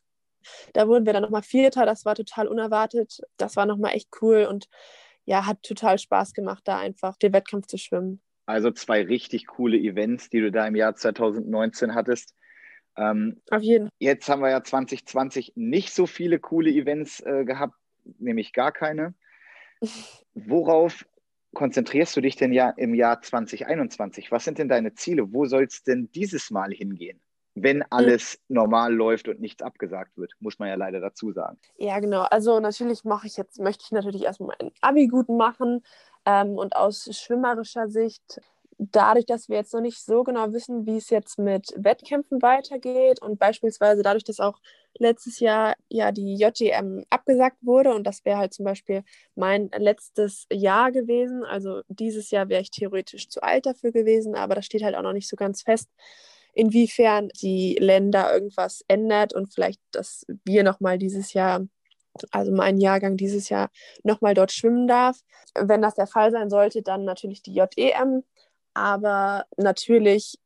Da 0.72 0.88
wurden 0.88 1.06
wir 1.06 1.12
dann 1.12 1.22
nochmal 1.22 1.42
Vierter, 1.42 1.86
das 1.86 2.04
war 2.04 2.14
total 2.14 2.48
unerwartet. 2.48 3.20
Das 3.36 3.56
war 3.56 3.66
nochmal 3.66 3.92
echt 3.94 4.08
cool. 4.22 4.46
Und 4.48 4.68
ja, 5.24 5.46
hat 5.46 5.62
total 5.62 5.98
Spaß 5.98 6.34
gemacht, 6.34 6.62
da 6.64 6.78
einfach 6.78 7.16
den 7.16 7.32
Wettkampf 7.32 7.66
zu 7.66 7.78
schwimmen. 7.78 8.20
Also 8.46 8.70
zwei 8.70 9.02
richtig 9.02 9.46
coole 9.46 9.78
Events, 9.78 10.28
die 10.30 10.40
du 10.40 10.50
da 10.50 10.66
im 10.66 10.74
Jahr 10.74 10.94
2019 10.94 11.94
hattest. 11.94 12.34
Ähm, 12.96 13.40
Auf 13.50 13.62
jeden 13.62 13.86
Fall. 13.86 13.96
Jetzt 13.98 14.28
haben 14.28 14.42
wir 14.42 14.50
ja 14.50 14.62
2020 14.62 15.52
nicht 15.54 15.92
so 15.92 16.06
viele 16.06 16.38
coole 16.38 16.70
Events 16.70 17.20
äh, 17.20 17.44
gehabt, 17.44 17.74
nämlich 18.18 18.52
gar 18.52 18.72
keine. 18.72 19.14
Worauf 20.34 21.06
konzentrierst 21.54 22.16
du 22.16 22.20
dich 22.20 22.36
denn 22.36 22.52
ja 22.52 22.70
im 22.70 22.94
Jahr 22.94 23.22
2021? 23.22 24.32
Was 24.32 24.44
sind 24.44 24.58
denn 24.58 24.68
deine 24.68 24.94
Ziele? 24.94 25.32
Wo 25.32 25.46
soll 25.46 25.64
es 25.64 25.82
denn 25.82 26.10
dieses 26.12 26.50
Mal 26.50 26.72
hingehen? 26.72 27.20
Wenn 27.54 27.78
mhm. 27.78 27.84
alles 27.90 28.38
mhm. 28.48 28.56
normal 28.56 28.94
läuft 28.94 29.28
und 29.28 29.40
nichts 29.40 29.62
abgesagt 29.62 30.16
wird, 30.16 30.32
muss 30.40 30.58
man 30.58 30.68
ja 30.68 30.74
leider 30.74 31.00
dazu 31.00 31.32
sagen. 31.32 31.58
Ja, 31.76 31.98
genau. 32.00 32.22
Also 32.22 32.60
natürlich 32.60 33.04
mache 33.04 33.26
ich 33.26 33.36
jetzt, 33.36 33.60
möchte 33.60 33.84
ich 33.84 33.92
natürlich 33.92 34.24
erstmal 34.24 34.56
mein 34.58 34.70
Abi 34.80 35.08
gut 35.08 35.28
machen. 35.28 35.82
Ähm, 36.24 36.50
und 36.52 36.76
aus 36.76 37.08
schwimmerischer 37.10 37.88
Sicht, 37.88 38.40
dadurch, 38.78 39.26
dass 39.26 39.48
wir 39.48 39.56
jetzt 39.56 39.74
noch 39.74 39.80
nicht 39.80 40.04
so 40.04 40.24
genau 40.24 40.52
wissen, 40.52 40.86
wie 40.86 40.96
es 40.96 41.10
jetzt 41.10 41.38
mit 41.38 41.72
Wettkämpfen 41.76 42.42
weitergeht 42.42 43.20
und 43.20 43.38
beispielsweise 43.38 44.02
dadurch, 44.02 44.24
dass 44.24 44.40
auch 44.40 44.58
letztes 44.98 45.40
Jahr 45.40 45.74
ja 45.88 46.12
die 46.12 46.34
JGM 46.34 47.04
abgesagt 47.10 47.58
wurde 47.62 47.94
und 47.94 48.06
das 48.06 48.24
wäre 48.24 48.38
halt 48.38 48.54
zum 48.54 48.64
Beispiel 48.64 49.04
mein 49.34 49.70
letztes 49.76 50.46
Jahr 50.52 50.92
gewesen. 50.92 51.44
Also 51.44 51.82
dieses 51.88 52.30
Jahr 52.30 52.48
wäre 52.48 52.62
ich 52.62 52.70
theoretisch 52.70 53.28
zu 53.28 53.42
alt 53.42 53.66
dafür 53.66 53.92
gewesen, 53.92 54.34
aber 54.34 54.54
das 54.54 54.66
steht 54.66 54.82
halt 54.82 54.94
auch 54.94 55.02
noch 55.02 55.12
nicht 55.12 55.28
so 55.28 55.36
ganz 55.36 55.62
fest 55.62 55.88
inwiefern 56.52 57.28
die 57.40 57.76
Länder 57.80 58.32
irgendwas 58.32 58.84
ändert 58.88 59.34
und 59.34 59.52
vielleicht, 59.52 59.80
dass 59.90 60.26
wir 60.44 60.62
nochmal 60.64 60.98
dieses 60.98 61.32
Jahr, 61.32 61.66
also 62.30 62.52
mein 62.52 62.78
Jahrgang 62.78 63.16
dieses 63.16 63.48
Jahr, 63.48 63.70
nochmal 64.04 64.34
dort 64.34 64.52
schwimmen 64.52 64.86
darf. 64.86 65.18
Wenn 65.58 65.82
das 65.82 65.94
der 65.94 66.06
Fall 66.06 66.30
sein 66.30 66.50
sollte, 66.50 66.82
dann 66.82 67.04
natürlich 67.04 67.42
die 67.42 67.54
JEM. 67.54 68.24
Aber 68.74 69.44
natürlich 69.56 70.38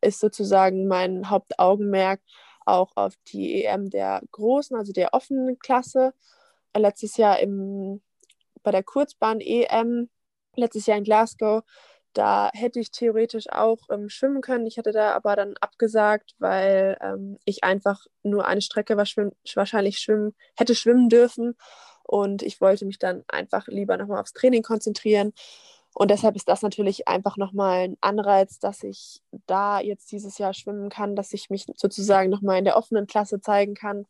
ist 0.00 0.20
sozusagen 0.20 0.88
mein 0.88 1.30
Hauptaugenmerk 1.30 2.20
auch 2.64 2.90
auf 2.96 3.14
die 3.28 3.64
EM 3.64 3.90
der 3.90 4.20
Großen, 4.32 4.76
also 4.76 4.92
der 4.92 5.14
offenen 5.14 5.58
Klasse. 5.58 6.12
Letztes 6.76 7.16
Jahr 7.16 7.40
im, 7.40 8.02
bei 8.62 8.70
der 8.70 8.82
Kurzbahn-EM, 8.82 10.10
letztes 10.54 10.86
Jahr 10.86 10.98
in 10.98 11.04
Glasgow, 11.04 11.62
da 12.18 12.50
hätte 12.52 12.80
ich 12.80 12.90
theoretisch 12.90 13.48
auch 13.48 13.78
ähm, 13.90 14.08
schwimmen 14.08 14.40
können. 14.40 14.66
Ich 14.66 14.76
hatte 14.76 14.90
da 14.90 15.12
aber 15.12 15.36
dann 15.36 15.54
abgesagt, 15.60 16.34
weil 16.38 16.98
ähm, 17.00 17.38
ich 17.44 17.62
einfach 17.62 18.06
nur 18.24 18.44
eine 18.44 18.60
Strecke 18.60 18.96
wahrscheinlich 18.96 19.98
schwimmen, 19.98 20.34
hätte 20.56 20.74
schwimmen 20.74 21.08
dürfen. 21.08 21.54
Und 22.02 22.42
ich 22.42 22.60
wollte 22.60 22.86
mich 22.86 22.98
dann 22.98 23.22
einfach 23.28 23.68
lieber 23.68 23.96
nochmal 23.96 24.20
aufs 24.20 24.32
Training 24.32 24.62
konzentrieren. 24.62 25.32
Und 25.94 26.10
deshalb 26.10 26.34
ist 26.34 26.48
das 26.48 26.62
natürlich 26.62 27.06
einfach 27.06 27.36
nochmal 27.36 27.84
ein 27.84 27.96
Anreiz, 28.00 28.58
dass 28.58 28.82
ich 28.82 29.22
da 29.46 29.78
jetzt 29.78 30.10
dieses 30.10 30.38
Jahr 30.38 30.54
schwimmen 30.54 30.88
kann, 30.88 31.14
dass 31.14 31.32
ich 31.32 31.50
mich 31.50 31.66
sozusagen 31.76 32.30
nochmal 32.30 32.58
in 32.58 32.64
der 32.64 32.76
offenen 32.76 33.06
Klasse 33.06 33.40
zeigen 33.40 33.74
kann 33.74 34.06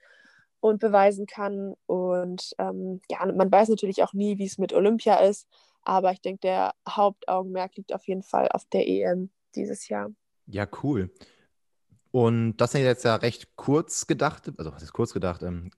und 0.61 0.80
beweisen 0.80 1.26
kann. 1.26 1.74
Und 1.84 2.54
ähm, 2.59 3.02
ja, 3.11 3.26
man 3.26 3.52
weiß 3.52 3.68
natürlich 3.68 4.02
auch 4.02 4.14
nie, 4.14 4.38
wie 4.38 4.46
es 4.46 4.56
mit 4.56 4.72
Olympia 4.72 5.16
ist. 5.16 5.46
Aber 5.89 6.12
ich 6.12 6.20
denke, 6.20 6.41
der 6.41 6.74
Hauptaugenmerk 6.86 7.74
liegt 7.76 7.95
auf 7.95 8.07
jeden 8.07 8.22
Fall 8.22 8.49
auf 8.53 8.66
der 8.66 8.86
EM 8.86 9.30
dieses 9.55 9.89
Jahr. 9.89 10.11
Ja, 10.45 10.68
cool. 10.82 11.11
Und 12.11 12.59
das 12.59 12.72
sind 12.72 12.82
jetzt 12.82 13.07
ja 13.07 13.14
recht 13.14 13.57
kurz 13.57 14.07
gedacht, 14.07 14.53
also 14.59 14.70
was 14.70 14.82
ist 14.82 14.93
kurz 14.93 15.14
gedacht, 15.14 15.43
ähm, 15.43 15.70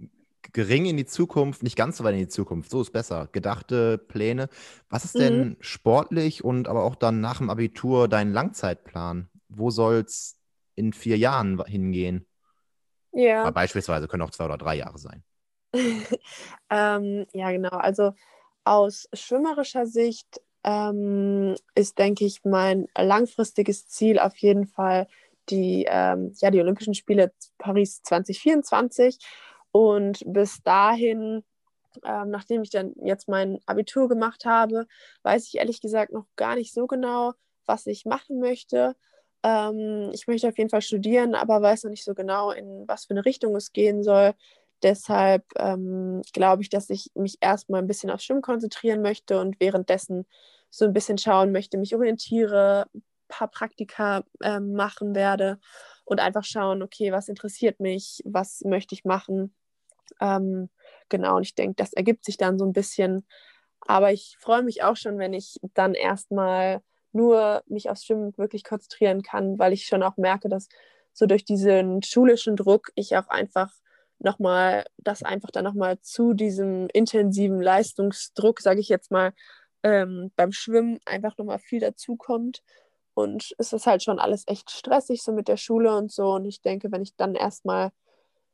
gering 0.52 0.86
in 0.86 0.96
die 0.96 1.06
Zukunft, 1.06 1.62
nicht 1.62 1.76
ganz 1.76 1.96
so 1.96 2.02
weit 2.02 2.14
in 2.14 2.22
die 2.22 2.28
Zukunft, 2.28 2.72
so 2.72 2.80
ist 2.80 2.90
besser, 2.90 3.28
gedachte 3.30 3.98
Pläne. 3.98 4.48
Was 4.88 5.04
ist 5.04 5.16
denn 5.16 5.50
mhm. 5.50 5.56
sportlich 5.60 6.42
und 6.42 6.66
aber 6.66 6.82
auch 6.82 6.96
dann 6.96 7.20
nach 7.20 7.38
dem 7.38 7.48
Abitur 7.48 8.08
dein 8.08 8.32
Langzeitplan? 8.32 9.28
Wo 9.48 9.70
soll 9.70 10.04
es 10.06 10.40
in 10.74 10.92
vier 10.92 11.18
Jahren 11.18 11.64
hingehen? 11.66 12.26
Ja. 13.12 13.42
Aber 13.42 13.52
beispielsweise 13.52 14.08
können 14.08 14.24
auch 14.24 14.30
zwei 14.30 14.46
oder 14.46 14.58
drei 14.58 14.74
Jahre 14.74 14.98
sein. 14.98 15.22
ähm, 16.68 17.26
ja, 17.32 17.52
genau. 17.52 17.76
Also 17.76 18.12
aus 18.64 19.08
schwimmerischer 19.12 19.86
Sicht 19.86 20.40
ähm, 20.64 21.56
ist, 21.74 21.98
denke 21.98 22.24
ich, 22.24 22.44
mein 22.44 22.86
langfristiges 22.96 23.88
Ziel 23.88 24.18
auf 24.18 24.36
jeden 24.38 24.66
Fall 24.66 25.06
die, 25.48 25.86
ähm, 25.88 26.32
ja, 26.40 26.50
die 26.50 26.60
Olympischen 26.60 26.94
Spiele 26.94 27.32
Paris 27.58 28.02
2024. 28.02 29.18
Und 29.72 30.22
bis 30.26 30.62
dahin, 30.62 31.44
ähm, 32.04 32.30
nachdem 32.30 32.62
ich 32.62 32.70
dann 32.70 32.94
jetzt 33.02 33.28
mein 33.28 33.58
Abitur 33.66 34.08
gemacht 34.08 34.44
habe, 34.44 34.86
weiß 35.22 35.46
ich 35.46 35.56
ehrlich 35.56 35.80
gesagt 35.80 36.12
noch 36.12 36.26
gar 36.36 36.56
nicht 36.56 36.72
so 36.72 36.86
genau, 36.86 37.32
was 37.66 37.86
ich 37.86 38.04
machen 38.04 38.40
möchte. 38.40 38.96
Ähm, 39.42 40.10
ich 40.12 40.26
möchte 40.26 40.48
auf 40.48 40.58
jeden 40.58 40.70
Fall 40.70 40.82
studieren, 40.82 41.34
aber 41.34 41.62
weiß 41.62 41.84
noch 41.84 41.90
nicht 41.90 42.04
so 42.04 42.14
genau, 42.14 42.50
in 42.50 42.84
was 42.86 43.06
für 43.06 43.14
eine 43.14 43.24
Richtung 43.24 43.56
es 43.56 43.72
gehen 43.72 44.02
soll. 44.02 44.34
Deshalb 44.82 45.44
ähm, 45.58 46.22
glaube 46.32 46.62
ich, 46.62 46.70
dass 46.70 46.88
ich 46.90 47.10
mich 47.14 47.38
erstmal 47.40 47.82
ein 47.82 47.86
bisschen 47.86 48.10
aufs 48.10 48.24
Schwimmen 48.24 48.42
konzentrieren 48.42 49.02
möchte 49.02 49.38
und 49.40 49.60
währenddessen 49.60 50.26
so 50.70 50.84
ein 50.84 50.92
bisschen 50.92 51.18
schauen 51.18 51.52
möchte, 51.52 51.78
mich 51.78 51.94
orientiere, 51.94 52.86
ein 52.94 53.02
paar 53.28 53.48
Praktika 53.48 54.24
äh, 54.40 54.60
machen 54.60 55.14
werde 55.14 55.58
und 56.04 56.20
einfach 56.20 56.44
schauen, 56.44 56.82
okay, 56.82 57.12
was 57.12 57.28
interessiert 57.28 57.80
mich, 57.80 58.22
was 58.24 58.62
möchte 58.64 58.94
ich 58.94 59.04
machen. 59.04 59.54
Ähm, 60.20 60.70
genau, 61.08 61.36
und 61.36 61.42
ich 61.42 61.54
denke, 61.54 61.74
das 61.76 61.92
ergibt 61.92 62.24
sich 62.24 62.36
dann 62.36 62.58
so 62.58 62.64
ein 62.64 62.72
bisschen. 62.72 63.26
Aber 63.86 64.12
ich 64.12 64.36
freue 64.40 64.62
mich 64.62 64.82
auch 64.82 64.96
schon, 64.96 65.18
wenn 65.18 65.32
ich 65.32 65.60
dann 65.74 65.94
erstmal 65.94 66.82
nur 67.12 67.62
mich 67.66 67.90
aufs 67.90 68.04
Schwimmen 68.04 68.36
wirklich 68.36 68.64
konzentrieren 68.64 69.22
kann, 69.22 69.58
weil 69.58 69.72
ich 69.72 69.86
schon 69.86 70.02
auch 70.02 70.16
merke, 70.16 70.48
dass 70.48 70.68
so 71.12 71.26
durch 71.26 71.44
diesen 71.44 72.02
schulischen 72.02 72.56
Druck 72.56 72.90
ich 72.94 73.16
auch 73.16 73.28
einfach 73.28 73.72
nochmal, 74.20 74.84
das 74.98 75.22
einfach 75.22 75.50
dann 75.50 75.64
nochmal 75.64 76.00
zu 76.00 76.34
diesem 76.34 76.88
intensiven 76.92 77.60
Leistungsdruck, 77.60 78.60
sage 78.60 78.80
ich 78.80 78.88
jetzt 78.88 79.10
mal, 79.10 79.32
ähm, 79.82 80.30
beim 80.36 80.52
Schwimmen 80.52 80.98
einfach 81.06 81.36
nochmal 81.38 81.58
viel 81.58 81.80
dazukommt. 81.80 82.62
Und 83.14 83.54
es 83.58 83.72
ist 83.72 83.86
halt 83.86 84.02
schon 84.02 84.18
alles 84.18 84.44
echt 84.46 84.70
stressig, 84.70 85.22
so 85.22 85.32
mit 85.32 85.48
der 85.48 85.56
Schule 85.56 85.96
und 85.96 86.12
so. 86.12 86.34
Und 86.34 86.44
ich 86.44 86.62
denke, 86.62 86.92
wenn 86.92 87.02
ich 87.02 87.16
dann 87.16 87.34
erstmal 87.34 87.90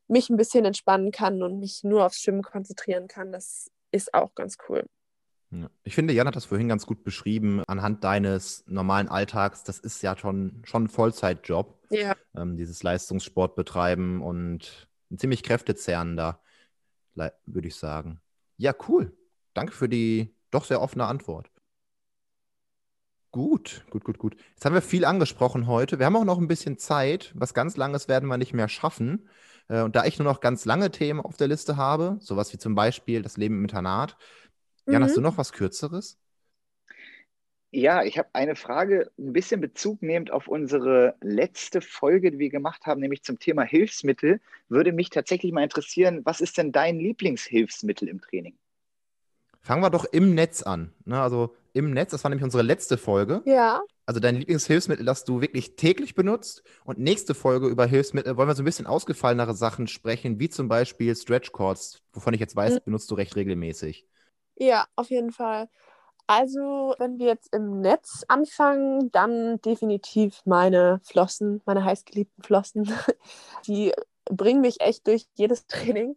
mich 0.08 0.30
ein 0.30 0.36
bisschen 0.36 0.64
entspannen 0.64 1.10
kann 1.10 1.42
und 1.42 1.58
mich 1.58 1.82
nur 1.84 2.06
aufs 2.06 2.20
Schwimmen 2.20 2.42
konzentrieren 2.42 3.08
kann, 3.08 3.32
das 3.32 3.70
ist 3.90 4.14
auch 4.14 4.34
ganz 4.34 4.56
cool. 4.68 4.84
Ich 5.84 5.94
finde, 5.94 6.12
Jan 6.12 6.26
hat 6.26 6.36
das 6.36 6.44
vorhin 6.44 6.68
ganz 6.68 6.86
gut 6.86 7.04
beschrieben, 7.04 7.62
anhand 7.66 8.02
deines 8.04 8.64
normalen 8.66 9.08
Alltags. 9.08 9.62
Das 9.62 9.78
ist 9.78 10.02
ja 10.02 10.16
schon, 10.16 10.62
schon 10.64 10.84
ein 10.84 10.88
Vollzeitjob, 10.88 11.82
ja. 11.90 12.14
ähm, 12.36 12.56
dieses 12.56 12.82
Leistungssport 12.82 13.54
betreiben 13.54 14.22
und 14.22 14.88
ein 15.10 15.18
ziemlich 15.18 15.42
kräftezehrender, 15.42 16.40
würde 17.14 17.68
ich 17.68 17.76
sagen. 17.76 18.20
Ja, 18.56 18.74
cool. 18.88 19.16
Danke 19.54 19.72
für 19.72 19.88
die 19.88 20.34
doch 20.50 20.64
sehr 20.64 20.80
offene 20.80 21.06
Antwort. 21.06 21.50
Gut, 23.30 23.84
gut, 23.90 24.04
gut, 24.04 24.18
gut. 24.18 24.36
Jetzt 24.54 24.64
haben 24.64 24.74
wir 24.74 24.82
viel 24.82 25.04
angesprochen 25.04 25.66
heute. 25.66 25.98
Wir 25.98 26.06
haben 26.06 26.16
auch 26.16 26.24
noch 26.24 26.38
ein 26.38 26.48
bisschen 26.48 26.78
Zeit. 26.78 27.32
Was 27.34 27.52
ganz 27.52 27.76
Langes 27.76 28.08
werden 28.08 28.28
wir 28.28 28.38
nicht 28.38 28.54
mehr 28.54 28.68
schaffen. 28.68 29.28
Äh, 29.68 29.82
und 29.82 29.94
da 29.94 30.04
ich 30.04 30.18
nur 30.18 30.24
noch 30.24 30.40
ganz 30.40 30.64
lange 30.64 30.90
Themen 30.90 31.20
auf 31.20 31.36
der 31.36 31.48
Liste 31.48 31.76
habe, 31.76 32.16
sowas 32.20 32.52
wie 32.52 32.58
zum 32.58 32.74
Beispiel 32.74 33.22
das 33.22 33.36
Leben 33.36 33.56
im 33.56 33.64
Internat, 33.64 34.16
Jan, 34.86 35.02
mhm. 35.02 35.06
hast 35.06 35.16
du 35.16 35.20
noch 35.20 35.36
was 35.36 35.52
Kürzeres? 35.52 36.18
Ja, 37.76 38.02
ich 38.02 38.16
habe 38.16 38.30
eine 38.32 38.56
Frage, 38.56 39.10
ein 39.18 39.34
bisschen 39.34 39.60
Bezug 39.60 40.00
nehmend 40.00 40.30
auf 40.30 40.48
unsere 40.48 41.14
letzte 41.20 41.82
Folge, 41.82 42.32
die 42.32 42.38
wir 42.38 42.48
gemacht 42.48 42.86
haben, 42.86 43.02
nämlich 43.02 43.22
zum 43.22 43.38
Thema 43.38 43.64
Hilfsmittel. 43.64 44.40
Würde 44.70 44.92
mich 44.92 45.10
tatsächlich 45.10 45.52
mal 45.52 45.62
interessieren, 45.62 46.22
was 46.24 46.40
ist 46.40 46.56
denn 46.56 46.72
dein 46.72 46.98
Lieblingshilfsmittel 46.98 48.08
im 48.08 48.22
Training? 48.22 48.56
Fangen 49.60 49.82
wir 49.82 49.90
doch 49.90 50.06
im 50.06 50.34
Netz 50.34 50.62
an. 50.62 50.94
Ne? 51.04 51.20
Also 51.20 51.54
im 51.74 51.90
Netz, 51.90 52.12
das 52.12 52.24
war 52.24 52.30
nämlich 52.30 52.44
unsere 52.44 52.62
letzte 52.62 52.96
Folge. 52.96 53.42
Ja. 53.44 53.82
Also 54.06 54.20
dein 54.20 54.36
Lieblingshilfsmittel, 54.36 55.04
das 55.04 55.26
du 55.26 55.42
wirklich 55.42 55.76
täglich 55.76 56.14
benutzt. 56.14 56.62
Und 56.86 56.98
nächste 56.98 57.34
Folge 57.34 57.66
über 57.66 57.84
Hilfsmittel 57.84 58.38
wollen 58.38 58.48
wir 58.48 58.54
so 58.54 58.62
ein 58.62 58.64
bisschen 58.64 58.86
ausgefallenere 58.86 59.54
Sachen 59.54 59.86
sprechen, 59.86 60.40
wie 60.40 60.48
zum 60.48 60.68
Beispiel 60.68 61.14
Stretch 61.14 61.52
Cords, 61.52 62.00
wovon 62.14 62.32
ich 62.32 62.40
jetzt 62.40 62.56
weiß, 62.56 62.76
mhm. 62.76 62.84
benutzt 62.86 63.10
du 63.10 63.16
recht 63.16 63.36
regelmäßig. 63.36 64.06
Ja, 64.54 64.86
auf 64.96 65.10
jeden 65.10 65.30
Fall. 65.30 65.68
Also, 66.28 66.94
wenn 66.98 67.18
wir 67.18 67.26
jetzt 67.26 67.54
im 67.54 67.80
Netz 67.80 68.24
anfangen, 68.26 69.12
dann 69.12 69.60
definitiv 69.60 70.42
meine 70.44 71.00
Flossen, 71.04 71.62
meine 71.66 71.84
heißgeliebten 71.84 72.42
Flossen. 72.42 72.92
Die 73.66 73.92
bringen 74.24 74.60
mich 74.60 74.80
echt 74.80 75.06
durch 75.06 75.26
jedes 75.34 75.66
Training. 75.68 76.16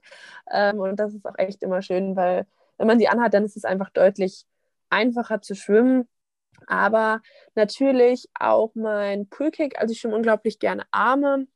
Ähm, 0.52 0.80
und 0.80 1.00
das 1.00 1.14
ist 1.14 1.26
auch 1.26 1.38
echt 1.38 1.62
immer 1.62 1.82
schön, 1.82 2.16
weil 2.16 2.48
wenn 2.78 2.88
man 2.88 2.98
die 2.98 3.10
anhat, 3.10 3.34
dann 3.34 3.46
ist 3.46 3.58
es 3.58 3.66
einfach 3.66 3.90
deutlich 3.90 4.46
einfacher 4.90 5.42
zu 5.42 5.54
schwimmen. 5.56 6.08
Aber 6.68 7.22
natürlich 7.56 8.30
auch 8.40 8.72
mein 8.76 9.28
Poolkick. 9.28 9.80
Also 9.80 9.92
ich 9.92 10.00
schwimme 10.00 10.16
unglaublich 10.16 10.60
gerne 10.60 10.86
Arme. 10.92 11.48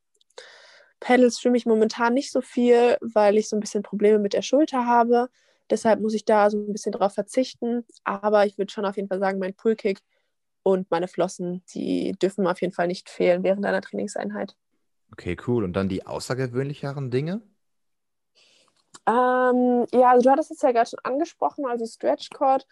Pedals 1.00 1.40
schwimme 1.40 1.58
ich 1.58 1.66
momentan 1.66 2.14
nicht 2.14 2.32
so 2.32 2.42
viel, 2.42 2.98
weil 3.02 3.38
ich 3.38 3.50
so 3.50 3.58
ein 3.58 3.60
bisschen 3.60 3.84
Probleme 3.84 4.20
mit 4.20 4.34
der 4.34 4.42
Schulter 4.42 4.86
habe. 4.86 5.30
Deshalb 5.70 6.02
muss 6.02 6.14
ich 6.14 6.26
da 6.26 6.50
so 6.50 6.58
ein 6.58 6.74
bisschen 6.74 6.92
drauf 6.92 7.14
verzichten. 7.14 7.86
Aber 8.04 8.46
ich 8.46 8.58
würde 8.58 8.72
schon 8.72 8.86
auf 8.86 8.96
jeden 8.96 9.08
Fall 9.08 9.20
sagen, 9.20 9.40
mein 9.40 9.54
Poolkick 9.54 10.02
und 10.64 10.90
meine 10.92 11.08
Flossen, 11.08 11.64
die 11.74 12.14
dürfen 12.14 12.48
auf 12.48 12.62
jeden 12.62 12.74
Fall 12.74 12.88
nicht 12.88 13.10
fehlen 13.10 13.44
während 13.44 13.66
einer 13.66 13.82
Trainingseinheit. 13.82 14.56
Okay, 15.12 15.38
cool. 15.48 15.64
Und 15.64 15.74
dann 15.74 15.90
die 15.90 16.06
außergewöhnlicheren 16.06 17.12
Dinge? 17.12 17.42
Ähm, 19.06 19.86
ja, 19.92 20.12
also 20.12 20.24
du 20.24 20.30
hattest 20.30 20.52
es 20.52 20.62
ja 20.62 20.72
gerade 20.72 20.90
schon 20.90 21.00
angesprochen, 21.04 21.66
also 21.66 21.86
Stretchcord 21.86 22.66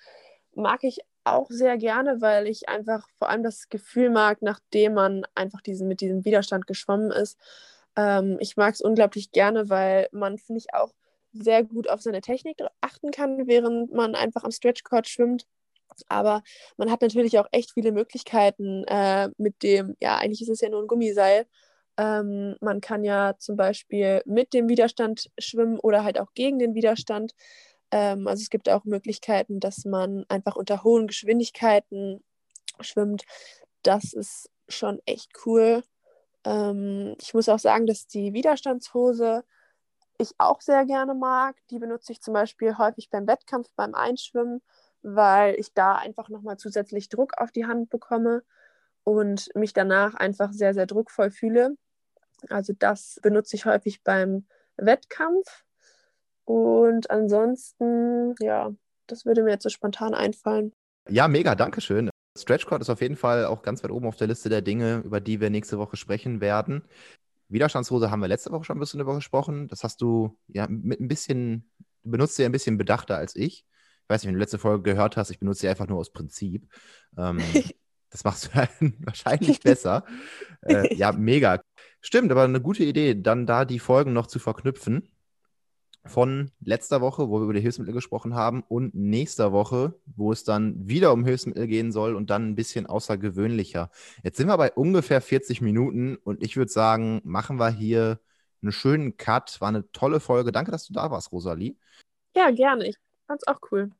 mag 0.53 0.83
ich 0.83 0.99
auch 1.23 1.47
sehr 1.49 1.77
gerne, 1.77 2.21
weil 2.21 2.47
ich 2.47 2.69
einfach 2.69 3.07
vor 3.17 3.29
allem 3.29 3.43
das 3.43 3.69
Gefühl 3.69 4.09
mag, 4.09 4.41
nachdem 4.41 4.93
man 4.95 5.23
einfach 5.35 5.61
diesen, 5.61 5.87
mit 5.87 6.01
diesem 6.01 6.25
Widerstand 6.25 6.67
geschwommen 6.67 7.11
ist. 7.11 7.37
Ähm, 7.95 8.37
ich 8.39 8.57
mag 8.57 8.73
es 8.73 8.81
unglaublich 8.81 9.31
gerne, 9.31 9.69
weil 9.69 10.07
man, 10.11 10.37
finde 10.37 10.59
ich, 10.59 10.73
auch 10.73 10.93
sehr 11.33 11.63
gut 11.63 11.89
auf 11.89 12.01
seine 12.01 12.21
Technik 12.21 12.57
achten 12.81 13.11
kann, 13.11 13.47
während 13.47 13.93
man 13.93 14.15
einfach 14.15 14.43
am 14.43 14.51
Stretchcord 14.51 15.07
schwimmt. 15.07 15.45
Aber 16.07 16.43
man 16.77 16.91
hat 16.91 17.01
natürlich 17.01 17.37
auch 17.39 17.47
echt 17.51 17.71
viele 17.73 17.91
Möglichkeiten 17.91 18.83
äh, 18.85 19.29
mit 19.37 19.61
dem, 19.63 19.95
ja, 20.01 20.17
eigentlich 20.17 20.41
ist 20.41 20.49
es 20.49 20.61
ja 20.61 20.69
nur 20.69 20.81
ein 20.81 20.87
Gummiseil. 20.87 21.45
Ähm, 21.97 22.55
man 22.61 22.81
kann 22.81 23.03
ja 23.03 23.35
zum 23.37 23.57
Beispiel 23.57 24.21
mit 24.25 24.53
dem 24.53 24.69
Widerstand 24.69 25.29
schwimmen 25.37 25.79
oder 25.79 26.03
halt 26.03 26.19
auch 26.19 26.33
gegen 26.33 26.59
den 26.59 26.73
Widerstand. 26.75 27.33
Ähm, 27.91 28.27
also 28.27 28.41
es 28.41 28.49
gibt 28.49 28.69
auch 28.69 28.85
Möglichkeiten, 28.85 29.59
dass 29.59 29.85
man 29.85 30.25
einfach 30.29 30.55
unter 30.55 30.83
hohen 30.83 31.07
Geschwindigkeiten 31.07 32.23
schwimmt. 32.79 33.23
Das 33.83 34.13
ist 34.13 34.49
schon 34.69 34.99
echt 35.05 35.31
cool. 35.45 35.83
Ähm, 36.45 37.15
ich 37.21 37.33
muss 37.33 37.49
auch 37.49 37.59
sagen, 37.59 37.87
dass 37.87 38.07
die 38.07 38.33
Widerstandshose 38.33 39.43
ich 40.21 40.35
auch 40.37 40.61
sehr 40.61 40.85
gerne 40.85 41.13
mag. 41.13 41.55
Die 41.69 41.79
benutze 41.79 42.11
ich 42.11 42.21
zum 42.21 42.33
Beispiel 42.33 42.77
häufig 42.77 43.09
beim 43.09 43.27
Wettkampf, 43.27 43.69
beim 43.75 43.93
Einschwimmen, 43.93 44.61
weil 45.01 45.55
ich 45.55 45.73
da 45.73 45.95
einfach 45.95 46.29
nochmal 46.29 46.57
zusätzlich 46.57 47.09
Druck 47.09 47.33
auf 47.37 47.51
die 47.51 47.65
Hand 47.65 47.89
bekomme 47.89 48.43
und 49.03 49.49
mich 49.55 49.73
danach 49.73 50.13
einfach 50.13 50.53
sehr, 50.53 50.73
sehr 50.73 50.85
druckvoll 50.85 51.31
fühle. 51.31 51.75
Also 52.49 52.73
das 52.77 53.19
benutze 53.21 53.55
ich 53.55 53.65
häufig 53.65 54.03
beim 54.03 54.45
Wettkampf. 54.77 55.63
Und 56.45 57.09
ansonsten, 57.09 58.35
ja, 58.39 58.71
das 59.07 59.25
würde 59.25 59.43
mir 59.43 59.51
jetzt 59.51 59.63
so 59.63 59.69
spontan 59.69 60.13
einfallen. 60.13 60.73
Ja, 61.09 61.27
mega, 61.27 61.55
danke 61.55 61.81
schön. 61.81 62.09
Stretchcord 62.37 62.81
ist 62.81 62.89
auf 62.89 63.01
jeden 63.01 63.17
Fall 63.17 63.45
auch 63.45 63.61
ganz 63.61 63.83
weit 63.83 63.91
oben 63.91 64.07
auf 64.07 64.15
der 64.15 64.27
Liste 64.27 64.49
der 64.49 64.61
Dinge, 64.61 65.01
über 65.03 65.19
die 65.19 65.41
wir 65.41 65.49
nächste 65.49 65.77
Woche 65.77 65.97
sprechen 65.97 66.41
werden. 66.41 66.83
Widerstandshose 67.51 68.11
haben 68.11 68.21
wir 68.21 68.27
letzte 68.27 68.51
Woche 68.51 68.63
schon 68.63 68.77
ein 68.77 68.79
bisschen 68.79 68.99
darüber 68.99 69.15
gesprochen. 69.15 69.67
Das 69.67 69.83
hast 69.83 70.01
du 70.01 70.37
ja 70.47 70.67
mit 70.69 70.99
ein 70.99 71.07
bisschen, 71.07 71.69
du 72.03 72.11
benutzt 72.11 72.35
sie 72.35 72.45
ein 72.45 72.51
bisschen 72.51 72.77
bedachter 72.77 73.17
als 73.17 73.35
ich. 73.35 73.65
Ich 74.03 74.09
weiß 74.09 74.21
nicht, 74.21 74.27
wenn 74.27 74.35
du 74.35 74.39
letzte 74.39 74.59
Folge 74.59 74.83
gehört 74.83 75.17
hast, 75.17 75.29
ich 75.29 75.39
benutze 75.39 75.61
sie 75.61 75.69
einfach 75.69 75.87
nur 75.87 75.99
aus 75.99 76.11
Prinzip. 76.11 76.67
Ähm, 77.17 77.39
das 78.09 78.23
machst 78.23 78.47
du 78.47 78.49
wahrscheinlich 79.05 79.59
besser. 79.59 80.05
äh, 80.61 80.95
ja, 80.95 81.11
mega. 81.11 81.61
Stimmt, 82.01 82.31
aber 82.31 82.43
eine 82.43 82.61
gute 82.61 82.83
Idee, 82.83 83.15
dann 83.15 83.45
da 83.45 83.65
die 83.65 83.79
Folgen 83.79 84.13
noch 84.13 84.27
zu 84.27 84.39
verknüpfen 84.39 85.09
von 86.05 86.51
letzter 86.59 87.01
Woche, 87.01 87.29
wo 87.29 87.39
wir 87.39 87.43
über 87.43 87.53
die 87.53 87.61
Hilfsmittel 87.61 87.93
gesprochen 87.93 88.33
haben, 88.35 88.63
und 88.67 88.95
nächster 88.95 89.51
Woche, 89.51 89.99
wo 90.15 90.31
es 90.31 90.43
dann 90.43 90.87
wieder 90.87 91.13
um 91.13 91.25
Hilfsmittel 91.25 91.67
gehen 91.67 91.91
soll 91.91 92.15
und 92.15 92.29
dann 92.29 92.49
ein 92.49 92.55
bisschen 92.55 92.87
außergewöhnlicher. 92.87 93.89
Jetzt 94.23 94.37
sind 94.37 94.47
wir 94.47 94.57
bei 94.57 94.71
ungefähr 94.71 95.21
40 95.21 95.61
Minuten 95.61 96.15
und 96.17 96.43
ich 96.43 96.57
würde 96.57 96.71
sagen, 96.71 97.21
machen 97.23 97.57
wir 97.57 97.69
hier 97.69 98.19
einen 98.61 98.71
schönen 98.71 99.17
Cut. 99.17 99.59
War 99.61 99.69
eine 99.69 99.91
tolle 99.91 100.19
Folge. 100.19 100.51
Danke, 100.51 100.71
dass 100.71 100.87
du 100.87 100.93
da 100.93 101.11
warst, 101.11 101.31
Rosalie. 101.31 101.75
Ja, 102.35 102.51
gerne. 102.51 102.87
Ich 102.87 102.97
fand's 103.27 103.47
auch 103.47 103.59
cool. 103.71 103.91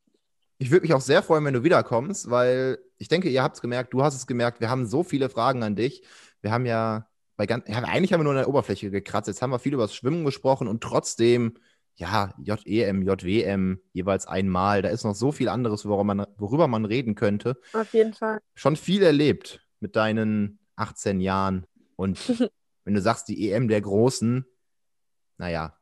Ich 0.58 0.70
würde 0.70 0.84
mich 0.84 0.94
auch 0.94 1.02
sehr 1.02 1.24
freuen, 1.24 1.44
wenn 1.46 1.56
du 1.56 1.64
wiederkommst, 1.64 2.30
weil 2.30 2.78
ich 2.98 3.08
denke, 3.08 3.30
ihr 3.30 3.42
habt 3.42 3.56
es 3.56 3.62
gemerkt, 3.62 3.94
du 3.94 4.04
hast 4.04 4.16
es 4.16 4.28
gemerkt, 4.28 4.60
wir 4.60 4.70
haben 4.70 4.86
so 4.86 5.04
viele 5.04 5.30
Fragen 5.30 5.64
an 5.64 5.76
dich. 5.76 6.04
Wir 6.42 6.52
haben 6.52 6.68
ja 6.68 7.08
bei 7.36 7.48
ganz, 7.48 7.68
ja, 7.68 7.78
eigentlich 7.80 8.14
haben 8.14 8.20
wir 8.20 8.26
nur 8.26 8.34
an 8.34 8.38
der 8.38 8.48
Oberfläche 8.48 8.92
gekratzt. 8.92 9.28
Jetzt 9.28 9.42
haben 9.42 9.50
wir 9.50 9.58
viel 9.58 9.74
über 9.74 9.82
das 9.84 9.96
Schwimmen 9.96 10.24
gesprochen 10.24 10.68
und 10.68 10.84
trotzdem, 10.84 11.56
ja, 11.96 12.34
JEM, 12.38 13.04
JWM, 13.04 13.80
jeweils 13.94 14.26
einmal. 14.28 14.82
Da 14.82 14.90
ist 14.90 15.04
noch 15.04 15.16
so 15.16 15.32
viel 15.32 15.50
anderes, 15.50 15.86
worüber 15.86 16.04
man, 16.04 16.26
worüber 16.38 16.68
man 16.68 16.86
reden 16.86 17.16
könnte. 17.16 17.60
Auf 17.74 17.94
jeden 17.94 18.14
Fall. 18.14 18.40
Schon 18.56 18.76
viel 18.76 19.04
erlebt 19.04 19.66
mit 19.80 19.96
deinen 19.96 20.60
18 20.76 21.20
Jahren. 21.20 21.66
Und 21.96 22.18
wenn 22.86 22.94
du 22.94 23.02
sagst, 23.02 23.28
die 23.28 23.52
EM 23.52 23.68
der 23.68 23.82
Großen, 23.82 24.46
naja, 25.38 25.78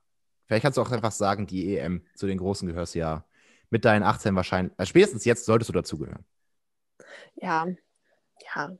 vielleicht 0.46 0.64
kannst 0.64 0.78
du 0.78 0.82
auch 0.82 0.92
einfach 0.92 1.12
sagen, 1.12 1.48
die 1.48 1.78
EM 1.78 2.06
zu 2.16 2.28
den 2.28 2.38
Großen 2.38 2.68
gehörst 2.68 2.96
ja 2.96 3.26
mit 3.70 3.86
deinen 3.86 4.04
18 4.04 4.36
wahrscheinlich. 4.36 4.74
Also 4.78 4.90
spätestens 4.90 5.26
jetzt 5.26 5.46
solltest 5.46 5.70
du 5.70 5.74
dazugehören. 5.74 6.26
Ja, 7.36 7.68
ja. 8.56 8.78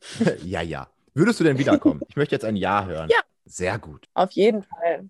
ja, 0.42 0.62
ja. 0.62 0.90
Würdest 1.14 1.40
du 1.40 1.44
denn 1.44 1.58
wiederkommen? 1.58 2.00
Ich 2.08 2.16
möchte 2.16 2.34
jetzt 2.34 2.44
ein 2.44 2.56
Ja 2.56 2.84
hören. 2.86 3.08
Ja. 3.10 3.20
Sehr 3.44 3.78
gut. 3.78 4.08
Auf 4.14 4.30
jeden 4.32 4.62
Fall. 4.62 5.08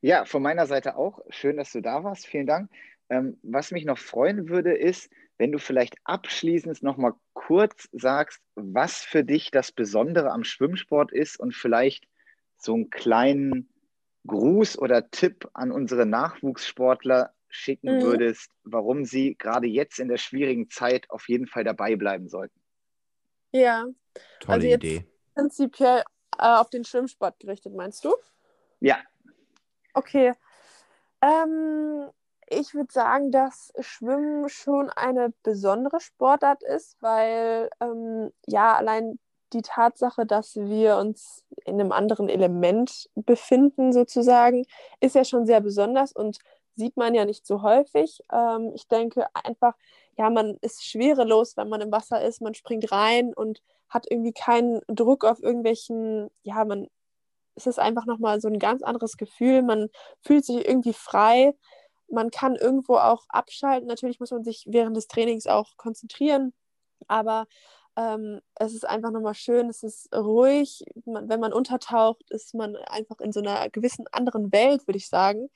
Ja, 0.00 0.24
von 0.24 0.42
meiner 0.42 0.66
Seite 0.66 0.96
auch. 0.96 1.20
Schön, 1.28 1.56
dass 1.56 1.72
du 1.72 1.80
da 1.80 2.04
warst. 2.04 2.26
Vielen 2.26 2.46
Dank. 2.46 2.70
Ähm, 3.08 3.38
was 3.42 3.70
mich 3.70 3.84
noch 3.84 3.98
freuen 3.98 4.48
würde, 4.48 4.72
ist, 4.72 5.10
wenn 5.36 5.52
du 5.52 5.58
vielleicht 5.58 5.96
abschließend 6.04 6.82
noch 6.82 6.96
mal 6.96 7.14
kurz 7.32 7.88
sagst, 7.92 8.40
was 8.54 8.98
für 8.98 9.24
dich 9.24 9.50
das 9.50 9.72
Besondere 9.72 10.30
am 10.30 10.44
Schwimmsport 10.44 11.12
ist 11.12 11.38
und 11.38 11.54
vielleicht 11.54 12.06
so 12.56 12.74
einen 12.74 12.90
kleinen 12.90 13.68
Gruß 14.26 14.78
oder 14.78 15.10
Tipp 15.10 15.48
an 15.54 15.72
unsere 15.72 16.06
Nachwuchssportler 16.06 17.32
schicken 17.48 17.96
mhm. 17.96 18.02
würdest, 18.02 18.50
warum 18.64 19.04
sie 19.04 19.34
gerade 19.36 19.66
jetzt 19.66 19.98
in 19.98 20.08
der 20.08 20.18
schwierigen 20.18 20.70
Zeit 20.70 21.10
auf 21.10 21.28
jeden 21.28 21.46
Fall 21.46 21.64
dabei 21.64 21.96
bleiben 21.96 22.28
sollten. 22.28 22.60
Ja. 23.52 23.86
Tolle 24.40 24.54
also 24.56 24.68
Idee. 24.68 25.04
Prinzipiell 25.34 26.04
äh, 26.38 26.42
auf 26.42 26.70
den 26.70 26.84
Schwimmsport 26.84 27.40
gerichtet, 27.40 27.74
meinst 27.74 28.04
du? 28.04 28.14
Ja. 28.78 28.98
Okay. 29.94 30.32
Ähm, 31.22 32.10
ich 32.48 32.74
würde 32.74 32.92
sagen, 32.92 33.30
dass 33.30 33.72
Schwimmen 33.80 34.48
schon 34.48 34.90
eine 34.90 35.32
besondere 35.42 36.00
Sportart 36.00 36.62
ist, 36.62 36.96
weil 37.00 37.70
ähm, 37.80 38.32
ja 38.46 38.74
allein 38.76 39.18
die 39.52 39.62
Tatsache, 39.62 40.26
dass 40.26 40.56
wir 40.56 40.96
uns 40.96 41.44
in 41.64 41.80
einem 41.80 41.92
anderen 41.92 42.28
Element 42.28 43.08
befinden, 43.14 43.92
sozusagen, 43.92 44.64
ist 45.00 45.14
ja 45.16 45.24
schon 45.24 45.46
sehr 45.46 45.60
besonders 45.60 46.12
und 46.12 46.38
sieht 46.76 46.96
man 46.96 47.14
ja 47.14 47.24
nicht 47.24 47.46
so 47.46 47.62
häufig. 47.62 48.20
Ähm, 48.32 48.72
ich 48.74 48.88
denke 48.88 49.26
einfach, 49.34 49.74
ja, 50.16 50.30
man 50.30 50.56
ist 50.60 50.84
schwerelos, 50.84 51.56
wenn 51.56 51.68
man 51.68 51.80
im 51.80 51.92
Wasser 51.92 52.22
ist, 52.22 52.40
man 52.40 52.54
springt 52.54 52.90
rein 52.92 53.34
und 53.34 53.62
hat 53.88 54.06
irgendwie 54.08 54.32
keinen 54.32 54.80
Druck 54.88 55.24
auf 55.24 55.42
irgendwelchen, 55.42 56.30
ja, 56.42 56.64
man, 56.64 56.88
es 57.54 57.66
ist 57.66 57.78
einfach 57.78 58.06
nochmal 58.06 58.40
so 58.40 58.48
ein 58.48 58.58
ganz 58.58 58.82
anderes 58.82 59.16
Gefühl, 59.16 59.62
man 59.62 59.88
fühlt 60.22 60.44
sich 60.44 60.66
irgendwie 60.66 60.92
frei, 60.92 61.54
man 62.08 62.30
kann 62.30 62.56
irgendwo 62.56 62.96
auch 62.96 63.24
abschalten, 63.28 63.88
natürlich 63.88 64.20
muss 64.20 64.30
man 64.30 64.44
sich 64.44 64.64
während 64.66 64.96
des 64.96 65.08
Trainings 65.08 65.46
auch 65.46 65.76
konzentrieren, 65.76 66.52
aber 67.08 67.46
ähm, 67.96 68.40
es 68.56 68.74
ist 68.74 68.88
einfach 68.88 69.10
nochmal 69.10 69.34
schön, 69.34 69.68
es 69.68 69.82
ist 69.82 70.14
ruhig, 70.14 70.84
man, 71.04 71.28
wenn 71.28 71.40
man 71.40 71.52
untertaucht, 71.52 72.30
ist 72.30 72.54
man 72.54 72.76
einfach 72.76 73.20
in 73.20 73.32
so 73.32 73.40
einer 73.40 73.68
gewissen 73.70 74.06
anderen 74.12 74.52
Welt, 74.52 74.86
würde 74.86 74.98
ich 74.98 75.08
sagen. 75.08 75.50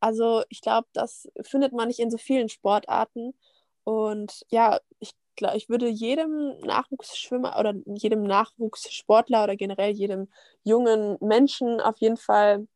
Also 0.00 0.42
ich 0.48 0.60
glaube, 0.60 0.88
das 0.92 1.28
findet 1.42 1.72
man 1.72 1.88
nicht 1.88 2.00
in 2.00 2.10
so 2.10 2.18
vielen 2.18 2.48
Sportarten. 2.48 3.34
Und 3.84 4.44
ja, 4.50 4.80
ich 4.98 5.12
ich 5.54 5.68
würde 5.68 5.88
jedem 5.88 6.58
Nachwuchsschwimmer 6.60 7.58
oder 7.58 7.74
jedem 7.86 8.22
Nachwuchssportler 8.22 9.44
oder 9.44 9.56
generell 9.56 9.90
jedem 9.90 10.28
jungen 10.64 11.16
Menschen 11.20 11.80
auf 11.80 11.98
jeden 11.98 12.16
Fall 12.16 12.66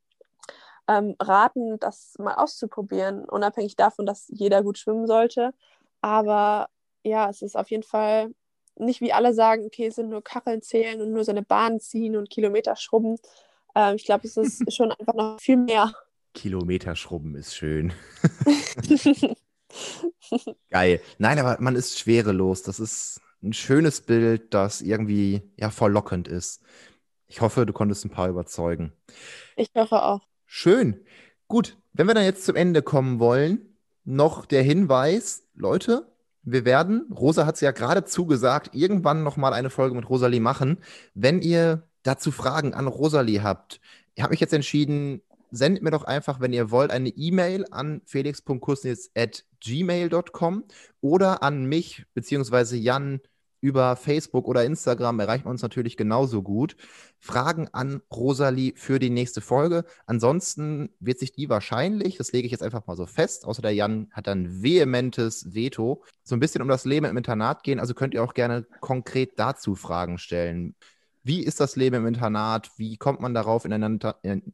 ähm, 0.89 1.15
raten, 1.21 1.79
das 1.79 2.15
mal 2.19 2.35
auszuprobieren, 2.35 3.25
unabhängig 3.25 3.77
davon, 3.77 4.07
dass 4.07 4.27
jeder 4.29 4.63
gut 4.63 4.79
schwimmen 4.79 5.07
sollte. 5.07 5.53
Aber 6.01 6.69
ja, 7.05 7.31
es 7.31 7.43
ist 7.43 7.57
auf 7.57 7.71
jeden 7.71 7.83
Fall 7.83 8.35
nicht 8.77 9.01
wie 9.01 9.13
alle 9.13 9.35
sagen, 9.35 9.65
okay, 9.65 9.87
es 9.87 9.97
sind 9.97 10.09
nur 10.09 10.23
Kacheln 10.23 10.63
zählen 10.63 11.01
und 11.01 11.13
nur 11.13 11.25
seine 11.25 11.43
Bahn 11.43 11.81
ziehen 11.81 12.17
und 12.17 12.31
Kilometer 12.31 12.77
schrubben. 12.77 13.17
Ähm, 13.75 13.97
ich 13.97 14.05
glaube, 14.05 14.27
es 14.27 14.37
ist 14.37 14.63
schon 14.75 14.93
einfach 14.93 15.15
noch 15.15 15.41
viel 15.41 15.57
mehr. 15.57 15.93
Kilometer 16.35 16.97
schrubben 16.97 17.35
ist 17.35 17.55
schön. 17.55 17.93
Geil. 20.71 21.01
Nein, 21.19 21.39
aber 21.39 21.57
man 21.61 21.77
ist 21.77 21.99
schwerelos. 21.99 22.63
Das 22.63 22.81
ist 22.81 23.21
ein 23.43 23.53
schönes 23.53 24.01
Bild, 24.01 24.55
das 24.55 24.81
irgendwie 24.81 25.43
ja 25.57 25.71
verlockend 25.71 26.29
ist. 26.29 26.63
Ich 27.27 27.41
hoffe, 27.41 27.65
du 27.67 27.73
konntest 27.73 28.05
ein 28.05 28.11
paar 28.11 28.29
überzeugen. 28.29 28.93
Ich 29.57 29.71
hoffe 29.75 30.03
auch. 30.03 30.27
Schön. 30.47 31.05
Gut, 31.49 31.77
wenn 31.93 32.07
wir 32.07 32.15
dann 32.15 32.25
jetzt 32.25 32.45
zum 32.45 32.57
Ende 32.57 32.83
kommen 32.83 33.19
wollen, 33.21 33.77
noch 34.05 34.47
der 34.47 34.63
Hinweis, 34.63 35.45
Leute, 35.55 36.11
wir 36.43 36.65
werden, 36.65 37.07
Rosa 37.13 37.47
hat 37.47 37.57
es 37.57 37.61
ja 37.61 37.71
gerade 37.71 38.05
zugesagt, 38.05 38.75
irgendwann 38.75 39.23
nochmal 39.23 39.53
eine 39.53 39.71
Folge 39.71 39.95
mit 39.95 40.09
Rosalie 40.09 40.41
machen. 40.41 40.79
Wenn 41.15 41.43
ihr 41.43 41.89
dazu 42.03 42.33
Fragen 42.33 42.75
an 42.75 42.87
Rosalie 42.87 43.43
habt, 43.43 43.81
ich 44.15 44.23
habe 44.23 44.33
mich 44.33 44.41
jetzt 44.41 44.55
entschieden, 44.55 45.23
sendet 45.51 45.83
mir 45.83 45.91
doch 45.91 46.05
einfach, 46.05 46.41
wenn 46.41 46.53
ihr 46.53 46.71
wollt, 46.71 46.91
eine 46.91 47.11
E-Mail 47.11 47.67
an 47.71 48.03
felix.kusnitz.gmail.com 49.63 50.65
oder 51.01 51.43
an 51.43 51.65
mich 51.65 52.05
bzw. 52.15 52.77
Jan 52.77 53.21
Über 53.63 53.95
Facebook 53.95 54.49
oder 54.49 54.65
Instagram 54.65 55.21
erreicht 55.21 55.45
man 55.45 55.53
uns 55.53 55.61
natürlich 55.61 55.99
genauso 55.99 56.43
gut. 56.43 56.77
Fragen 57.19 57.69
an 57.73 58.01
Rosalie 58.11 58.73
für 58.75 58.99
die 58.99 59.11
nächste 59.11 59.43
Folge. 59.43 59.85
Ansonsten 60.07 60.89
wird 60.99 61.19
sich 61.19 61.33
die 61.33 61.51
wahrscheinlich, 61.51 62.17
das 62.17 62.33
lege 62.33 62.47
ich 62.47 62.53
jetzt 62.53 62.63
einfach 62.63 62.87
mal 62.87 62.97
so 62.97 63.05
fest, 63.05 63.45
außer 63.45 63.61
der 63.61 63.75
Jan 63.75 64.09
hat 64.13 64.29
ein 64.29 64.63
vehementes 64.63 65.53
Veto, 65.53 66.03
so 66.25 66.35
ein 66.35 66.41
bisschen 66.41 66.63
um 66.63 66.69
das 66.69 66.87
Leben 66.87 67.05
im 67.05 67.19
Internat 67.19 67.63
gehen. 67.63 67.81
Also 67.81 67.93
könnt 67.93 68.15
ihr 68.15 68.25
auch 68.25 68.33
gerne 68.33 68.67
konkret 68.81 69.39
dazu 69.39 69.75
Fragen 69.75 70.17
stellen. 70.17 70.75
Wie 71.23 71.45
ist 71.45 71.61
das 71.61 71.77
Leben 71.77 71.97
im 71.97 72.07
Internat? 72.07 72.71
Wie 72.79 72.97
kommt 72.97 73.21
man 73.21 73.35
darauf, 73.35 73.67
in 73.67 73.75
ein 73.75 74.01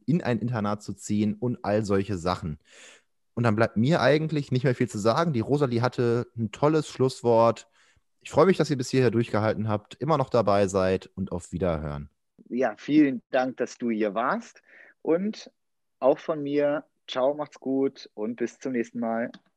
Internat 0.05 0.83
zu 0.83 0.93
ziehen 0.93 1.33
und 1.39 1.63
all 1.63 1.85
solche 1.85 2.17
Sachen? 2.17 2.59
Und 3.37 3.43
dann 3.43 3.55
bleibt 3.55 3.77
mir 3.77 4.01
eigentlich 4.01 4.51
nicht 4.51 4.63
mehr 4.63 4.73
viel 4.73 4.89
zu 4.89 4.97
sagen. 4.97 5.31
Die 5.31 5.41
Rosalie 5.41 5.83
hatte 5.83 6.25
ein 6.35 6.51
tolles 6.51 6.89
Schlusswort. 6.89 7.67
Ich 8.21 8.31
freue 8.31 8.47
mich, 8.47 8.57
dass 8.57 8.71
ihr 8.71 8.77
bis 8.77 8.89
hierher 8.89 9.11
durchgehalten 9.11 9.69
habt, 9.69 9.93
immer 10.01 10.17
noch 10.17 10.31
dabei 10.31 10.65
seid 10.65 11.11
und 11.13 11.31
auf 11.31 11.51
Wiederhören. 11.51 12.09
Ja, 12.49 12.73
vielen 12.77 13.21
Dank, 13.29 13.57
dass 13.57 13.77
du 13.77 13.91
hier 13.91 14.15
warst. 14.15 14.63
Und 15.03 15.51
auch 15.99 16.17
von 16.17 16.41
mir, 16.41 16.83
ciao, 17.07 17.35
macht's 17.35 17.59
gut 17.59 18.09
und 18.15 18.37
bis 18.37 18.57
zum 18.57 18.71
nächsten 18.71 18.99
Mal. 18.99 19.31